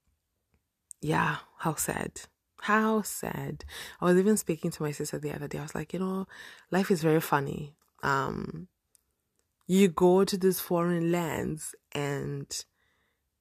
yeah, 1.01 1.37
how 1.59 1.75
sad. 1.75 2.23
How 2.63 3.03
sad. 3.03 3.65
I 4.01 4.07
was 4.07 4.17
even 4.17 4.37
speaking 4.37 4.71
to 4.73 4.83
my 4.83 4.91
sister 4.91 5.19
the 5.19 5.35
other 5.35 5.49
day. 5.49 5.59
I 5.59 5.63
was 5.63 5.75
like, 5.75 5.93
you 5.93 6.01
know, 6.01 6.27
life 6.71 6.91
is 6.91 7.03
very 7.03 7.21
funny. 7.21 7.75
Um, 8.03 8.69
you 9.67 9.89
go 9.89 10.25
to 10.25 10.37
these 10.37 10.61
foreign 10.61 11.13
lands 11.13 11.75
and 11.93 12.65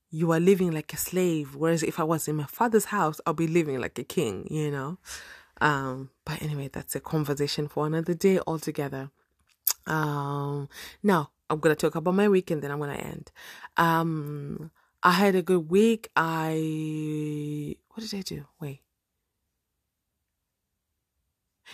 you 0.10 0.32
are 0.32 0.40
living 0.40 0.72
like 0.72 0.94
a 0.94 0.98
slave. 0.98 1.56
Whereas 1.56 1.84
if 1.84 2.00
I 2.00 2.04
was 2.04 2.28
in 2.28 2.36
my 2.36 2.46
father's 2.46 2.86
house, 2.86 3.20
I'll 3.26 3.34
be 3.34 3.48
living 3.48 3.80
like 3.80 3.98
a 3.98 4.04
king, 4.04 4.48
you 4.52 4.70
know? 4.70 4.98
Um, 5.62 6.12
but 6.28 6.42
anyway, 6.42 6.68
that's 6.68 6.94
a 6.94 7.00
conversation 7.00 7.70
for 7.70 7.88
another 7.88 8.14
day 8.14 8.38
altogether. 8.46 9.12
Um, 9.86 10.68
now 11.02 11.32
I'm 11.50 11.60
gonna 11.60 11.74
talk 11.76 11.96
about 11.96 12.16
my 12.16 12.28
week 12.28 12.52
and 12.52 12.62
then 12.62 12.70
I'm 12.70 12.80
gonna 12.80 12.96
end. 12.96 13.32
Um, 13.78 14.72
I 15.02 15.12
had 15.12 15.36
a 15.36 15.42
good 15.42 15.70
week. 15.70 16.10
I 16.18 17.78
what 17.88 18.02
did 18.02 18.14
I 18.14 18.22
do? 18.24 18.46
Wait. 18.60 18.82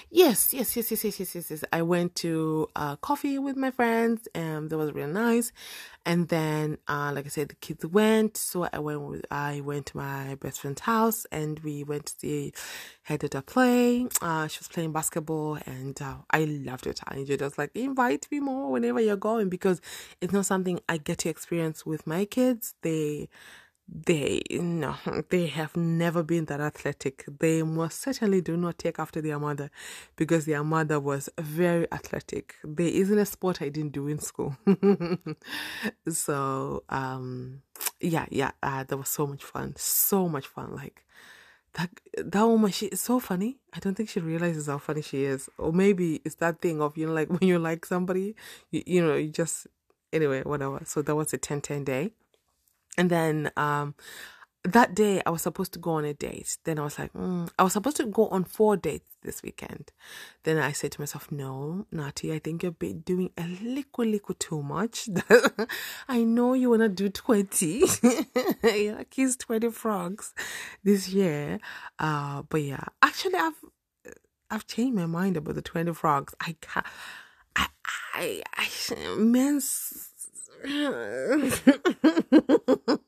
Yes, 0.09 0.53
yes, 0.53 0.75
yes, 0.75 0.89
yes, 0.91 1.03
yes, 1.03 1.19
yes, 1.19 1.35
yes, 1.35 1.51
yes. 1.51 1.63
I 1.71 1.81
went 1.83 2.15
to 2.17 2.67
uh, 2.75 2.95
coffee 2.97 3.37
with 3.37 3.55
my 3.55 3.71
friends, 3.71 4.27
and 4.33 4.69
that 4.69 4.77
was 4.77 4.91
really 4.93 5.11
nice. 5.11 5.51
And 6.05 6.27
then, 6.29 6.77
uh, 6.87 7.11
like 7.13 7.25
I 7.25 7.29
said, 7.29 7.49
the 7.49 7.55
kids 7.55 7.85
went, 7.85 8.35
so 8.37 8.67
I 8.73 8.79
went 8.79 9.01
with 9.01 9.25
I 9.31 9.61
went 9.61 9.87
to 9.87 9.97
my 9.97 10.35
best 10.35 10.61
friend's 10.61 10.81
house, 10.81 11.25
and 11.31 11.59
we 11.59 11.83
went 11.83 12.07
to 12.07 12.13
see 12.19 12.53
headed 13.03 13.35
a 13.35 13.41
play. 13.41 14.07
Uh, 14.21 14.47
she 14.47 14.59
was 14.59 14.67
playing 14.67 14.93
basketball, 14.93 15.59
and 15.65 16.01
uh, 16.01 16.15
I 16.31 16.45
loved 16.45 16.87
it. 16.87 16.99
I 17.07 17.15
enjoyed 17.17 17.41
it. 17.41 17.43
I 17.43 17.45
was 17.45 17.57
like, 17.57 17.71
invite 17.75 18.27
me 18.31 18.39
more 18.39 18.71
whenever 18.71 18.99
you're 18.99 19.15
going 19.15 19.49
because 19.49 19.79
it's 20.21 20.33
not 20.33 20.45
something 20.45 20.79
I 20.89 20.97
get 20.97 21.19
to 21.19 21.29
experience 21.29 21.85
with 21.85 22.07
my 22.07 22.25
kids. 22.25 22.75
They 22.81 23.29
they 23.93 24.41
no 24.49 24.95
they 25.29 25.47
have 25.47 25.75
never 25.77 26.23
been 26.23 26.45
that 26.45 26.59
athletic. 26.59 27.25
They 27.39 27.61
most 27.63 28.01
certainly 28.01 28.41
do 28.41 28.57
not 28.57 28.77
take 28.79 28.97
after 28.99 29.21
their 29.21 29.37
mother 29.39 29.69
because 30.15 30.45
their 30.45 30.63
mother 30.63 30.99
was 30.99 31.29
very 31.37 31.91
athletic. 31.91 32.55
There 32.63 32.87
isn't 32.87 33.17
a 33.17 33.25
sport 33.25 33.61
i 33.61 33.69
didn't 33.69 33.91
do 33.91 34.07
in 34.07 34.19
school. 34.19 34.57
So 36.09 36.83
um 36.89 37.61
yeah 37.99 38.25
yeah 38.29 38.51
uh, 38.61 38.83
that 38.83 38.97
was 38.97 39.09
so 39.09 39.27
much 39.27 39.43
fun. 39.43 39.75
So 39.77 40.27
much 40.27 40.47
fun. 40.47 40.75
Like 40.75 41.05
that 41.73 41.89
that 42.17 42.43
woman 42.43 42.71
she 42.71 42.87
is 42.87 43.01
so 43.01 43.19
funny. 43.19 43.59
I 43.73 43.79
don't 43.79 43.95
think 43.95 44.09
she 44.09 44.19
realizes 44.19 44.67
how 44.67 44.79
funny 44.79 45.01
she 45.03 45.23
is. 45.25 45.49
Or 45.57 45.71
maybe 45.71 46.21
it's 46.25 46.35
that 46.35 46.61
thing 46.61 46.81
of 46.81 46.97
you 46.97 47.07
know 47.07 47.13
like 47.13 47.29
when 47.35 47.47
you 47.47 47.59
like 47.59 47.85
somebody 47.85 48.35
you, 48.71 48.83
you 48.87 49.05
know 49.05 49.15
you 49.15 49.29
just 49.29 49.67
anyway 50.11 50.41
whatever. 50.41 50.81
So 50.85 51.03
that 51.03 51.15
was 51.15 51.31
a 51.33 51.37
10 51.37 51.61
10 51.61 51.83
day 51.83 52.13
and 52.97 53.09
then 53.09 53.51
um, 53.57 53.95
that 54.63 54.95
day 54.95 55.21
I 55.25 55.29
was 55.29 55.41
supposed 55.41 55.73
to 55.73 55.79
go 55.79 55.91
on 55.91 56.05
a 56.05 56.13
date. 56.13 56.57
Then 56.63 56.79
I 56.79 56.83
was 56.83 56.97
like, 56.97 57.11
mm. 57.13 57.49
I 57.59 57.63
was 57.63 57.73
supposed 57.73 57.97
to 57.97 58.05
go 58.05 58.27
on 58.29 58.45
four 58.45 58.77
dates 58.77 59.05
this 59.21 59.43
weekend. 59.43 59.91
Then 60.43 60.57
I 60.57 60.71
said 60.71 60.93
to 60.93 61.01
myself, 61.01 61.31
no, 61.31 61.85
Natty, 61.91 62.33
I 62.33 62.39
think 62.39 62.63
you're 62.63 62.71
doing 62.71 63.31
a 63.37 63.45
little, 63.61 64.05
little 64.05 64.35
too 64.35 64.61
much. 64.63 65.09
I 66.07 66.23
know 66.23 66.53
you 66.53 66.69
want 66.69 66.83
to 66.83 66.89
do 66.89 67.09
20. 67.09 67.65
you 68.63 68.95
like 68.95 69.09
kiss 69.09 69.35
20 69.35 69.69
frogs 69.71 70.33
this 70.83 71.09
year. 71.09 71.59
Uh, 71.99 72.43
but 72.43 72.61
yeah, 72.61 72.85
actually 73.01 73.35
I've, 73.35 73.59
I've 74.49 74.67
changed 74.67 74.95
my 74.95 75.07
mind 75.07 75.35
about 75.35 75.55
the 75.55 75.61
20 75.61 75.93
frogs. 75.93 76.33
I 76.39 76.55
can't, 76.61 76.85
I, 77.55 77.67
I, 78.13 78.43
I, 78.55 79.15
men's, 79.17 80.12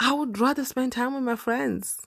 I 0.00 0.12
would 0.12 0.38
rather 0.38 0.64
spend 0.64 0.92
time 0.92 1.14
with 1.14 1.22
my 1.22 1.36
friends. 1.36 1.98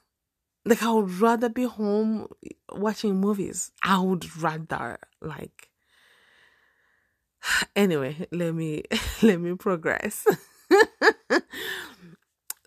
Like 0.63 0.84
I 0.84 0.91
would 0.91 1.19
rather 1.19 1.49
be 1.49 1.63
home 1.63 2.27
watching 2.71 3.19
movies. 3.19 3.71
I 3.84 3.99
would 3.99 4.38
rather 4.38 4.99
like 5.21 5.71
anyway, 7.75 8.27
let 8.32 8.54
me 8.54 8.84
let 9.21 9.39
me 9.39 9.56
progress. 9.56 10.25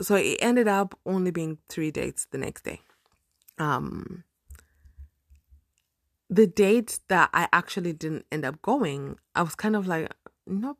so 0.00 0.16
it 0.16 0.38
ended 0.40 0.68
up 0.68 0.98
only 1.06 1.30
being 1.30 1.58
3 1.68 1.90
dates 1.90 2.26
the 2.30 2.38
next 2.38 2.64
day. 2.64 2.80
Um 3.58 4.24
the 6.30 6.46
date 6.46 7.00
that 7.08 7.30
I 7.32 7.48
actually 7.52 7.92
didn't 7.92 8.26
end 8.32 8.44
up 8.44 8.60
going, 8.62 9.18
I 9.34 9.42
was 9.42 9.54
kind 9.54 9.76
of 9.76 9.86
like, 9.86 10.12
nope. 10.46 10.78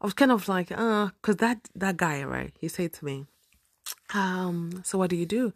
I 0.00 0.06
was 0.06 0.14
kind 0.14 0.32
of 0.32 0.48
like, 0.48 0.72
uh, 0.72 1.10
cause 1.22 1.36
that 1.36 1.68
that 1.76 1.96
guy, 1.96 2.24
right? 2.24 2.52
He 2.58 2.68
said 2.68 2.92
to 2.94 3.04
me, 3.04 3.26
um, 4.14 4.82
so 4.84 4.98
what 4.98 5.10
do 5.10 5.16
you 5.16 5.26
do? 5.26 5.52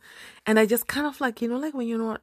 And 0.46 0.58
I 0.58 0.66
just 0.66 0.86
kind 0.86 1.06
of 1.06 1.20
like, 1.20 1.42
you 1.42 1.48
know, 1.48 1.58
like 1.58 1.74
when 1.74 1.88
you're 1.88 1.98
not 1.98 2.22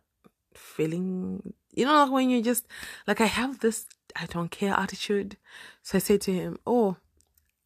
feeling, 0.56 1.54
you 1.74 1.86
know, 1.86 2.04
like 2.04 2.12
when 2.12 2.30
you 2.30 2.42
just 2.42 2.66
like 3.08 3.20
I 3.22 3.26
have 3.26 3.60
this 3.60 3.86
I 4.16 4.26
don't 4.28 4.52
care 4.52 4.74
attitude. 4.74 5.38
So 5.82 5.98
I 5.98 6.00
say 6.00 6.18
to 6.18 6.34
him, 6.34 6.58
oh, 6.66 6.98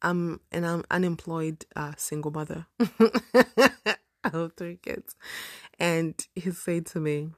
I'm 0.02 0.40
and 0.52 0.66
I'm 0.66 0.84
unemployed 0.90 1.66
uh, 1.76 1.92
single 1.96 2.30
mother. 2.30 2.66
I 4.24 4.30
have 4.32 4.52
three 4.56 4.78
kids, 4.82 5.16
and 5.78 6.14
he 6.34 6.50
said 6.50 6.86
to 6.86 7.00
me, 7.00 7.30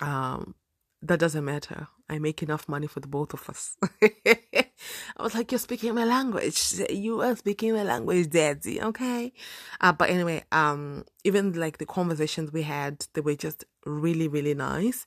um, 0.00 0.54
that 1.02 1.20
doesn't 1.20 1.44
matter. 1.44 1.88
I 2.08 2.18
make 2.18 2.42
enough 2.42 2.68
money 2.68 2.86
for 2.86 3.00
the 3.00 3.08
both 3.08 3.32
of 3.34 3.48
us. 3.48 3.76
I 5.16 5.22
was 5.22 5.34
like, 5.34 5.52
you're 5.52 5.58
speaking 5.58 5.94
my 5.94 6.04
language. 6.04 6.80
You 6.90 7.20
are 7.22 7.36
speaking 7.36 7.74
my 7.74 7.82
language, 7.82 8.30
daddy. 8.30 8.80
Okay. 8.80 9.32
Uh, 9.80 9.92
but 9.92 10.10
anyway, 10.10 10.44
um, 10.52 11.04
even 11.24 11.52
like 11.52 11.78
the 11.78 11.86
conversations 11.86 12.52
we 12.52 12.62
had, 12.62 13.06
they 13.14 13.20
were 13.20 13.34
just 13.34 13.64
really, 13.84 14.28
really 14.28 14.54
nice. 14.54 15.06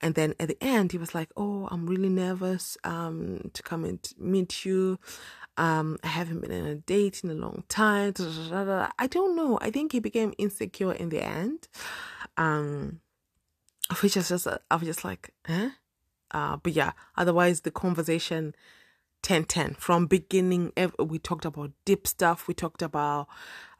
And 0.00 0.14
then 0.14 0.34
at 0.40 0.48
the 0.48 0.62
end, 0.62 0.92
he 0.92 0.98
was 0.98 1.14
like, 1.14 1.30
oh, 1.36 1.68
I'm 1.70 1.86
really 1.86 2.08
nervous, 2.08 2.76
um, 2.84 3.50
to 3.52 3.62
come 3.62 3.84
and 3.84 4.00
meet 4.18 4.64
you. 4.64 4.98
Um, 5.56 5.98
I 6.02 6.08
haven't 6.08 6.40
been 6.40 6.50
in 6.50 6.66
a 6.66 6.74
date 6.74 7.22
in 7.22 7.30
a 7.30 7.34
long 7.34 7.64
time. 7.68 8.12
I 8.18 9.06
don't 9.08 9.36
know. 9.36 9.58
I 9.62 9.70
think 9.70 9.92
he 9.92 10.00
became 10.00 10.34
insecure 10.36 10.92
in 10.92 11.10
the 11.10 11.22
end. 11.22 11.68
Um, 12.36 13.00
which 14.00 14.16
is 14.16 14.28
just 14.28 14.46
I 14.46 14.76
was 14.76 14.86
just 14.86 15.04
like, 15.04 15.32
eh? 15.46 15.70
Uh, 16.30 16.56
but 16.56 16.72
yeah, 16.72 16.92
otherwise 17.16 17.60
the 17.60 17.70
conversation 17.70 18.54
10 19.24 19.44
10 19.44 19.74
from 19.74 20.06
beginning 20.06 20.70
we 20.98 21.18
talked 21.18 21.46
about 21.46 21.72
deep 21.86 22.06
stuff. 22.06 22.46
We 22.46 22.52
talked 22.54 22.82
about 22.82 23.26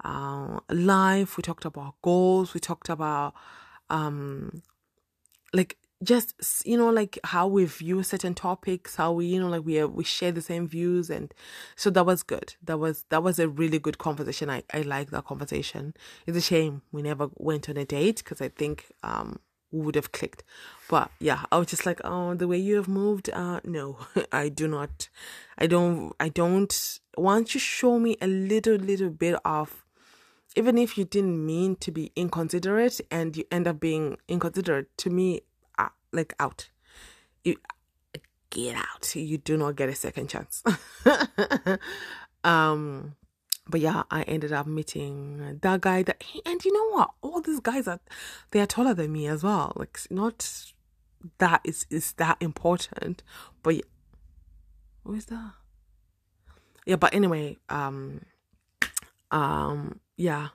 uh, 0.03 0.59
life. 0.71 1.37
We 1.37 1.43
talked 1.43 1.67
about 1.67 1.95
goals. 2.03 2.55
We 2.55 2.61
talked 2.61 2.89
about 2.89 3.35
um 3.91 4.63
like 5.53 5.77
just 6.03 6.35
you 6.67 6.77
know 6.79 6.89
like 6.89 7.19
how 7.25 7.47
we 7.47 7.65
view 7.67 8.03
certain 8.03 8.35
topics 8.35 8.97
how 8.97 9.13
we 9.13 9.27
you 9.27 9.41
know 9.41 9.49
like 9.49 9.65
we 9.65 9.85
we 9.85 10.03
share 10.03 10.33
the 10.33 10.43
same 10.43 10.67
views 10.67 11.11
and 11.11 11.33
so 11.77 11.91
that 11.91 12.07
was 12.07 12.23
good. 12.23 12.55
That 12.63 12.79
was 12.79 13.05
that 13.11 13.23
was 13.23 13.39
a 13.39 13.47
really 13.49 13.79
good 13.79 13.99
conversation. 13.99 14.49
I 14.49 14.63
i 14.73 14.81
like 14.81 15.11
that 15.11 15.27
conversation. 15.27 15.95
It's 16.27 16.39
a 16.39 16.41
shame 16.41 16.81
we 16.91 17.03
never 17.03 17.29
went 17.37 17.69
on 17.69 17.77
a 17.77 17.85
date 17.85 18.17
because 18.25 18.41
i 18.41 18.49
think 18.49 18.87
um 19.03 19.41
would 19.83 19.95
have 19.95 20.13
clicked. 20.13 20.45
But 20.89 21.11
yeah, 21.19 21.45
I 21.51 21.59
was 21.59 21.67
just 21.67 21.87
like, 21.87 22.01
oh, 22.05 22.35
the 22.35 22.49
way 22.49 22.59
you 22.59 22.77
have 22.77 22.89
moved, 22.89 23.31
uh, 23.31 23.61
no, 23.65 23.99
I 24.33 24.49
do 24.49 24.69
not, 24.69 25.09
I 25.59 25.67
don't, 25.67 26.13
I 26.21 26.29
don't. 26.29 27.01
Once 27.17 27.55
you 27.55 27.61
show 27.61 27.99
me 27.99 28.17
a 28.21 28.27
little, 28.27 28.77
little 28.77 29.11
bit 29.11 29.37
of, 29.45 29.85
even 30.57 30.79
if 30.79 30.97
you 30.97 31.05
didn't 31.05 31.45
mean 31.45 31.77
to 31.77 31.91
be 31.91 32.13
inconsiderate 32.15 33.01
and 33.11 33.37
you 33.37 33.45
end 33.51 33.67
up 33.67 33.81
being 33.81 34.17
inconsiderate, 34.29 34.97
to 34.99 35.11
me, 35.11 35.41
uh, 35.79 35.89
like 36.13 36.35
out, 36.39 36.71
you 37.43 37.57
get 38.51 38.77
out. 38.77 39.15
You 39.17 39.39
do 39.39 39.57
not 39.57 39.77
get 39.77 39.89
a 39.89 39.95
second 39.95 40.29
chance. 40.29 40.63
um 42.45 43.15
but 43.69 43.81
yeah, 43.81 44.03
I 44.11 44.23
ended 44.23 44.53
up 44.53 44.67
meeting 44.67 45.59
that 45.63 45.81
guy 45.81 46.03
that 46.03 46.23
and 46.45 46.65
you 46.65 46.73
know 46.73 46.97
what? 46.97 47.11
All 47.23 47.41
these 47.41 47.61
guys 47.61 47.89
are 47.89 48.01
they 48.51 48.61
are 48.61 48.67
taller 48.67 48.95
than 48.95 49.13
me 49.13 49.27
as 49.27 49.43
well. 49.43 49.73
Like 49.77 49.99
not 50.11 50.73
that 51.39 51.61
is 51.65 51.87
is 51.91 52.13
that 52.15 52.37
important, 52.41 53.23
but 53.63 53.81
Who 55.05 55.15
is 55.15 55.27
that? 55.27 55.53
Yeah, 56.87 56.97
but 56.97 57.15
anyway, 57.15 57.57
um, 57.69 58.23
um, 59.31 60.01
yeah, 60.17 60.49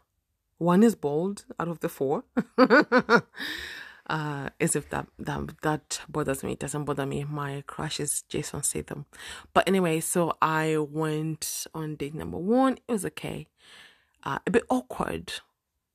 one 0.58 0.84
is 0.84 0.96
bold 0.96 1.46
out 1.60 1.68
of 1.68 1.80
the 1.80 1.90
four. 1.90 2.24
uh, 4.10 4.50
as 4.60 4.76
if 4.76 4.90
that 4.90 5.08
that 5.20 5.62
that 5.62 6.02
bothers 6.10 6.44
me. 6.44 6.54
It 6.54 6.60
doesn't 6.60 6.86
bother 6.86 7.06
me. 7.06 7.24
My 7.24 7.64
crush 7.68 8.00
is 8.00 8.24
Jason 8.24 8.64
Statham. 8.64 9.06
But 9.54 9.68
anyway, 9.68 10.00
so 10.00 10.36
I 10.42 10.78
went 10.78 11.68
on 11.74 11.96
date 11.96 12.16
number 12.16 12.38
one. 12.38 12.80
It 12.88 12.92
was 12.92 13.06
okay. 13.06 13.48
Uh, 14.24 14.40
a 14.46 14.52
bit 14.52 14.64
awkward. 14.70 15.32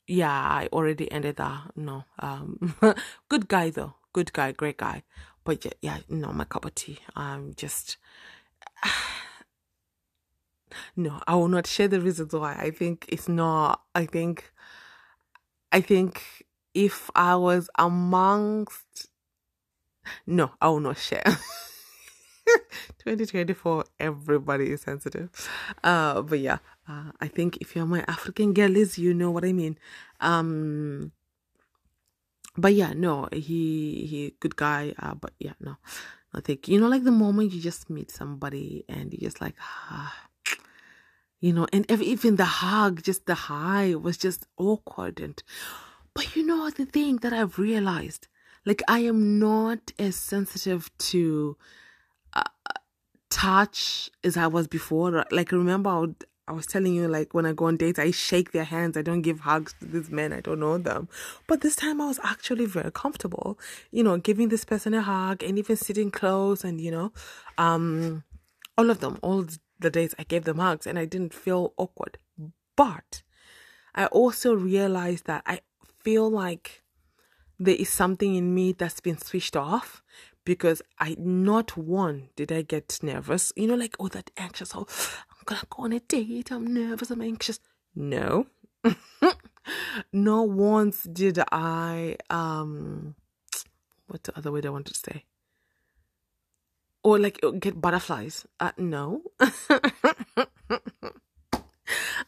Yeah, 0.07 0.31
I 0.31 0.68
already 0.72 1.11
ended 1.11 1.37
that. 1.37 1.72
No, 1.77 2.05
um, 2.20 2.77
good 3.29 3.48
guy 3.48 3.70
though. 3.70 3.94
Good 4.12 4.33
guy, 4.33 4.53
great 4.53 4.79
guy. 4.79 5.03
But 5.42 5.64
yeah, 5.64 5.72
yeah, 5.83 5.98
no, 6.09 6.33
my 6.33 6.44
cup 6.44 6.64
of 6.64 6.74
tea. 6.74 7.00
I'm 7.16 7.55
just. 7.55 7.96
no, 10.96 11.20
I 11.27 11.35
will 11.35 11.48
not 11.48 11.66
share 11.66 11.88
the 11.88 12.00
reasons 12.00 12.33
why. 12.33 12.55
I 12.55 12.70
think 12.70 13.07
it's 13.09 13.29
not. 13.29 13.83
I 13.94 14.07
think. 14.07 14.53
I 15.72 15.81
think 15.81 16.44
if 16.74 17.10
I 17.14 17.37
was 17.37 17.70
amongst. 17.78 19.08
No, 20.26 20.52
I 20.60 20.68
will 20.68 20.80
not 20.80 20.98
share. 20.98 21.24
2024, 22.98 23.84
everybody 24.00 24.70
is 24.72 24.82
sensitive. 24.82 25.30
Uh, 25.82 26.22
but 26.22 26.38
yeah, 26.40 26.58
uh, 26.88 27.12
I 27.20 27.28
think 27.28 27.58
if 27.58 27.74
you're 27.74 27.87
my 27.87 28.04
African 28.06 28.52
girlies, 28.52 28.98
you 28.98 29.14
know 29.14 29.30
what 29.30 29.44
I 29.44 29.52
mean. 29.52 29.78
Um, 30.20 31.12
but 32.56 32.74
yeah, 32.74 32.92
no, 32.94 33.28
he 33.32 34.06
he 34.06 34.37
good 34.40 34.56
guy. 34.56 34.94
Uh, 34.98 35.14
but 35.14 35.32
yeah, 35.38 35.54
no, 35.60 35.76
I 36.32 36.40
think 36.40 36.68
you 36.68 36.80
know, 36.80 36.88
like 36.88 37.04
the 37.04 37.10
moment 37.10 37.52
you 37.52 37.60
just 37.60 37.90
meet 37.90 38.10
somebody 38.10 38.84
and 38.88 39.12
you 39.12 39.18
just 39.20 39.40
like, 39.40 39.54
ah, 39.60 40.14
you 41.40 41.52
know, 41.52 41.66
and 41.72 41.90
even 41.90 42.37
the 42.37 42.44
hug, 42.44 43.02
just 43.02 43.26
the 43.26 43.34
high 43.34 43.94
was 43.94 44.16
just 44.16 44.46
awkward 44.56 45.20
and 45.20 45.42
but 46.14 46.37
you 46.37 46.46
know 46.46 46.70
the 46.70 46.87
thing 46.87 47.16
that 47.18 47.33
I've 47.33 47.59
realized, 47.59 48.29
like 48.64 48.83
I 48.88 49.00
am 49.00 49.38
not 49.38 49.92
as 49.98 50.16
sensitive 50.16 50.90
to 50.98 51.57
uh, 52.33 52.42
touch 53.31 54.11
as 54.22 54.37
I 54.37 54.46
was 54.46 54.68
before. 54.68 55.24
Like 55.31 55.53
remember, 55.53 55.90
I, 55.90 55.98
would, 55.98 56.24
I 56.46 56.53
was 56.53 56.66
telling 56.66 56.94
you, 56.94 57.09
like 57.09 57.35
when 57.35 57.46
I 57.46 57.53
go 57.53 57.66
on 57.66 57.77
dates, 57.77 57.98
I 57.98 58.12
shake 58.12 58.53
their 58.53 58.64
hands. 58.64 58.96
I 58.96 59.03
don't 59.03 59.22
give 59.22 59.40
hugs 59.40 59.74
to 59.81 59.87
these 59.87 60.11
men. 60.11 60.33
I 60.33 60.40
don't 60.40 60.61
know 60.61 60.79
them. 60.79 61.09
But 61.48 61.61
this 61.61 61.77
time, 61.77 62.00
I 62.00 62.07
was 62.07 62.20
actually 62.22 62.66
very 62.66 62.92
comfortable. 62.92 63.59
You 63.90 64.05
know, 64.05 64.16
giving 64.16 64.48
this 64.48 64.64
person 64.64 64.94
a 64.94 65.03
hug 65.03 65.42
and 65.42 65.59
even 65.59 65.77
sitting 65.77 66.11
close, 66.11 66.64
and 66.64 66.81
you 66.81 66.90
know, 66.92 67.12
um, 67.59 68.22
all 68.79 68.88
of 68.88 69.00
them, 69.00 69.18
all 69.20 69.46
the 69.81 69.90
dates, 69.90 70.14
I 70.18 70.22
gave 70.22 70.44
them 70.44 70.59
hugs, 70.59 70.87
and 70.87 70.98
I 70.98 71.07
didn't 71.07 71.35
feel 71.35 71.74
awkward. 71.77 72.18
But 72.77 73.22
I 73.94 74.07
also 74.07 74.55
realized 74.55 75.27
that 75.27 75.42
I 75.46 75.61
feel 76.04 76.30
like 76.30 76.82
there 77.58 77.74
is 77.74 77.88
something 77.88 78.34
in 78.34 78.54
me 78.54 78.72
that's 78.72 79.00
been 79.00 79.18
switched 79.18 79.56
off 79.56 80.02
because 80.44 80.82
I 80.98 81.16
not 81.18 81.76
one 81.76 82.28
did 82.36 82.52
I 82.52 82.62
get 82.62 82.98
nervous. 83.02 83.52
You 83.56 83.66
know, 83.68 83.74
like 83.74 83.96
oh 83.98 84.08
that 84.08 84.30
anxious. 84.36 84.74
Oh, 84.74 84.86
I'm 85.30 85.44
gonna 85.46 85.62
go 85.70 85.84
on 85.84 85.92
a 85.92 86.00
date. 86.00 86.50
I'm 86.52 86.72
nervous. 86.72 87.10
I'm 87.10 87.22
anxious. 87.22 87.58
No, 87.94 88.46
no 90.12 90.42
once 90.42 91.04
did 91.04 91.38
I 91.50 92.16
um, 92.28 93.14
what 94.06 94.24
the 94.24 94.36
other 94.36 94.52
word 94.52 94.66
I 94.66 94.70
want 94.70 94.86
to 94.86 94.94
say? 94.94 95.24
Or 97.02 97.18
like 97.18 97.40
get 97.60 97.80
butterflies. 97.80 98.46
Uh, 98.60 98.72
no. 98.78 99.22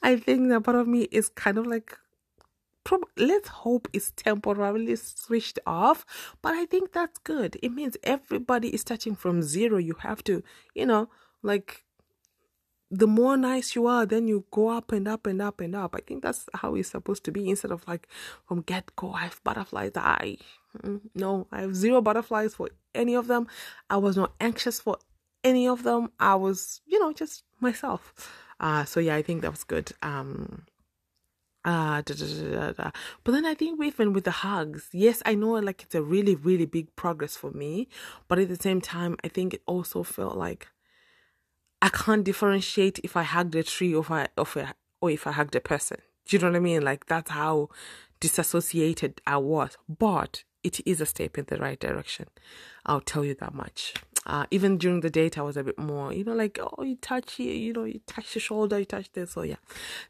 I 0.02 0.16
think 0.16 0.50
that 0.50 0.62
part 0.64 0.76
of 0.76 0.86
me 0.86 1.02
is 1.10 1.28
kind 1.30 1.58
of 1.58 1.66
like 1.66 1.98
prob- 2.87 3.11
let's 3.16 3.49
hope 3.49 3.88
it's 3.92 4.12
temporarily 4.12 4.94
switched 4.94 5.59
off 5.66 6.07
but 6.40 6.55
i 6.55 6.64
think 6.64 6.92
that's 6.92 7.18
good. 7.18 7.59
It 7.62 7.72
means 7.72 7.96
everybody 8.05 8.68
is 8.75 8.81
starting 8.83 9.16
from 9.16 9.42
zero. 9.42 9.77
You 9.79 9.96
have 10.01 10.22
to 10.25 10.42
you 10.75 10.87
know 10.87 11.09
like 11.42 11.85
the 12.88 13.09
more 13.09 13.37
nice 13.37 13.75
you 13.75 13.88
are 13.88 14.07
then 14.07 14.29
you 14.29 14.44
go 14.53 14.68
up 14.68 14.92
and 14.92 15.09
up 15.09 15.27
and 15.27 15.42
up 15.42 15.61
and 15.61 15.75
up. 15.75 15.96
I 15.96 16.03
think 16.07 16.22
that's 16.22 16.49
how 16.55 16.77
it's 16.77 16.90
supposed 16.90 17.25
to 17.25 17.33
be 17.33 17.51
instead 17.51 17.72
of 17.72 17.87
like 17.88 18.07
from 18.46 18.61
get 18.62 18.94
go 18.94 19.11
i 19.12 19.22
have 19.25 19.42
butterflies 19.42 19.90
i 19.96 20.37
no 21.14 21.49
i 21.51 21.61
have 21.62 21.75
zero 21.75 22.01
butterflies 22.01 22.55
for 22.55 22.68
any 22.94 23.14
of 23.16 23.27
them. 23.27 23.49
I 23.90 23.96
was 23.96 24.16
not 24.16 24.33
anxious 24.40 24.79
for 24.81 24.96
any 25.42 25.66
of 25.66 25.83
them. 25.83 26.11
I 26.20 26.37
was 26.37 26.81
you 26.87 27.01
know 27.01 27.12
just 27.12 27.42
myself. 27.61 28.03
Uh 28.61 28.85
so 28.85 29.01
yeah 29.01 29.16
i 29.16 29.22
think 29.22 29.42
that 29.42 29.51
was 29.51 29.64
good. 29.64 29.90
Um 30.03 30.66
uh, 31.66 32.00
da, 32.00 32.14
da, 32.14 32.72
da, 32.72 32.90
but 33.24 33.33
then 33.33 33.44
I 33.44 33.55
think 33.55 33.83
even 33.85 34.12
with 34.12 34.22
the 34.22 34.31
hugs, 34.31 34.88
yes, 34.92 35.20
I 35.26 35.35
know 35.35 35.50
like 35.55 35.83
it's 35.83 35.96
a 35.96 36.02
really, 36.02 36.37
really 36.37 36.64
big 36.64 36.94
progress 36.94 37.37
for 37.37 37.50
me, 37.50 37.88
but 38.29 38.38
at 38.38 38.48
the 38.48 38.57
same 38.57 38.81
time, 38.81 39.16
I 39.24 39.29
think 39.29 39.52
it 39.52 39.62
also 39.66 40.05
felt 40.05 40.37
like 40.37 40.68
I 41.83 41.88
can't 41.88 42.22
differentiate 42.22 43.00
if 43.02 43.16
I 43.16 43.24
hugged 43.24 43.57
a 43.57 43.64
tree 43.64 43.92
or 43.92 44.02
if 44.02 44.11
I, 44.12 44.29
or 44.38 44.42
if 44.42 44.57
I, 44.57 44.72
or 45.00 45.11
if 45.11 45.26
I 45.26 45.33
hugged 45.33 45.57
a 45.57 45.61
person. 45.61 45.98
Do 46.26 46.37
you 46.37 46.40
know 46.40 46.50
what 46.50 46.57
I 46.57 46.61
mean? 46.61 46.83
Like 46.83 47.07
that's 47.07 47.33
how 47.33 47.70
disassociated 48.20 49.20
I 49.26 49.38
was, 49.38 49.76
but 49.88 50.44
it 50.62 50.81
is 50.87 51.00
a 51.00 51.07
step 51.07 51.37
in 51.37 51.46
the 51.48 51.57
right 51.57 51.81
direction. 51.81 52.26
I'll 52.85 53.00
tell 53.00 53.24
you 53.24 53.35
that 53.40 53.55
much. 53.55 53.94
Uh, 54.26 54.44
even 54.50 54.76
during 54.76 55.00
the 55.00 55.10
date, 55.10 55.38
I 55.38 55.42
was 55.42 55.56
a 55.56 55.62
bit 55.62 55.78
more, 55.78 56.12
you 56.12 56.24
know, 56.24 56.34
like, 56.34 56.58
oh, 56.60 56.82
you 56.82 56.96
touch 56.96 57.34
here, 57.34 57.54
you 57.54 57.72
know, 57.72 57.84
you 57.84 58.00
touch 58.06 58.34
your 58.34 58.40
shoulder, 58.40 58.78
you 58.78 58.84
touch 58.84 59.12
this. 59.12 59.30
So, 59.30 59.42
yeah, 59.42 59.56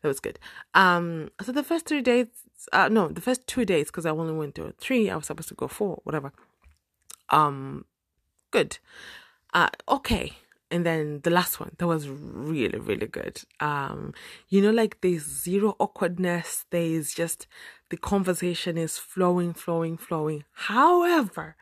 that 0.00 0.09
was 0.09 0.20
good. 0.20 0.38
Um, 0.72 1.31
so 1.42 1.52
the 1.52 1.62
first 1.62 1.87
three 1.87 2.00
days, 2.00 2.29
uh, 2.72 2.88
no, 2.88 3.09
the 3.09 3.20
first 3.20 3.46
two 3.46 3.66
days, 3.66 3.88
because 3.88 4.07
I 4.07 4.11
only 4.11 4.33
went 4.33 4.55
to 4.55 4.72
three, 4.79 5.11
I 5.11 5.16
was 5.16 5.26
supposed 5.26 5.48
to 5.48 5.55
go 5.55 5.68
four, 5.68 6.00
whatever. 6.05 6.33
Um, 7.29 7.85
good. 8.50 8.79
Uh, 9.52 9.68
okay. 9.87 10.33
And 10.70 10.85
then 10.85 11.20
the 11.22 11.31
last 11.31 11.61
one, 11.61 11.70
that 11.79 11.87
was 11.87 12.09
really, 12.09 12.79
really 12.79 13.07
good. 13.07 13.40
Um, 13.61 14.14
you 14.48 14.61
know, 14.61 14.70
like 14.70 15.00
there's 15.00 15.22
zero 15.22 15.76
awkwardness. 15.79 16.64
There's 16.70 17.14
just 17.14 17.46
the 17.90 17.96
conversation 17.96 18.76
is 18.76 18.98
flowing, 18.98 19.55
flowing, 19.55 19.96
flowing. 19.96 20.44
However, 20.52 21.57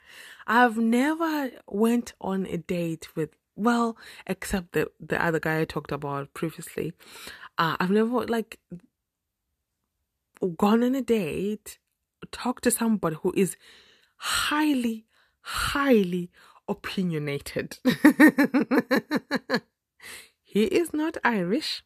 I've 0.46 0.78
never 0.78 1.50
went 1.66 2.14
on 2.20 2.46
a 2.46 2.56
date 2.56 3.14
with 3.14 3.30
well, 3.56 3.96
except 4.26 4.72
the 4.72 4.90
the 4.98 5.22
other 5.22 5.38
guy 5.38 5.60
I 5.60 5.64
talked 5.64 5.92
about 5.92 6.32
previously. 6.34 6.92
Uh, 7.58 7.76
I've 7.78 7.90
never 7.90 8.26
like 8.26 8.58
gone 10.56 10.82
on 10.82 10.94
a 10.94 11.02
date, 11.02 11.78
talked 12.32 12.64
to 12.64 12.70
somebody 12.70 13.16
who 13.22 13.32
is 13.36 13.56
highly, 14.16 15.06
highly 15.42 16.30
opinionated. 16.68 17.78
he 20.42 20.64
is 20.64 20.92
not 20.92 21.16
Irish. 21.24 21.82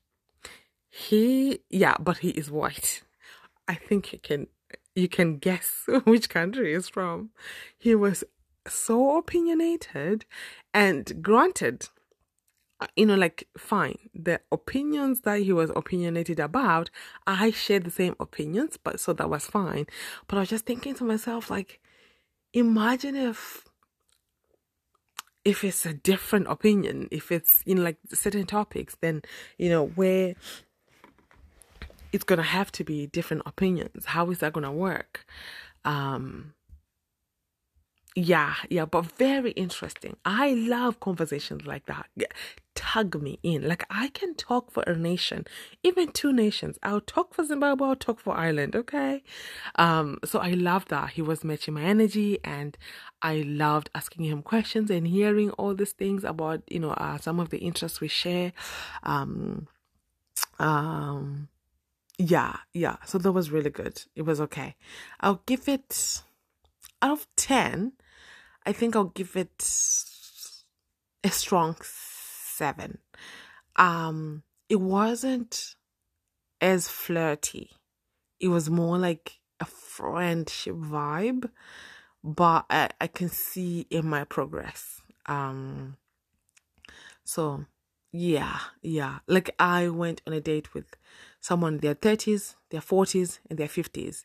He 0.91 1.61
yeah, 1.71 1.97
but 2.01 2.19
he 2.19 2.31
is 2.31 2.51
white. 2.51 3.03
I 3.67 3.75
think 3.75 4.13
you 4.13 4.19
can 4.19 4.47
you 4.95 5.09
can 5.09 5.39
guess 5.39 5.85
which 6.05 6.29
country 6.29 6.75
he's 6.75 6.89
from. 6.89 7.31
He 7.79 7.95
was 7.95 8.25
so 8.67 9.19
opinionated 9.19 10.25
and 10.75 11.23
granted 11.23 11.89
uh, 12.81 12.87
you 12.97 13.07
know 13.07 13.15
like 13.15 13.49
fine 13.57 13.97
the 14.15 14.41
opinions 14.53 15.23
that 15.23 15.41
he 15.41 15.53
was 15.53 15.71
opinionated 15.75 16.39
about 16.39 16.91
i 17.27 17.51
shared 17.51 17.85
the 17.85 17.91
same 17.91 18.15
opinions 18.21 18.77
but 18.77 19.01
so 19.01 19.13
that 19.13 19.31
was 19.31 19.47
fine 19.47 19.87
but 20.27 20.37
i 20.37 20.41
was 20.41 20.51
just 20.51 20.67
thinking 20.67 20.95
to 20.95 21.03
myself 21.05 21.51
like 21.51 21.81
imagine 22.53 23.17
if 23.17 23.68
if 25.49 25.65
it's 25.65 25.87
a 25.87 25.95
different 25.95 26.47
opinion 26.47 27.09
if 27.11 27.33
it's 27.33 27.63
know 27.75 27.83
like 27.83 27.97
certain 28.13 28.45
topics 28.45 28.97
then 29.01 29.23
you 29.57 29.71
know 29.71 29.87
where 29.87 30.35
it's 32.13 32.25
gonna 32.25 32.43
have 32.43 32.71
to 32.71 32.85
be 32.85 33.07
different 33.07 33.43
opinions 33.47 34.05
how 34.05 34.31
is 34.31 34.39
that 34.41 34.53
gonna 34.53 34.73
work 34.73 35.25
um 35.87 36.53
yeah, 38.15 38.55
yeah, 38.69 38.85
but 38.85 39.07
very 39.07 39.53
interesting. 39.53 40.17
I 40.25 40.53
love 40.53 40.99
conversations 40.99 41.67
like 41.67 41.87
that. 41.87 42.09
Tug 42.79 43.21
me 43.21 43.41
in. 43.43 43.67
Like 43.67 43.85
I 43.91 44.07
can 44.09 44.37
talk 44.37 44.71
for 44.71 44.85
a 44.85 44.97
nation, 44.97 45.45
even 45.83 46.13
two 46.13 46.33
nations. 46.33 46.79
I'll 46.81 47.01
talk 47.01 47.35
for 47.35 47.45
Zimbabwe, 47.45 47.89
I'll 47.89 47.97
talk 47.97 48.21
for 48.21 48.37
Ireland, 48.37 48.77
okay? 48.77 49.25
Um, 49.75 50.19
so 50.25 50.39
I 50.39 50.51
love 50.51 50.87
that. 50.87 51.11
He 51.11 51.23
was 51.23 51.43
matching 51.43 51.75
my 51.75 51.83
energy 51.83 52.39
and 52.45 52.79
I 53.21 53.43
loved 53.45 53.91
asking 53.97 54.27
him 54.27 54.43
questions 54.43 54.91
and 54.91 55.09
hearing 55.09 55.51
all 55.53 55.75
these 55.75 55.91
things 55.91 56.23
about, 56.23 56.63
you 56.69 56.79
know, 56.79 56.91
uh, 56.93 57.19
some 57.19 57.41
of 57.41 57.49
the 57.51 57.59
interests 57.59 58.01
we 58.01 58.07
share. 58.07 58.53
Um 59.03 59.67
um 60.61 61.49
yeah, 62.17 62.59
yeah. 62.73 62.97
So 63.07 63.19
that 63.19 63.33
was 63.33 63.51
really 63.51 63.71
good. 63.71 64.05
It 64.15 64.23
was 64.23 64.41
okay. 64.41 64.77
I'll 65.19 65.43
give 65.47 65.69
it 65.69 66.23
out 67.03 67.13
of 67.13 67.27
10 67.37 67.93
I 68.65 68.73
think 68.73 68.95
I'll 68.95 69.05
give 69.05 69.35
it 69.35 69.65
a 71.25 71.31
strong 71.31 71.77
seven. 72.59 72.99
Um, 73.77 74.43
it 74.69 74.81
wasn't 74.81 75.77
as 76.61 76.89
flirty. 76.89 77.71
It 78.41 78.49
was 78.49 78.69
more 78.69 78.99
like 78.99 79.39
a 79.61 79.65
friendship 79.65 80.75
vibe, 80.75 81.51
but 82.23 82.67
I, 82.69 82.91
I 83.01 83.07
can 83.07 83.29
see 83.29 83.87
in 83.91 84.07
my 84.07 84.25
progress. 84.25 85.01
Um, 85.27 85.97
so 87.25 87.65
yeah, 88.13 88.59
yeah. 88.83 89.19
Like 89.27 89.55
I 89.59 89.89
went 89.89 90.23
on 90.27 90.33
a 90.33 90.41
date 90.41 90.75
with 90.75 90.97
someone 91.41 91.75
in 91.75 91.81
their 91.81 91.95
30s, 91.95 92.55
their 92.71 92.81
40s, 92.81 93.39
and 93.49 93.59
their 93.59 93.69
50s. 93.69 94.25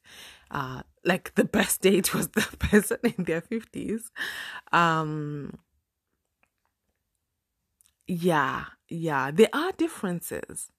Uh, 0.49 0.83
like 1.03 1.35
the 1.35 1.43
best 1.43 1.81
date 1.87 2.13
was 2.13 2.29
the 2.29 2.41
person 2.59 2.97
in 3.03 3.25
their 3.25 3.41
50s. 3.41 4.03
Um, 4.71 5.59
yeah, 8.07 8.65
yeah. 8.89 9.31
There 9.31 9.49
are 9.53 9.71
differences. 9.71 10.71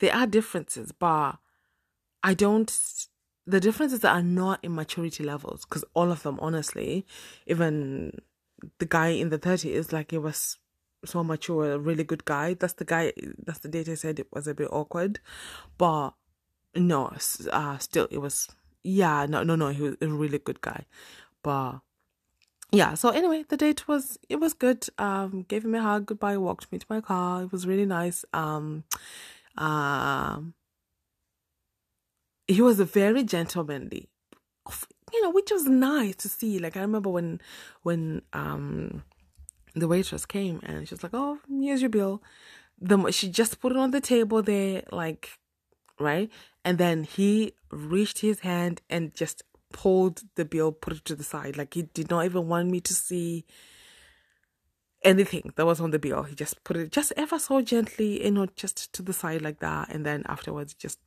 There 0.00 0.14
are 0.14 0.26
differences, 0.26 0.92
but 0.92 1.38
I 2.22 2.34
don't. 2.34 2.72
The 3.46 3.60
differences 3.60 4.04
are 4.04 4.22
not 4.22 4.60
in 4.62 4.74
maturity 4.74 5.24
levels 5.24 5.64
because 5.64 5.84
all 5.94 6.12
of 6.12 6.22
them, 6.22 6.38
honestly, 6.40 7.06
even 7.46 8.20
the 8.78 8.86
guy 8.86 9.08
in 9.08 9.30
the 9.30 9.38
30s, 9.38 9.92
like 9.92 10.12
he 10.12 10.18
was 10.18 10.58
so 11.04 11.24
mature, 11.24 11.72
a 11.72 11.78
really 11.78 12.04
good 12.04 12.24
guy. 12.24 12.54
That's 12.54 12.74
the 12.74 12.84
guy. 12.84 13.12
That's 13.44 13.58
the 13.58 13.68
date 13.68 13.88
I 13.88 13.94
said 13.94 14.20
it 14.20 14.28
was 14.32 14.46
a 14.46 14.54
bit 14.54 14.68
awkward, 14.70 15.20
but 15.78 16.10
no, 16.74 17.12
uh, 17.50 17.78
still 17.78 18.08
it 18.10 18.18
was. 18.18 18.48
Yeah, 18.84 19.26
no, 19.28 19.42
no, 19.42 19.54
no. 19.54 19.68
He 19.68 19.82
was 19.82 19.96
a 20.00 20.08
really 20.08 20.38
good 20.38 20.60
guy, 20.60 20.86
but 21.42 21.80
yeah. 22.72 22.94
So 22.94 23.10
anyway, 23.10 23.44
the 23.48 23.56
date 23.58 23.86
was 23.86 24.18
it 24.28 24.40
was 24.40 24.54
good. 24.54 24.86
Um, 24.98 25.44
gave 25.46 25.64
him 25.64 25.74
a 25.74 25.82
hug, 25.82 26.06
goodbye, 26.06 26.38
walked 26.38 26.72
me 26.72 26.78
to 26.78 26.86
my 26.88 27.00
car. 27.00 27.42
It 27.42 27.52
was 27.52 27.66
really 27.66 27.86
nice. 27.86 28.24
Um, 28.32 28.84
um, 29.58 30.54
he 32.48 32.62
was 32.62 32.80
a 32.80 32.84
very 32.84 33.22
gentlemanly, 33.24 34.08
you 35.12 35.22
know, 35.22 35.30
which 35.30 35.50
was 35.50 35.66
nice 35.66 36.16
to 36.16 36.28
see. 36.28 36.58
Like 36.58 36.76
I 36.76 36.80
remember 36.80 37.10
when 37.10 37.40
when 37.82 38.22
um 38.32 39.04
the 39.74 39.88
waitress 39.88 40.24
came 40.26 40.60
and 40.64 40.88
she 40.88 40.94
was 40.94 41.02
like, 41.02 41.14
"Oh, 41.14 41.38
here's 41.48 41.82
your 41.82 41.90
bill." 41.90 42.22
The 42.80 43.10
she 43.12 43.28
just 43.28 43.60
put 43.60 43.72
it 43.72 43.78
on 43.78 43.90
the 43.90 44.00
table 44.00 44.42
there, 44.42 44.82
like 44.90 45.38
right, 46.00 46.30
and 46.64 46.78
then 46.78 47.04
he 47.04 47.52
reached 47.70 48.20
his 48.20 48.40
hand 48.40 48.80
and 48.88 49.14
just 49.14 49.42
pulled 49.72 50.22
the 50.36 50.44
bill, 50.44 50.72
put 50.72 50.94
it 50.94 51.04
to 51.06 51.16
the 51.16 51.24
side, 51.24 51.56
like 51.56 51.74
he 51.74 51.82
did 51.82 52.10
not 52.10 52.24
even 52.24 52.48
want 52.48 52.70
me 52.70 52.80
to 52.80 52.94
see 52.94 53.44
anything 55.02 55.52
that 55.56 55.66
was 55.66 55.80
on 55.80 55.90
the 55.90 55.98
bill. 55.98 56.22
He 56.24 56.34
just 56.34 56.62
put 56.64 56.76
it 56.76 56.92
just 56.92 57.12
ever 57.16 57.38
so 57.38 57.60
gently, 57.62 58.24
you 58.24 58.30
know, 58.30 58.46
just 58.56 58.92
to 58.94 59.02
the 59.02 59.12
side 59.12 59.42
like 59.42 59.60
that, 59.60 59.88
and 59.90 60.06
then 60.06 60.22
afterwards, 60.26 60.74
just 60.74 60.98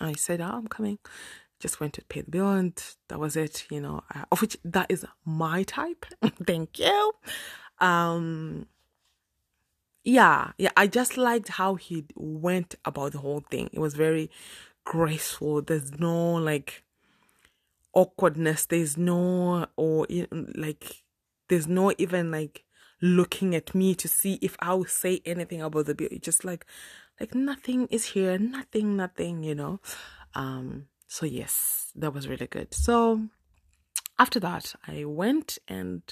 I 0.00 0.14
said, 0.14 0.40
"Oh, 0.40 0.46
I'm 0.46 0.68
coming." 0.68 0.98
Just 1.58 1.80
went 1.80 1.94
to 1.94 2.04
pay 2.04 2.20
the 2.20 2.30
bill, 2.30 2.50
and 2.50 2.74
that 3.08 3.18
was 3.18 3.36
it. 3.36 3.66
You 3.70 3.80
know, 3.80 4.02
uh, 4.14 4.24
of 4.32 4.42
which 4.42 4.58
that 4.64 4.86
is 4.90 5.06
my 5.24 5.62
type. 5.62 6.04
Thank 6.46 6.78
you 6.78 7.12
um 7.80 8.66
yeah 10.04 10.52
yeah 10.58 10.70
i 10.76 10.86
just 10.86 11.16
liked 11.16 11.48
how 11.48 11.74
he 11.74 12.04
went 12.14 12.74
about 12.84 13.12
the 13.12 13.18
whole 13.18 13.44
thing 13.50 13.68
it 13.72 13.80
was 13.80 13.94
very 13.94 14.30
graceful 14.84 15.60
there's 15.60 15.98
no 15.98 16.34
like 16.34 16.84
awkwardness 17.96 18.66
there's 18.66 18.96
no 18.96 19.66
or 19.76 20.06
like 20.54 21.02
there's 21.48 21.66
no 21.66 21.92
even 21.98 22.30
like 22.30 22.64
looking 23.02 23.54
at 23.54 23.74
me 23.74 23.94
to 23.94 24.06
see 24.06 24.38
if 24.42 24.56
i 24.60 24.72
will 24.72 24.84
say 24.84 25.20
anything 25.24 25.60
about 25.60 25.86
the 25.86 25.94
bill 25.94 26.08
it's 26.10 26.24
just 26.24 26.44
like 26.44 26.64
like 27.18 27.34
nothing 27.34 27.86
is 27.88 28.04
here 28.04 28.38
nothing 28.38 28.96
nothing 28.96 29.42
you 29.42 29.54
know 29.54 29.80
um 30.34 30.86
so 31.08 31.26
yes 31.26 31.90
that 31.94 32.12
was 32.12 32.28
really 32.28 32.46
good 32.46 32.72
so 32.72 33.20
after 34.18 34.40
that, 34.40 34.74
I 34.86 35.04
went 35.04 35.58
and 35.68 36.02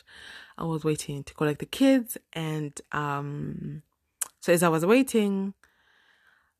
I 0.58 0.64
was 0.64 0.84
waiting 0.84 1.24
to 1.24 1.34
collect 1.34 1.60
the 1.60 1.66
kids. 1.66 2.18
And 2.32 2.78
um, 2.92 3.82
so 4.40 4.52
as 4.52 4.62
I 4.62 4.68
was 4.68 4.84
waiting, 4.84 5.54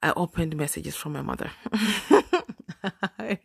I 0.03 0.13
opened 0.17 0.57
messages 0.57 0.97
from 0.97 1.13
my 1.13 1.23
mother. 1.23 1.51
I, 3.19 3.39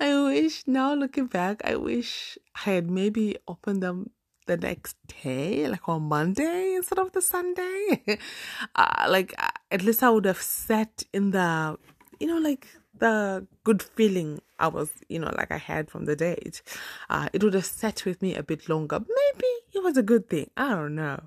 wish 0.00 0.64
now 0.66 0.94
looking 0.94 1.26
back, 1.26 1.62
I 1.64 1.76
wish 1.76 2.38
I 2.54 2.60
had 2.60 2.90
maybe 2.90 3.36
opened 3.48 3.82
them 3.82 4.10
the 4.46 4.56
next 4.56 4.96
day, 5.22 5.68
like 5.68 5.88
on 5.88 6.02
Monday 6.02 6.74
instead 6.74 6.98
of 6.98 7.12
the 7.12 7.22
Sunday. 7.22 8.02
uh, 8.74 9.06
like 9.08 9.34
at 9.70 9.82
least 9.82 10.02
I 10.02 10.10
would 10.10 10.24
have 10.24 10.40
sat 10.40 11.04
in 11.12 11.30
the, 11.30 11.78
you 12.18 12.26
know, 12.26 12.38
like 12.38 12.66
the 12.98 13.46
good 13.64 13.82
feeling 13.82 14.40
I 14.58 14.68
was, 14.68 14.90
you 15.08 15.18
know, 15.18 15.32
like 15.36 15.50
I 15.50 15.56
had 15.56 15.90
from 15.90 16.04
the 16.04 16.16
date, 16.16 16.62
uh, 17.08 17.28
it 17.32 17.42
would 17.42 17.54
have 17.54 17.64
sat 17.64 18.04
with 18.04 18.20
me 18.20 18.34
a 18.34 18.42
bit 18.42 18.68
longer. 18.68 18.98
Maybe 18.98 19.46
it 19.72 19.82
was 19.82 19.96
a 19.96 20.02
good 20.02 20.28
thing. 20.28 20.50
I 20.56 20.70
don't 20.70 20.94
know. 20.94 21.22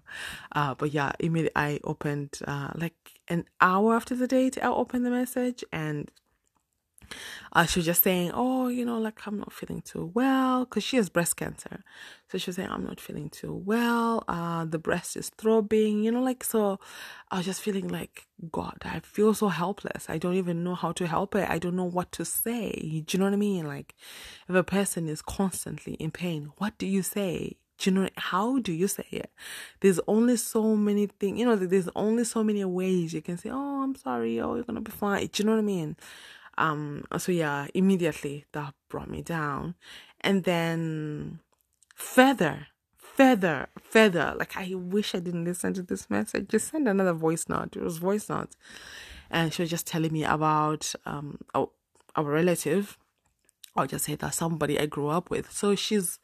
Uh, 0.51 0.75
but 0.75 0.93
yeah, 0.93 1.13
immediately 1.19 1.55
I 1.55 1.79
opened, 1.83 2.39
uh, 2.45 2.71
like 2.75 2.95
an 3.27 3.45
hour 3.59 3.95
after 3.95 4.15
the 4.15 4.27
date, 4.27 4.57
I 4.61 4.67
opened 4.67 5.05
the 5.05 5.09
message 5.09 5.63
and 5.71 6.11
uh, 7.51 7.65
she 7.65 7.79
was 7.79 7.85
just 7.85 8.03
saying, 8.03 8.31
oh, 8.33 8.67
you 8.67 8.85
know, 8.85 8.97
like 8.97 9.25
I'm 9.27 9.39
not 9.39 9.53
feeling 9.53 9.81
too 9.81 10.11
well 10.13 10.65
because 10.65 10.83
she 10.83 10.97
has 10.97 11.09
breast 11.09 11.37
cancer. 11.37 11.83
So 12.29 12.37
she 12.37 12.49
was 12.49 12.55
saying, 12.55 12.69
I'm 12.71 12.83
not 12.83 12.99
feeling 12.99 13.29
too 13.29 13.53
well. 13.53 14.23
Uh, 14.27 14.65
the 14.65 14.79
breast 14.79 15.15
is 15.15 15.29
throbbing, 15.29 16.03
you 16.03 16.11
know, 16.11 16.23
like, 16.23 16.43
so 16.43 16.79
I 17.29 17.37
was 17.37 17.45
just 17.45 17.61
feeling 17.61 17.87
like, 17.87 18.25
God, 18.51 18.77
I 18.83 18.99
feel 19.01 19.33
so 19.33 19.49
helpless. 19.49 20.09
I 20.09 20.17
don't 20.17 20.35
even 20.35 20.63
know 20.63 20.75
how 20.75 20.91
to 20.93 21.05
help 21.05 21.35
it. 21.35 21.49
I 21.49 21.59
don't 21.59 21.75
know 21.75 21.83
what 21.83 22.11
to 22.13 22.25
say. 22.25 23.03
Do 23.05 23.15
you 23.15 23.19
know 23.19 23.25
what 23.25 23.33
I 23.33 23.37
mean? 23.37 23.67
Like, 23.67 23.93
if 24.49 24.55
a 24.55 24.63
person 24.63 25.07
is 25.07 25.21
constantly 25.21 25.93
in 25.93 26.11
pain, 26.11 26.51
what 26.57 26.77
do 26.77 26.87
you 26.87 27.03
say? 27.03 27.57
Do 27.77 27.89
you 27.89 27.95
know 27.95 28.09
how 28.15 28.59
do 28.59 28.71
you 28.71 28.87
say 28.87 29.05
it? 29.11 29.31
There's 29.81 29.99
only 30.07 30.37
so 30.37 30.75
many 30.75 31.07
things, 31.07 31.39
you 31.39 31.45
know, 31.45 31.55
there's 31.55 31.89
only 31.95 32.23
so 32.23 32.43
many 32.43 32.63
ways 32.63 33.13
you 33.13 33.21
can 33.21 33.37
say, 33.37 33.49
Oh, 33.51 33.83
I'm 33.83 33.95
sorry, 33.95 34.39
oh, 34.39 34.55
you're 34.55 34.63
gonna 34.63 34.81
be 34.81 34.91
fine. 34.91 35.27
Do 35.27 35.43
you 35.43 35.45
know 35.45 35.53
what 35.53 35.59
I 35.59 35.63
mean? 35.63 35.97
Um, 36.57 37.05
so 37.17 37.31
yeah, 37.31 37.67
immediately 37.73 38.45
that 38.51 38.73
brought 38.89 39.09
me 39.09 39.21
down. 39.21 39.75
And 40.21 40.43
then 40.43 41.39
further, 41.95 42.67
further, 42.97 43.67
further, 43.81 44.35
like 44.37 44.55
I 44.57 44.73
wish 44.75 45.15
I 45.15 45.19
didn't 45.19 45.45
listen 45.45 45.73
to 45.75 45.83
this 45.83 46.09
message. 46.09 46.49
Just 46.49 46.69
send 46.69 46.87
another 46.87 47.13
voice 47.13 47.47
note. 47.49 47.75
It 47.75 47.83
was 47.83 47.97
voice 47.97 48.29
note. 48.29 48.55
And 49.29 49.53
she 49.53 49.63
was 49.63 49.69
just 49.69 49.87
telling 49.87 50.13
me 50.13 50.23
about 50.23 50.93
um 51.05 51.39
our, 51.53 51.69
our 52.15 52.25
relative. 52.25 52.97
I'll 53.75 53.87
just 53.87 54.05
say 54.05 54.15
that 54.15 54.33
somebody 54.35 54.79
I 54.79 54.85
grew 54.85 55.07
up 55.07 55.29
with. 55.29 55.51
So 55.51 55.75
she's 55.75 56.19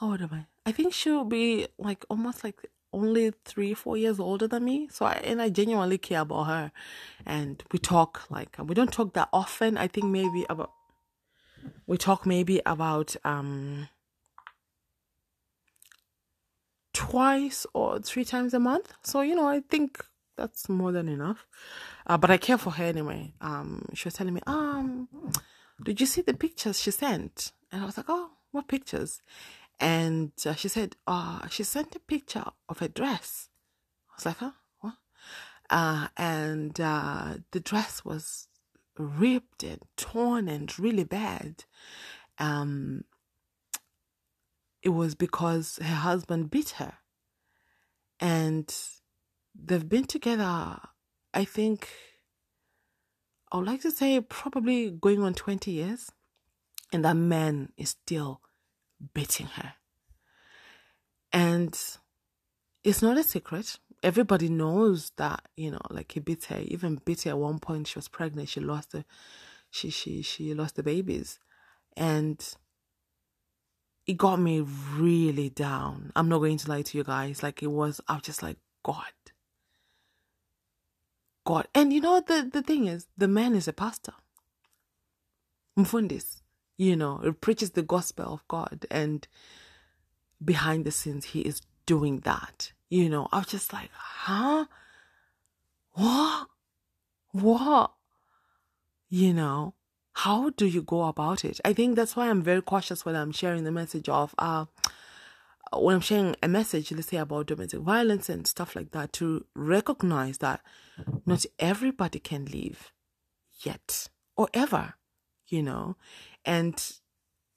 how 0.00 0.10
old 0.10 0.20
am 0.20 0.30
I? 0.32 0.46
I 0.66 0.72
think 0.72 0.92
she'll 0.92 1.24
be 1.24 1.68
like 1.78 2.04
almost 2.10 2.44
like 2.44 2.68
only 2.92 3.32
three, 3.44 3.74
four 3.74 3.96
years 3.96 4.18
older 4.18 4.48
than 4.48 4.64
me. 4.64 4.88
So 4.90 5.06
I 5.06 5.14
and 5.24 5.40
I 5.42 5.48
genuinely 5.50 5.98
care 5.98 6.20
about 6.20 6.44
her. 6.44 6.72
And 7.24 7.62
we 7.72 7.78
talk 7.78 8.30
like 8.30 8.56
we 8.58 8.74
don't 8.74 8.92
talk 8.92 9.14
that 9.14 9.28
often. 9.32 9.76
I 9.76 9.88
think 9.88 10.06
maybe 10.06 10.46
about 10.48 10.72
we 11.86 11.98
talk 11.98 12.26
maybe 12.26 12.60
about 12.64 13.16
um 13.24 13.88
twice 16.96 17.66
or 17.74 17.98
three 17.98 18.24
times 18.24 18.54
a 18.54 18.58
month. 18.58 18.94
So, 19.02 19.20
you 19.20 19.34
know, 19.34 19.46
I 19.46 19.60
think 19.60 20.02
that's 20.36 20.66
more 20.68 20.92
than 20.92 21.08
enough. 21.08 21.46
Uh, 22.06 22.16
but 22.16 22.30
I 22.30 22.38
care 22.38 22.56
for 22.56 22.70
her 22.70 22.84
anyway. 22.84 23.34
Um, 23.42 23.84
she 23.92 24.06
was 24.06 24.14
telling 24.14 24.32
me, 24.32 24.40
um, 24.46 25.08
did 25.82 26.00
you 26.00 26.06
see 26.06 26.22
the 26.22 26.32
pictures 26.32 26.80
she 26.80 26.90
sent? 26.90 27.52
And 27.70 27.82
I 27.82 27.84
was 27.84 27.98
like, 27.98 28.06
oh, 28.08 28.30
what 28.50 28.66
pictures? 28.66 29.20
And 29.78 30.32
uh, 30.44 30.54
she 30.54 30.68
said, 30.68 30.96
uh, 31.06 31.46
she 31.48 31.62
sent 31.62 31.94
a 31.96 32.00
picture 32.00 32.44
of 32.68 32.80
a 32.80 32.88
dress. 32.88 33.48
I 34.10 34.14
was 34.16 34.26
like, 34.26 34.36
huh? 34.38 34.52
What? 34.80 34.94
Uh, 35.68 36.08
and 36.16 36.80
uh, 36.80 37.34
the 37.50 37.60
dress 37.60 38.04
was 38.04 38.48
ripped 38.98 39.62
and 39.62 39.82
torn 39.96 40.48
and 40.48 40.76
really 40.78 41.04
bad. 41.04 41.64
Um, 42.38 43.04
it 44.82 44.90
was 44.90 45.14
because 45.14 45.78
her 45.82 45.94
husband 45.96 46.50
beat 46.50 46.70
her. 46.70 46.94
And 48.18 48.74
they've 49.54 49.88
been 49.88 50.06
together, 50.06 50.78
I 51.34 51.44
think, 51.44 51.88
I 53.52 53.58
would 53.58 53.66
like 53.66 53.82
to 53.82 53.90
say 53.90 54.20
probably 54.20 54.90
going 54.90 55.22
on 55.22 55.34
20 55.34 55.70
years. 55.70 56.10
And 56.92 57.04
that 57.04 57.16
man 57.16 57.72
is 57.76 57.90
still 57.90 58.40
beating 59.14 59.46
her. 59.46 59.74
And 61.32 61.78
it's 62.84 63.02
not 63.02 63.18
a 63.18 63.22
secret. 63.22 63.78
Everybody 64.02 64.48
knows 64.48 65.12
that, 65.16 65.42
you 65.56 65.70
know, 65.70 65.80
like 65.90 66.12
he 66.12 66.20
beat 66.20 66.44
her, 66.46 66.60
even 66.60 67.00
beat 67.04 67.22
her 67.22 67.30
at 67.30 67.38
one 67.38 67.58
point. 67.58 67.88
She 67.88 67.98
was 67.98 68.08
pregnant. 68.08 68.48
She 68.48 68.60
lost 68.60 68.92
the, 68.92 69.04
she, 69.70 69.90
she, 69.90 70.22
she 70.22 70.54
lost 70.54 70.76
the 70.76 70.82
babies. 70.82 71.38
And 71.96 72.42
it 74.06 74.16
got 74.16 74.40
me 74.40 74.60
really 74.60 75.50
down. 75.50 76.12
I'm 76.14 76.28
not 76.28 76.38
going 76.38 76.58
to 76.58 76.68
lie 76.68 76.82
to 76.82 76.98
you 76.98 77.04
guys. 77.04 77.42
Like 77.42 77.62
it 77.62 77.68
was, 77.70 78.00
I 78.06 78.14
was 78.14 78.22
just 78.22 78.42
like, 78.42 78.58
God, 78.84 79.02
God. 81.44 81.66
And 81.74 81.92
you 81.92 82.00
know 82.00 82.20
the 82.20 82.48
the 82.52 82.62
thing 82.62 82.86
is, 82.86 83.06
the 83.16 83.28
man 83.28 83.54
is 83.54 83.66
a 83.66 83.72
pastor. 83.72 84.12
Mfundis, 85.78 86.42
you 86.76 86.96
know, 86.96 87.20
it 87.24 87.40
preaches 87.40 87.70
the 87.70 87.82
gospel 87.82 88.34
of 88.34 88.48
God, 88.48 88.86
and 88.90 89.26
behind 90.44 90.84
the 90.84 90.90
scenes, 90.90 91.26
he 91.26 91.40
is 91.40 91.62
doing 91.86 92.20
that. 92.20 92.72
You 92.88 93.08
know, 93.08 93.28
I 93.32 93.38
was 93.38 93.48
just 93.48 93.72
like, 93.72 93.90
huh? 93.92 94.66
What? 95.92 96.48
What? 97.32 97.92
You 99.08 99.32
know, 99.32 99.74
how 100.12 100.50
do 100.50 100.66
you 100.66 100.82
go 100.82 101.04
about 101.04 101.44
it? 101.44 101.60
I 101.64 101.72
think 101.72 101.96
that's 101.96 102.16
why 102.16 102.28
I'm 102.28 102.42
very 102.42 102.62
cautious 102.62 103.04
when 103.04 103.16
I'm 103.16 103.32
sharing 103.32 103.64
the 103.64 103.72
message 103.72 104.08
of 104.08 104.34
uh 104.38 104.66
when 105.72 105.96
I'm 105.96 106.00
sharing 106.00 106.36
a 106.42 106.48
message, 106.48 106.92
let's 106.92 107.08
say 107.08 107.16
about 107.16 107.46
domestic 107.46 107.80
violence 107.80 108.28
and 108.28 108.46
stuff 108.46 108.76
like 108.76 108.92
that, 108.92 109.12
to 109.14 109.44
recognize 109.54 110.38
that 110.38 110.60
not 111.26 111.44
everybody 111.58 112.18
can 112.20 112.44
leave 112.46 112.92
yet 113.62 114.08
or 114.36 114.48
ever, 114.54 114.94
you 115.48 115.62
know, 115.62 115.96
and 116.46 116.74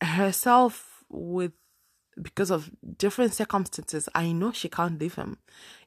herself 0.01 1.03
with 1.09 1.53
because 2.21 2.51
of 2.51 2.69
different 2.97 3.33
circumstances, 3.33 4.09
I 4.13 4.33
know 4.33 4.51
she 4.51 4.67
can't 4.67 4.99
leave 4.99 5.15
him 5.15 5.37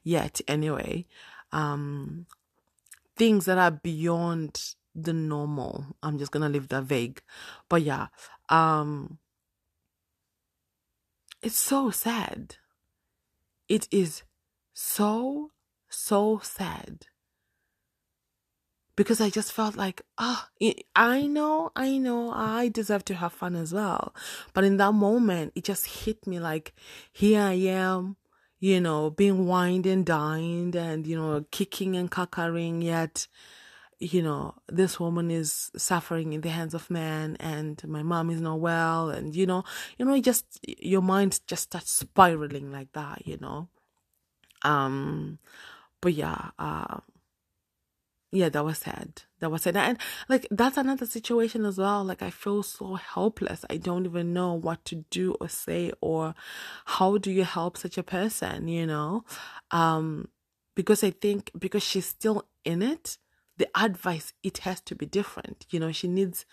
yet 0.03 0.41
anyway. 0.47 1.05
Um, 1.51 2.25
things 3.15 3.45
that 3.45 3.59
are 3.59 3.69
beyond 3.69 4.73
the 4.95 5.13
normal. 5.13 5.85
I'm 6.01 6.17
just 6.17 6.31
gonna 6.31 6.49
leave 6.49 6.69
that 6.69 6.83
vague. 6.83 7.21
But 7.69 7.83
yeah, 7.83 8.07
um 8.49 9.19
it's 11.43 11.59
so 11.59 11.91
sad. 11.91 12.55
It 13.67 13.87
is 13.91 14.23
so, 14.73 15.51
so 15.89 16.39
sad. 16.41 17.07
Because 18.95 19.19
I 19.19 19.29
just 19.29 19.51
felt 19.51 19.75
like, 19.75 20.03
ah, 20.17 20.49
oh, 20.61 20.73
I 20.95 21.25
know, 21.25 21.71
I 21.75 21.97
know, 21.97 22.31
I 22.31 22.69
deserve 22.69 23.03
to 23.05 23.15
have 23.15 23.33
fun 23.33 23.55
as 23.55 23.73
well. 23.73 24.13
But 24.53 24.65
in 24.65 24.77
that 24.77 24.93
moment, 24.93 25.53
it 25.55 25.63
just 25.63 26.05
hit 26.05 26.27
me 26.27 26.39
like, 26.39 26.73
here 27.11 27.41
I 27.41 27.53
am, 27.53 28.17
you 28.59 28.79
know, 28.79 29.09
being 29.09 29.47
wined 29.47 29.87
and 29.87 30.05
dined 30.05 30.75
and, 30.75 31.07
you 31.07 31.17
know, 31.17 31.43
kicking 31.51 31.95
and 31.95 32.11
cackering, 32.11 32.83
yet 32.83 33.27
you 34.03 34.21
know, 34.21 34.53
this 34.67 34.99
woman 34.99 35.31
is 35.31 35.71
suffering 35.77 36.33
in 36.33 36.41
the 36.41 36.49
hands 36.49 36.73
of 36.73 36.89
man 36.89 37.37
and 37.39 37.81
my 37.87 38.03
mom 38.03 38.29
is 38.29 38.41
not 38.41 38.59
well 38.59 39.09
and 39.09 39.33
you 39.35 39.45
know, 39.45 39.63
you 39.97 40.05
know, 40.05 40.19
just 40.19 40.59
your 40.63 41.01
mind 41.01 41.39
just 41.47 41.63
starts 41.63 41.91
spiraling 41.91 42.71
like 42.71 42.91
that, 42.93 43.25
you 43.25 43.37
know. 43.39 43.69
Um 44.63 45.39
but 46.01 46.13
yeah, 46.13 46.49
uh 46.59 46.97
yeah, 48.33 48.49
that 48.49 48.65
was 48.65 48.79
sad. 48.79 49.21
That 49.39 49.51
was 49.51 49.61
sad. 49.61 49.77
And 49.77 49.97
like 50.27 50.47
that's 50.51 50.77
another 50.77 51.05
situation 51.05 51.65
as 51.65 51.77
well. 51.77 52.03
Like 52.03 52.21
I 52.21 52.29
feel 52.29 52.63
so 52.63 52.95
helpless. 52.95 53.63
I 53.69 53.77
don't 53.77 54.05
even 54.05 54.33
know 54.33 54.53
what 54.53 54.83
to 54.85 55.05
do 55.09 55.35
or 55.39 55.47
say 55.47 55.91
or 56.01 56.35
how 56.85 57.17
do 57.17 57.31
you 57.31 57.43
help 57.43 57.77
such 57.77 57.97
a 57.97 58.03
person, 58.03 58.67
you 58.67 58.85
know? 58.85 59.23
Um 59.71 60.29
because 60.75 61.03
I 61.03 61.11
think 61.11 61.51
because 61.57 61.83
she's 61.83 62.07
still 62.07 62.47
in 62.65 62.81
it, 62.81 63.17
the 63.57 63.69
advice 63.75 64.33
it 64.41 64.59
has 64.59 64.81
to 64.81 64.95
be 64.95 65.05
different 65.05 65.65
you 65.69 65.79
know 65.79 65.91
she 65.91 66.07
needs 66.07 66.45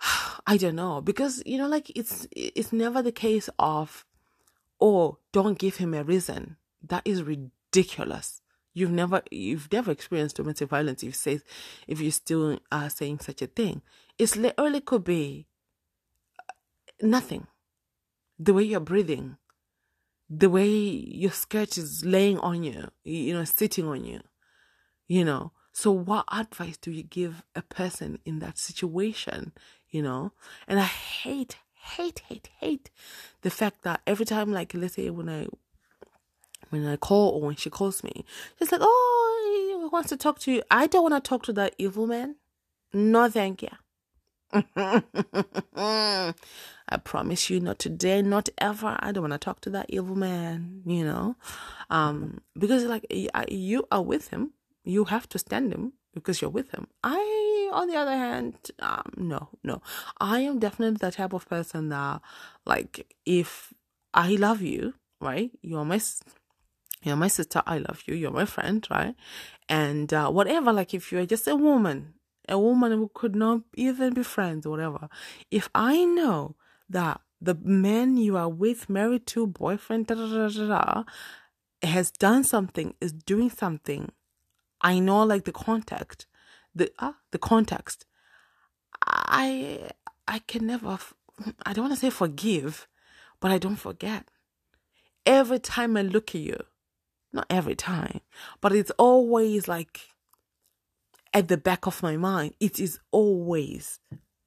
i 0.46 0.56
don't 0.56 0.76
know 0.76 1.00
because 1.00 1.42
you 1.46 1.58
know 1.58 1.68
like 1.68 1.90
it's 1.96 2.26
it's 2.32 2.72
never 2.72 3.02
the 3.02 3.12
case 3.12 3.48
of 3.58 4.04
oh 4.80 5.18
don't 5.32 5.58
give 5.58 5.76
him 5.76 5.94
a 5.94 6.02
reason 6.02 6.56
that 6.82 7.02
is 7.04 7.22
ridiculous 7.22 8.40
you've 8.74 8.90
never 8.90 9.22
you've 9.30 9.72
never 9.72 9.90
experienced 9.90 10.36
domestic 10.36 10.68
violence 10.68 11.02
if 11.02 11.06
you 11.06 11.12
say 11.12 11.40
if 11.88 12.00
you're 12.00 12.10
still 12.10 12.58
are 12.70 12.90
saying 12.90 13.20
such 13.20 13.40
a 13.40 13.46
thing. 13.46 13.80
It's 14.18 14.36
literally 14.36 14.80
could 14.80 15.04
be 15.04 15.46
uh, 16.38 16.52
nothing. 17.00 17.46
The 18.38 18.52
way 18.52 18.64
you're 18.64 18.80
breathing 18.80 19.38
the 20.30 20.48
way 20.48 20.68
your 20.68 21.30
skirt 21.30 21.76
is 21.76 22.04
laying 22.04 22.38
on 22.38 22.62
you 22.62 22.90
you 23.04 23.34
know 23.34 23.44
sitting 23.44 23.86
on 23.86 24.04
you 24.04 24.20
you 25.06 25.24
know. 25.24 25.52
So 25.76 25.90
what 25.90 26.24
advice 26.30 26.76
do 26.76 26.90
you 26.92 27.02
give 27.02 27.42
a 27.54 27.60
person 27.62 28.18
in 28.24 28.38
that 28.38 28.58
situation 28.58 29.52
you 29.90 30.02
know? 30.02 30.32
And 30.66 30.80
i 30.80 30.84
hate 30.84 31.58
hate 31.74 32.20
hate 32.28 32.48
hate 32.58 32.90
the 33.42 33.50
fact 33.50 33.82
that 33.82 34.00
every 34.06 34.24
time 34.24 34.50
like 34.52 34.72
let's 34.74 34.94
say 34.94 35.10
when 35.10 35.28
i 35.28 35.46
when 36.82 36.92
i 36.92 36.96
call 36.96 37.30
or 37.30 37.40
when 37.42 37.56
she 37.56 37.70
calls 37.70 38.02
me 38.02 38.24
she's 38.58 38.72
like 38.72 38.80
oh 38.82 39.78
he 39.80 39.88
wants 39.88 40.08
to 40.08 40.16
talk 40.16 40.38
to 40.38 40.52
you 40.52 40.62
i 40.70 40.86
don't 40.86 41.02
want 41.02 41.14
to 41.14 41.28
talk 41.28 41.42
to 41.42 41.52
that 41.52 41.74
evil 41.78 42.06
man 42.06 42.36
no 42.92 43.28
thank 43.28 43.62
you 43.62 43.70
I 45.76 46.32
promise 47.02 47.50
you, 47.50 47.58
not 47.58 47.80
today, 47.80 48.22
not 48.22 48.48
ever. 48.58 48.96
I 49.00 49.10
don't 49.10 49.22
want 49.22 49.32
to 49.32 49.38
talk 49.38 49.60
to 49.62 49.70
that 49.70 49.86
evil 49.88 50.14
man, 50.14 50.82
you 50.86 51.04
know, 51.04 51.34
um, 51.90 52.40
because 52.56 52.84
like 52.84 53.04
you 53.10 53.84
are 53.90 54.02
with 54.02 54.28
him, 54.28 54.52
you 54.84 55.04
have 55.06 55.28
to 55.30 55.38
stand 55.38 55.72
him 55.72 55.94
because 56.14 56.40
you're 56.40 56.50
with 56.50 56.70
him. 56.70 56.86
I, 57.02 57.70
on 57.72 57.88
the 57.88 57.96
other 57.96 58.12
hand, 58.12 58.54
um, 58.78 59.12
no, 59.16 59.48
no. 59.62 59.82
I 60.20 60.40
am 60.40 60.58
definitely 60.58 60.98
the 61.00 61.10
type 61.10 61.32
of 61.32 61.48
person 61.48 61.88
that, 61.88 62.20
like, 62.64 63.12
if 63.26 63.72
I 64.12 64.36
love 64.36 64.62
you, 64.62 64.94
right? 65.20 65.50
You're 65.62 65.84
my, 65.84 66.00
you're 67.04 67.16
my 67.16 67.28
sister. 67.28 67.62
I 67.66 67.78
love 67.78 68.02
you. 68.06 68.14
You're 68.14 68.30
my 68.30 68.44
friend, 68.44 68.86
right? 68.90 69.14
And 69.68 70.12
uh, 70.12 70.30
whatever, 70.30 70.72
like, 70.72 70.94
if 70.94 71.12
you're 71.12 71.26
just 71.26 71.46
a 71.46 71.56
woman, 71.56 72.14
a 72.48 72.58
woman 72.58 72.92
who 72.92 73.10
could 73.14 73.34
not 73.36 73.62
even 73.74 74.14
be 74.14 74.22
friends 74.22 74.66
or 74.66 74.70
whatever, 74.70 75.08
if 75.50 75.68
I 75.74 76.04
know 76.04 76.56
that 76.88 77.20
the 77.40 77.54
man 77.54 78.16
you 78.16 78.36
are 78.36 78.48
with, 78.48 78.88
married 78.88 79.26
to, 79.28 79.46
boyfriend, 79.46 80.06
da, 80.06 80.14
da, 80.14 80.48
da, 80.48 81.04
has 81.82 82.10
done 82.10 82.44
something, 82.44 82.94
is 83.00 83.12
doing 83.12 83.50
something 83.50 84.10
I 84.84 84.98
know 84.98 85.24
like 85.24 85.44
the 85.44 85.52
context, 85.52 86.26
the 86.74 86.92
ah, 86.98 87.16
the 87.30 87.38
context. 87.38 88.04
I 89.02 89.88
I 90.28 90.40
can 90.40 90.66
never. 90.66 90.98
I 91.64 91.72
don't 91.72 91.86
want 91.86 91.94
to 91.94 92.00
say 92.00 92.10
forgive, 92.10 92.86
but 93.40 93.50
I 93.50 93.58
don't 93.58 93.76
forget. 93.76 94.28
Every 95.24 95.58
time 95.58 95.96
I 95.96 96.02
look 96.02 96.34
at 96.34 96.42
you, 96.42 96.58
not 97.34 97.46
every 97.50 97.74
time, 97.74 98.20
but 98.60 98.72
it's 98.72 98.92
always 98.92 99.68
like 99.68 100.00
at 101.32 101.48
the 101.48 101.56
back 101.56 101.86
of 101.86 102.02
my 102.02 102.16
mind. 102.16 102.54
It 102.60 102.80
is 102.80 103.00
always, 103.10 104.00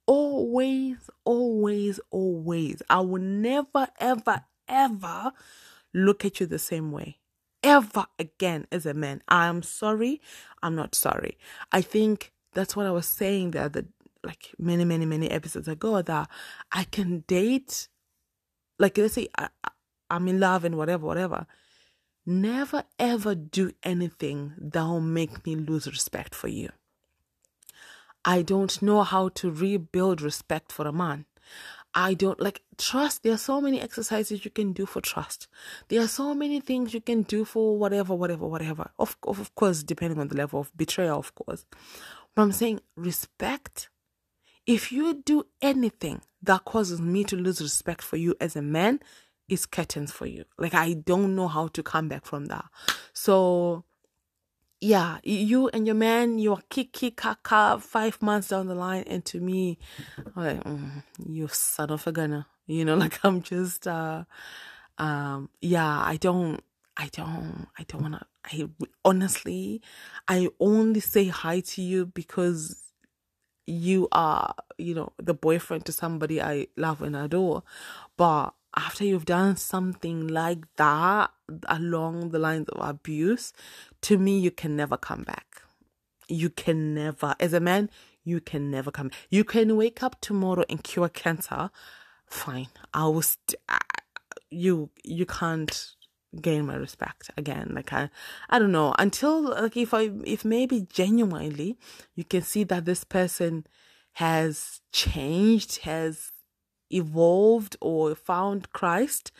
always, 0.06 1.10
always, 1.24 2.00
always. 2.10 2.82
I 2.88 3.00
will 3.00 3.22
never, 3.22 3.88
ever, 4.00 4.42
ever 4.66 5.32
look 5.94 6.24
at 6.24 6.40
you 6.40 6.46
the 6.46 6.58
same 6.58 6.90
way 6.90 7.18
ever 7.62 8.06
again 8.18 8.66
as 8.72 8.86
a 8.86 8.94
man. 8.94 9.22
I'm 9.28 9.62
sorry. 9.62 10.20
I'm 10.62 10.74
not 10.74 10.94
sorry. 10.94 11.38
I 11.72 11.82
think 11.82 12.32
that's 12.54 12.76
what 12.76 12.86
I 12.86 12.90
was 12.90 13.06
saying 13.06 13.52
the 13.52 13.62
other, 13.62 13.84
like 14.24 14.54
many, 14.58 14.84
many, 14.84 15.04
many 15.06 15.30
episodes 15.30 15.68
ago 15.68 16.00
that 16.02 16.28
I 16.72 16.84
can 16.84 17.24
date, 17.26 17.88
like 18.78 18.96
let's 18.98 19.14
say 19.14 19.28
I, 19.36 19.48
I'm 20.10 20.28
in 20.28 20.40
love 20.40 20.64
and 20.64 20.76
whatever, 20.76 21.06
whatever. 21.06 21.46
Never 22.30 22.84
ever 22.98 23.34
do 23.34 23.72
anything 23.82 24.52
that 24.58 24.82
will 24.82 25.00
make 25.00 25.46
me 25.46 25.56
lose 25.56 25.86
respect 25.86 26.34
for 26.34 26.48
you. 26.48 26.68
I 28.22 28.42
don't 28.42 28.82
know 28.82 29.02
how 29.02 29.30
to 29.30 29.50
rebuild 29.50 30.20
respect 30.20 30.70
for 30.70 30.86
a 30.86 30.92
man. 30.92 31.24
I 31.94 32.12
don't 32.12 32.38
like 32.38 32.60
trust. 32.76 33.22
There 33.22 33.32
are 33.32 33.38
so 33.38 33.62
many 33.62 33.80
exercises 33.80 34.44
you 34.44 34.50
can 34.50 34.74
do 34.74 34.84
for 34.84 35.00
trust. 35.00 35.48
There 35.88 36.02
are 36.02 36.06
so 36.06 36.34
many 36.34 36.60
things 36.60 36.92
you 36.92 37.00
can 37.00 37.22
do 37.22 37.46
for 37.46 37.78
whatever, 37.78 38.14
whatever, 38.14 38.46
whatever. 38.46 38.90
Of, 38.98 39.16
of, 39.22 39.40
of 39.40 39.54
course, 39.54 39.82
depending 39.82 40.20
on 40.20 40.28
the 40.28 40.36
level 40.36 40.60
of 40.60 40.76
betrayal, 40.76 41.18
of 41.18 41.34
course. 41.34 41.64
But 42.34 42.42
I'm 42.42 42.52
saying 42.52 42.82
respect. 42.94 43.88
If 44.66 44.92
you 44.92 45.22
do 45.24 45.46
anything 45.62 46.20
that 46.42 46.66
causes 46.66 47.00
me 47.00 47.24
to 47.24 47.36
lose 47.36 47.62
respect 47.62 48.02
for 48.02 48.18
you 48.18 48.34
as 48.38 48.54
a 48.54 48.60
man, 48.60 49.00
it's 49.48 49.66
curtains 49.66 50.12
for 50.12 50.26
you. 50.26 50.44
Like 50.58 50.74
I 50.74 50.94
don't 50.94 51.34
know 51.34 51.48
how 51.48 51.68
to 51.68 51.82
come 51.82 52.08
back 52.08 52.24
from 52.24 52.46
that. 52.46 52.66
So 53.12 53.84
yeah, 54.80 55.18
you 55.24 55.68
and 55.68 55.86
your 55.86 55.96
man, 55.96 56.38
you're 56.38 56.62
kiki 56.70 57.10
kaka 57.10 57.80
five 57.80 58.20
months 58.22 58.48
down 58.48 58.68
the 58.68 58.74
line, 58.74 59.04
and 59.06 59.24
to 59.26 59.40
me, 59.40 59.78
I'm 60.36 60.44
like, 60.44 60.64
mm, 60.64 61.02
you 61.26 61.48
son 61.48 61.90
of 61.90 62.06
a 62.06 62.12
gunner, 62.12 62.46
you 62.66 62.84
know, 62.84 62.94
like 62.96 63.18
I'm 63.24 63.42
just, 63.42 63.86
uh, 63.88 64.24
um, 64.98 65.50
yeah, 65.60 66.00
I 66.04 66.16
don't, 66.16 66.62
I 66.96 67.08
don't, 67.12 67.66
I 67.76 67.84
don't 67.88 68.02
wanna, 68.02 68.26
I 68.44 68.68
honestly, 69.04 69.82
I 70.28 70.48
only 70.60 71.00
say 71.00 71.26
hi 71.26 71.60
to 71.60 71.82
you 71.82 72.06
because 72.06 72.76
you 73.66 74.08
are, 74.12 74.54
you 74.78 74.94
know, 74.94 75.12
the 75.18 75.34
boyfriend 75.34 75.86
to 75.86 75.92
somebody 75.92 76.40
I 76.40 76.68
love 76.76 77.02
and 77.02 77.16
adore, 77.16 77.64
but 78.16 78.54
after 78.78 79.04
you've 79.04 79.24
done 79.26 79.56
something 79.56 80.28
like 80.28 80.64
that 80.76 81.30
along 81.66 82.30
the 82.30 82.38
lines 82.38 82.68
of 82.68 82.88
abuse, 82.88 83.52
to 84.02 84.16
me, 84.18 84.38
you 84.38 84.50
can 84.52 84.76
never 84.76 84.96
come 84.96 85.24
back. 85.24 85.62
you 86.28 86.50
can 86.50 86.94
never, 86.94 87.34
as 87.40 87.52
a 87.52 87.60
man, 87.60 87.90
you 88.24 88.40
can 88.40 88.70
never 88.70 88.90
come. 88.90 89.10
You 89.30 89.44
can 89.44 89.76
wake 89.76 90.02
up 90.02 90.20
tomorrow 90.20 90.64
and 90.68 90.84
cure 90.84 91.08
cancer. 91.08 91.70
Fine. 92.26 92.68
I 92.92 93.04
will, 93.04 93.22
st- 93.22 93.54
you, 94.50 94.90
you 95.02 95.24
can't 95.26 95.94
gain 96.40 96.66
my 96.66 96.74
respect 96.74 97.30
again. 97.38 97.72
Like 97.74 97.92
I, 97.92 98.10
I 98.50 98.58
don't 98.58 98.72
know 98.72 98.94
until 98.98 99.40
like 99.40 99.76
if 99.76 99.94
I, 99.94 100.10
if 100.24 100.44
maybe 100.44 100.86
genuinely 100.92 101.78
you 102.14 102.24
can 102.24 102.42
see 102.42 102.64
that 102.64 102.84
this 102.84 103.04
person 103.04 103.66
has 104.14 104.80
changed, 104.92 105.78
has 105.84 106.32
evolved 106.90 107.76
or 107.80 108.14
found 108.14 108.72
Christ. 108.72 109.32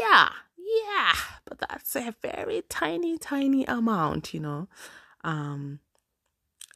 Yeah, 0.00 0.30
yeah, 0.56 1.12
but 1.44 1.58
that's 1.58 1.96
a 1.96 2.14
very 2.22 2.62
tiny, 2.68 3.18
tiny 3.18 3.64
amount, 3.64 4.32
you 4.34 4.40
know. 4.40 4.68
Um, 5.24 5.80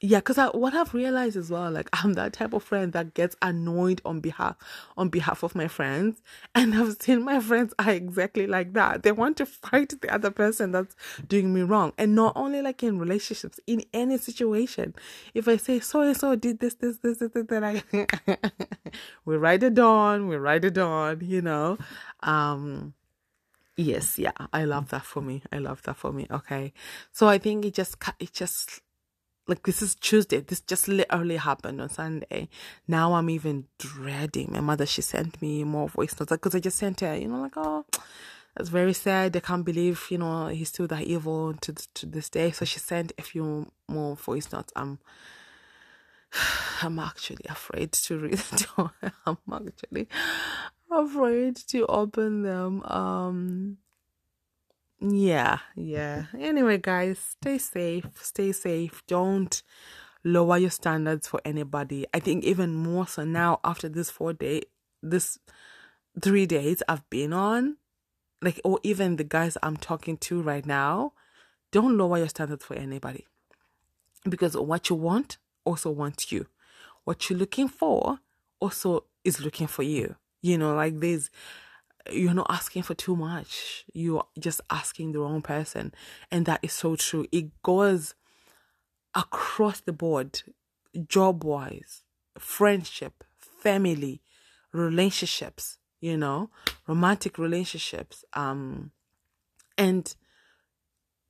yeah 0.01 0.19
because 0.19 0.37
I 0.37 0.47
what 0.47 0.73
i've 0.73 0.93
realized 0.93 1.37
as 1.37 1.49
well 1.49 1.71
like 1.71 1.89
i'm 1.93 2.13
that 2.13 2.33
type 2.33 2.53
of 2.53 2.63
friend 2.63 2.91
that 2.93 3.13
gets 3.13 3.35
annoyed 3.41 4.01
on 4.03 4.19
behalf 4.19 4.57
on 4.97 5.09
behalf 5.09 5.43
of 5.43 5.55
my 5.55 5.67
friends. 5.67 6.21
And 6.53 6.75
i've 6.75 6.97
seen 7.01 7.23
my 7.23 7.39
friends 7.39 7.73
are 7.79 7.91
exactly 7.91 8.47
like 8.47 8.73
that. 8.73 9.03
They 9.03 9.11
want 9.11 9.37
to 9.37 9.45
fight 9.45 9.93
the 10.01 10.13
other 10.13 10.31
person 10.31 10.71
that's 10.71 10.95
doing 11.27 11.53
me 11.53 11.61
wrong. 11.61 11.93
And 11.97 12.15
not 12.15 12.33
only 12.35 12.61
like 12.61 12.83
in 12.83 12.99
relationships 12.99 13.59
in 13.67 13.83
any 13.93 14.17
situation. 14.17 14.95
If 15.33 15.47
i 15.47 15.57
say 15.57 15.79
so 15.79 16.01
and 16.01 16.15
so 16.17 16.35
did 16.35 16.59
this 16.59 16.75
this 16.75 16.97
this 16.99 17.17
this, 17.19 17.31
this 17.31 17.45
then 17.47 17.63
i 17.63 17.83
we 19.25 19.37
write 19.37 19.63
it 19.63 19.73
down 19.73 20.27
we 20.27 20.35
write 20.35 20.65
it 20.65 20.73
down 20.73 21.19
you 21.21 21.41
know? 21.41 21.77
Um 22.21 22.93
yes 23.77 24.17
yeah 24.17 24.31
i 24.53 24.63
love 24.65 24.89
that 24.89 25.03
for 25.03 25.21
me. 25.21 25.41
I 25.51 25.59
love 25.59 25.81
that 25.83 25.97
for 25.97 26.11
me 26.11 26.27
okay? 26.31 26.73
So 27.11 27.27
i 27.27 27.37
think 27.37 27.65
it 27.65 27.73
just 27.73 27.95
it 28.19 28.33
just 28.33 28.81
like 29.47 29.63
this 29.63 29.81
is 29.81 29.95
Tuesday. 29.95 30.39
This 30.39 30.61
just 30.61 30.87
literally 30.87 31.37
happened 31.37 31.81
on 31.81 31.89
Sunday. 31.89 32.49
Now 32.87 33.13
I'm 33.13 33.29
even 33.29 33.65
dreading. 33.77 34.53
My 34.53 34.61
mother, 34.61 34.85
she 34.85 35.01
sent 35.01 35.41
me 35.41 35.63
more 35.63 35.89
voice 35.89 36.19
notes 36.19 36.31
because 36.31 36.55
I 36.55 36.59
just 36.59 36.77
sent 36.77 37.01
her, 37.01 37.15
you 37.15 37.27
know, 37.27 37.41
like, 37.41 37.57
oh, 37.57 37.85
that's 38.55 38.69
very 38.69 38.93
sad. 38.93 39.35
I 39.35 39.39
can't 39.41 39.65
believe, 39.65 40.05
you 40.09 40.17
know, 40.17 40.47
he's 40.47 40.69
still 40.69 40.87
that 40.87 41.03
evil 41.03 41.53
to 41.53 41.73
to 41.73 42.05
this 42.05 42.29
day. 42.29 42.51
So 42.51 42.65
she 42.65 42.79
sent 42.79 43.13
a 43.17 43.21
few 43.21 43.71
more 43.87 44.15
voice 44.15 44.51
notes. 44.51 44.73
I'm, 44.75 44.99
I'm 46.81 46.97
actually 46.99 47.45
afraid 47.47 47.91
to 47.91 48.17
read 48.17 48.37
them. 48.39 48.89
I'm 49.25 49.37
actually 49.51 50.07
afraid 50.91 51.57
to 51.67 51.85
open 51.85 52.41
them. 52.41 52.83
Um, 52.83 53.77
yeah, 54.99 55.59
yeah. 55.75 56.25
Anyway, 56.37 56.77
guys, 56.77 57.19
stay 57.19 57.57
safe. 57.57 58.05
Stay 58.21 58.51
safe. 58.51 59.03
Don't 59.07 59.61
lower 60.23 60.57
your 60.57 60.71
standards 60.71 61.27
for 61.27 61.39
anybody. 61.45 62.05
I 62.13 62.19
think 62.19 62.43
even 62.43 62.73
more 62.73 63.07
so 63.07 63.23
now 63.23 63.59
after 63.63 63.87
this 63.87 64.09
four 64.09 64.33
day, 64.33 64.63
this 65.03 65.37
three 66.21 66.45
days 66.45 66.81
I've 66.87 67.07
been 67.09 67.33
on, 67.33 67.77
like, 68.41 68.59
or 68.63 68.79
even 68.83 69.17
the 69.17 69.23
guys 69.23 69.57
I'm 69.61 69.77
talking 69.77 70.17
to 70.17 70.41
right 70.41 70.65
now, 70.65 71.13
don't 71.71 71.97
lower 71.97 72.17
your 72.17 72.29
standards 72.29 72.65
for 72.65 72.75
anybody. 72.75 73.25
Because 74.27 74.57
what 74.57 74.89
you 74.89 74.95
want 74.95 75.37
also 75.65 75.91
wants 75.91 76.31
you. 76.31 76.47
What 77.03 77.29
you're 77.29 77.37
looking 77.37 77.67
for 77.67 78.19
also 78.59 79.05
is 79.23 79.41
looking 79.41 79.67
for 79.67 79.83
you. 79.83 80.15
You 80.41 80.57
know, 80.57 80.73
like 80.73 80.99
there's 80.99 81.29
you're 82.11 82.33
not 82.33 82.47
asking 82.49 82.83
for 82.83 82.93
too 82.93 83.15
much. 83.15 83.85
You're 83.93 84.25
just 84.39 84.61
asking 84.69 85.11
the 85.11 85.19
wrong 85.19 85.41
person. 85.41 85.93
And 86.31 86.45
that 86.45 86.59
is 86.61 86.73
so 86.73 86.95
true. 86.95 87.25
It 87.31 87.61
goes 87.63 88.15
across 89.13 89.79
the 89.79 89.93
board, 89.93 90.41
job 91.07 91.43
wise, 91.43 92.03
friendship, 92.37 93.23
family, 93.37 94.21
relationships, 94.71 95.77
you 95.99 96.17
know, 96.17 96.49
romantic 96.87 97.37
relationships. 97.37 98.23
Um, 98.33 98.91
and 99.77 100.13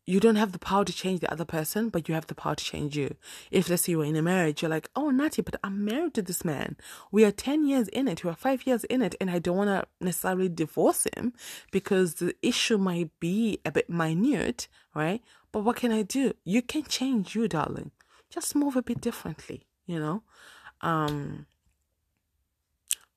you 0.07 0.19
don't 0.19 0.35
have 0.35 0.51
the 0.51 0.59
power 0.59 0.85
to 0.85 0.93
change 0.93 1.19
the 1.19 1.31
other 1.31 1.45
person, 1.45 1.89
but 1.89 2.07
you 2.07 2.13
have 2.13 2.27
the 2.27 2.35
power 2.35 2.55
to 2.55 2.63
change 2.63 2.95
you. 2.95 3.15
If 3.49 3.69
let's 3.69 3.83
say 3.83 3.93
you're 3.93 4.05
in 4.05 4.15
a 4.15 4.21
marriage, 4.21 4.61
you're 4.61 4.69
like, 4.69 4.89
oh, 4.95 5.09
Natty, 5.09 5.41
but 5.41 5.59
I'm 5.63 5.83
married 5.83 6.13
to 6.13 6.21
this 6.21 6.45
man. 6.45 6.77
We 7.11 7.25
are 7.25 7.31
10 7.31 7.65
years 7.65 7.87
in 7.87 8.07
it. 8.07 8.23
We 8.23 8.29
are 8.29 8.35
five 8.35 8.67
years 8.67 8.83
in 8.83 9.01
it. 9.01 9.15
And 9.19 9.31
I 9.31 9.39
don't 9.39 9.57
want 9.57 9.69
to 9.69 9.87
necessarily 9.99 10.47
divorce 10.47 11.07
him 11.15 11.33
because 11.71 12.15
the 12.15 12.35
issue 12.43 12.77
might 12.77 13.09
be 13.19 13.59
a 13.65 13.71
bit 13.71 13.89
minute, 13.89 14.67
right? 14.93 15.23
But 15.51 15.61
what 15.61 15.77
can 15.77 15.91
I 15.91 16.03
do? 16.03 16.33
You 16.43 16.61
can 16.61 16.83
change 16.83 17.35
you, 17.35 17.47
darling. 17.47 17.91
Just 18.29 18.55
move 18.55 18.75
a 18.75 18.83
bit 18.83 19.01
differently, 19.01 19.65
you 19.87 19.99
know? 19.99 20.21
Um, 20.81 21.47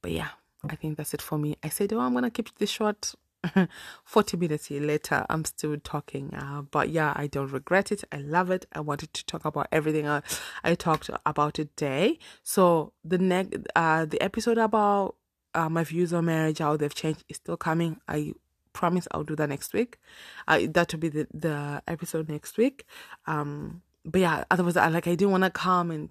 but 0.01 0.13
yeah, 0.13 0.29
I 0.67 0.77
think 0.77 0.97
that's 0.97 1.13
it 1.13 1.21
for 1.21 1.37
me. 1.37 1.57
I 1.63 1.69
said, 1.69 1.93
oh, 1.93 2.01
I'm 2.01 2.13
going 2.13 2.25
to 2.25 2.31
keep 2.31 2.57
this 2.57 2.71
short 2.71 3.15
40 4.05 4.37
minutes 4.37 4.71
later, 4.71 5.25
I'm 5.29 5.45
still 5.45 5.77
talking. 5.79 6.35
Uh, 6.35 6.63
but 6.63 6.91
yeah, 6.91 7.13
I 7.17 7.27
don't 7.27 7.51
regret 7.53 7.93
it. 7.93 8.05
I 8.11 8.19
love 8.19 8.51
it. 8.51 8.67
I 8.73 8.81
wanted 8.81 9.13
to 9.15 9.25
talk 9.27 9.45
about 9.45 9.69
everything 9.71 10.09
I, 10.09 10.23
I 10.65 10.75
talked 10.75 11.11
about 11.25 11.55
today. 11.55 12.19
So 12.43 12.93
the 13.05 13.19
next, 13.19 13.57
uh, 13.77 14.05
the 14.07 14.21
episode 14.23 14.59
about 14.59 15.17
uh, 15.55 15.69
my 15.69 15.85
views 15.85 16.13
on 16.13 16.27
marriage, 16.27 16.59
how 16.59 16.77
they've 16.77 16.95
changed, 16.95 17.25
is 17.29 17.37
still 17.37 17.57
coming. 17.57 18.01
I 18.09 18.35
promise 18.73 19.07
I'll 19.13 19.25
do 19.25 19.37
that 19.37 19.49
next 19.49 19.73
week. 19.73 19.99
Uh, 20.47 20.61
that 20.71 20.93
will 20.93 21.01
be 21.01 21.09
the, 21.09 21.27
the 21.33 21.83
episode 21.87 22.29
next 22.29 22.59
week. 22.59 22.85
Um, 23.27 23.83
but 24.05 24.21
yeah, 24.21 24.45
otherwise, 24.51 24.77
I 24.77 24.89
like 24.89 25.07
I 25.07 25.15
didn't 25.15 25.33
want 25.33 25.45
to 25.45 25.51
come 25.51 25.91
and 25.91 26.11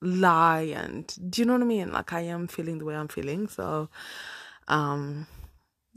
lie 0.00 0.72
and 0.76 1.12
do 1.28 1.42
you 1.42 1.46
know 1.46 1.54
what 1.54 1.62
I 1.62 1.66
mean? 1.66 1.92
Like 1.92 2.12
I 2.12 2.20
am 2.20 2.46
feeling 2.46 2.78
the 2.78 2.84
way 2.84 2.94
I'm 2.94 3.08
feeling. 3.08 3.48
So, 3.48 3.88
um, 4.68 5.26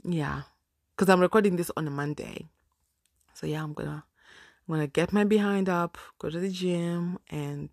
yeah 0.02 0.42
because 0.96 1.12
I'm 1.12 1.20
recording 1.20 1.56
this 1.56 1.70
on 1.76 1.86
a 1.86 1.90
Monday. 1.90 2.48
So 3.34 3.46
yeah, 3.46 3.62
I'm 3.62 3.72
gonna 3.72 4.04
I'm 4.68 4.74
gonna 4.74 4.86
get 4.86 5.12
my 5.12 5.24
behind 5.24 5.68
up, 5.68 5.98
go 6.18 6.30
to 6.30 6.38
the 6.38 6.50
gym, 6.50 7.18
and 7.30 7.70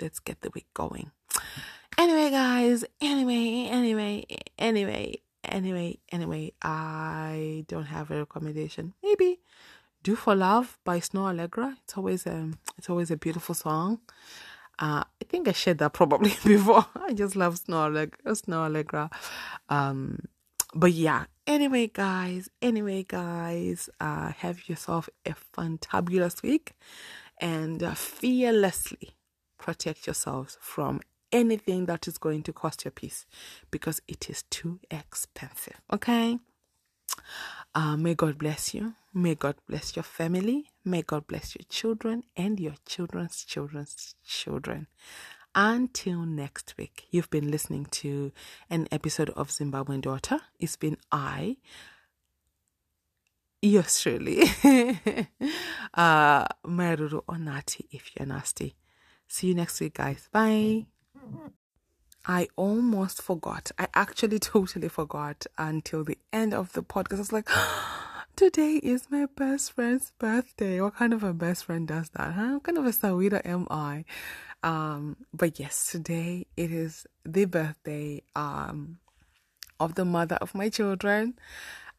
let's 0.00 0.18
get 0.20 0.40
the 0.40 0.50
week 0.54 0.66
going. 0.74 1.10
Anyway, 1.98 2.30
guys. 2.30 2.84
Anyway, 3.00 3.66
anyway, 3.68 4.24
anyway, 4.56 5.20
anyway, 5.44 5.98
anyway. 6.12 6.52
I 6.62 7.64
don't 7.68 7.86
have 7.86 8.10
a 8.10 8.18
recommendation. 8.20 8.94
Maybe 9.02 9.40
"Do 10.02 10.14
for 10.14 10.34
Love" 10.34 10.78
by 10.84 11.00
Snoh 11.00 11.26
Aalegra. 11.32 11.76
It's 11.82 11.96
always 11.96 12.26
a 12.26 12.50
it's 12.76 12.88
always 12.88 13.10
a 13.10 13.16
beautiful 13.16 13.54
song. 13.54 14.00
Uh, 14.78 15.02
I 15.02 15.24
think 15.28 15.48
I 15.48 15.52
shared 15.52 15.78
that 15.78 15.92
probably 15.92 16.30
before. 16.44 16.86
I 16.94 17.12
just 17.12 17.34
love 17.34 17.56
Snoh 17.56 17.90
Aalegra. 17.90 18.32
Snoh 18.32 18.70
Aalegra. 18.70 19.10
Um, 19.68 20.20
but 20.74 20.92
yeah, 20.92 21.24
anyway, 21.48 21.88
guys, 21.88 22.48
anyway, 22.62 23.02
guys, 23.02 23.88
uh, 23.98 24.30
have 24.32 24.68
yourself 24.68 25.08
a 25.26 25.34
fantabulous 25.56 26.42
week 26.42 26.74
and 27.40 27.82
uh, 27.82 27.94
fearlessly 27.94 29.10
protect 29.58 30.06
yourselves 30.06 30.58
from 30.60 31.00
anything 31.32 31.86
that 31.86 32.06
is 32.06 32.18
going 32.18 32.42
to 32.42 32.52
cost 32.52 32.84
your 32.84 32.92
peace 32.92 33.26
because 33.70 34.00
it 34.06 34.30
is 34.30 34.44
too 34.44 34.78
expensive. 34.90 35.80
Okay. 35.92 36.38
Uh, 37.74 37.96
may 37.96 38.14
God 38.14 38.38
bless 38.38 38.74
you. 38.74 38.94
May 39.14 39.34
God 39.34 39.56
bless 39.68 39.96
your 39.96 40.02
family. 40.02 40.66
May 40.84 41.02
God 41.02 41.26
bless 41.26 41.54
your 41.56 41.64
children 41.68 42.24
and 42.36 42.60
your 42.60 42.74
children's 42.86 43.44
children's 43.44 44.14
children. 44.24 44.86
Until 45.60 46.20
next 46.24 46.76
week, 46.78 47.08
you've 47.10 47.30
been 47.30 47.50
listening 47.50 47.86
to 47.86 48.30
an 48.70 48.86
episode 48.92 49.30
of 49.30 49.48
Zimbabwean 49.48 50.00
Daughter. 50.00 50.38
It's 50.60 50.76
been 50.76 50.96
I, 51.10 51.56
yours 53.60 54.00
truly, 54.00 54.42
uh, 55.94 56.46
Mai 56.64 56.94
Ruru 56.94 57.24
Onati, 57.24 57.86
if 57.90 58.12
you're 58.14 58.28
nasty. 58.28 58.76
See 59.26 59.48
you 59.48 59.54
next 59.56 59.80
week, 59.80 59.94
guys. 59.94 60.28
Bye. 60.30 60.86
I 62.24 62.46
almost 62.54 63.20
forgot. 63.20 63.72
I 63.80 63.88
actually 63.94 64.38
totally 64.54 64.88
forgot 64.88 65.44
until 65.58 66.04
the 66.04 66.18
end 66.32 66.54
of 66.54 66.72
the 66.72 66.84
podcast. 66.84 67.16
I 67.16 67.18
was 67.18 67.32
like, 67.32 67.48
today 68.38 68.76
is 68.84 69.10
my 69.10 69.26
best 69.34 69.72
friend's 69.72 70.12
birthday. 70.16 70.80
What 70.80 70.94
kind 70.94 71.12
of 71.12 71.24
a 71.24 71.32
best 71.32 71.64
friend 71.64 71.88
does 71.88 72.08
that? 72.10 72.34
Huh? 72.34 72.52
What 72.52 72.62
kind 72.62 72.78
of 72.78 72.86
a 72.86 72.90
Sahwira 72.90 73.44
am 73.44 73.66
I? 73.68 74.04
Um, 74.62 75.16
but 75.34 75.58
yes, 75.58 75.90
today 75.90 76.46
it 76.56 76.70
is 76.70 77.04
the 77.24 77.46
birthday 77.46 78.22
um, 78.36 79.00
of 79.80 79.96
the 79.96 80.04
mother 80.04 80.36
of 80.36 80.54
my 80.54 80.68
children. 80.68 81.34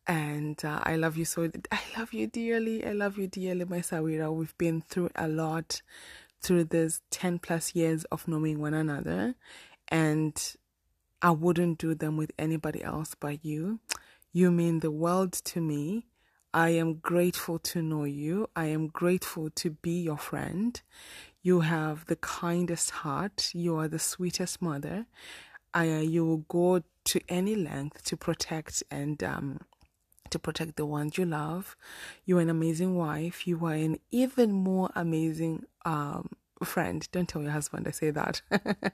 And 0.08 0.64
uh, 0.64 0.80
I 0.84 0.96
love 0.96 1.18
you 1.18 1.26
so. 1.26 1.52
I 1.74 1.80
love 1.98 2.14
you 2.14 2.28
dearly. 2.28 2.86
I 2.86 2.94
love 2.94 3.18
you 3.18 3.28
dearly, 3.28 3.66
my 3.66 3.80
Sahwira. 3.80 4.34
We've 4.34 4.58
been 4.58 4.80
through 4.80 5.10
a 5.18 5.28
lot 5.28 5.82
through 6.42 6.64
this 6.64 7.02
10 7.12 7.40
plus 7.40 7.76
years 7.76 8.06
of 8.06 8.30
knowing 8.30 8.60
one 8.62 8.74
another. 8.74 9.36
And 9.90 10.42
I 11.22 11.32
wouldn't 11.32 11.80
do 11.80 11.96
them 11.96 12.16
with 12.16 12.32
anybody 12.40 12.82
else 12.82 13.14
but 13.20 13.44
you. 13.44 13.82
You 14.32 14.52
mean 14.52 14.80
the 14.80 14.92
world 14.92 15.34
to 15.34 15.60
me. 15.60 16.06
I 16.54 16.70
am 16.70 16.96
grateful 16.96 17.60
to 17.60 17.82
know 17.82 18.06
you. 18.06 18.50
I 18.56 18.66
am 18.66 18.88
grateful 18.88 19.50
to 19.52 19.72
be 19.72 20.02
your 20.02 20.18
friend. 20.18 20.82
You 21.42 21.62
have 21.62 22.06
the 22.08 22.16
kindest 22.16 22.90
heart. 22.90 23.52
You 23.54 23.78
are 23.78 23.88
the 23.88 24.00
sweetest 24.00 24.62
mother. 24.62 25.06
Uh, 25.76 26.02
you 26.04 26.26
will 26.26 26.46
go 26.50 26.82
to 27.06 27.22
any 27.30 27.56
length 27.56 28.04
to 28.06 28.18
protect 28.18 28.84
and 28.90 29.24
um, 29.24 29.60
to 30.32 30.40
protect 30.40 30.76
the 30.76 30.86
ones 30.86 31.18
you 31.18 31.26
love. 31.26 31.78
You're 32.26 32.42
an 32.42 32.50
amazing 32.50 32.96
wife. 32.96 33.48
You 33.48 33.64
are 33.66 33.74
an 33.74 34.00
even 34.12 34.52
more 34.52 34.90
amazing 34.96 35.66
um, 35.86 36.30
friend. 36.64 37.08
Don't 37.12 37.30
tell 37.30 37.44
your 37.44 37.52
husband 37.52 37.88
I 37.88 37.92
say 37.92 38.10
that. 38.12 38.42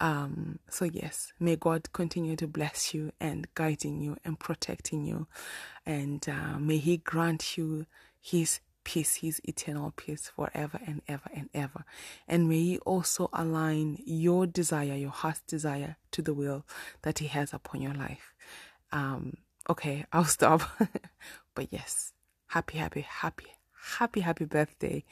um, 0.00 0.58
so 0.70 0.86
yes, 0.86 1.32
may 1.38 1.56
God 1.56 1.92
continue 1.92 2.34
to 2.36 2.46
bless 2.46 2.94
you 2.94 3.12
and 3.20 3.46
guiding 3.54 4.00
you 4.00 4.16
and 4.24 4.38
protecting 4.40 5.04
you, 5.04 5.26
and 5.84 6.26
uh, 6.28 6.58
may 6.58 6.78
He 6.78 6.96
grant 6.96 7.58
you 7.58 7.84
His 8.18 8.60
peace, 8.82 9.16
His 9.16 9.40
eternal 9.44 9.92
peace 9.94 10.32
forever 10.34 10.80
and 10.86 11.02
ever 11.06 11.28
and 11.34 11.50
ever. 11.52 11.84
And 12.26 12.48
may 12.48 12.60
He 12.60 12.78
also 12.78 13.28
align 13.34 13.98
your 14.06 14.46
desire, 14.46 14.94
your 14.94 15.10
heart's 15.10 15.42
desire, 15.42 15.96
to 16.12 16.22
the 16.22 16.32
will 16.32 16.64
that 17.02 17.18
He 17.18 17.26
has 17.26 17.52
upon 17.52 17.82
your 17.82 17.94
life. 17.94 18.32
Um, 18.92 19.36
okay, 19.68 20.06
I'll 20.12 20.24
stop. 20.24 20.62
but 21.54 21.68
yes, 21.70 22.12
happy, 22.46 22.78
happy, 22.78 23.02
happy, 23.02 23.48
happy, 23.98 24.20
happy 24.20 24.46
birthday, 24.46 25.04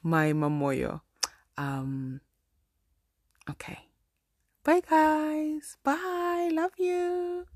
my 0.00 0.32
Mamoyo. 0.32 1.00
Um, 1.56 2.20
okay. 3.50 3.87
Bye, 4.64 4.80
guys. 4.88 5.76
Bye. 5.82 6.50
Love 6.52 6.72
you. 6.78 7.46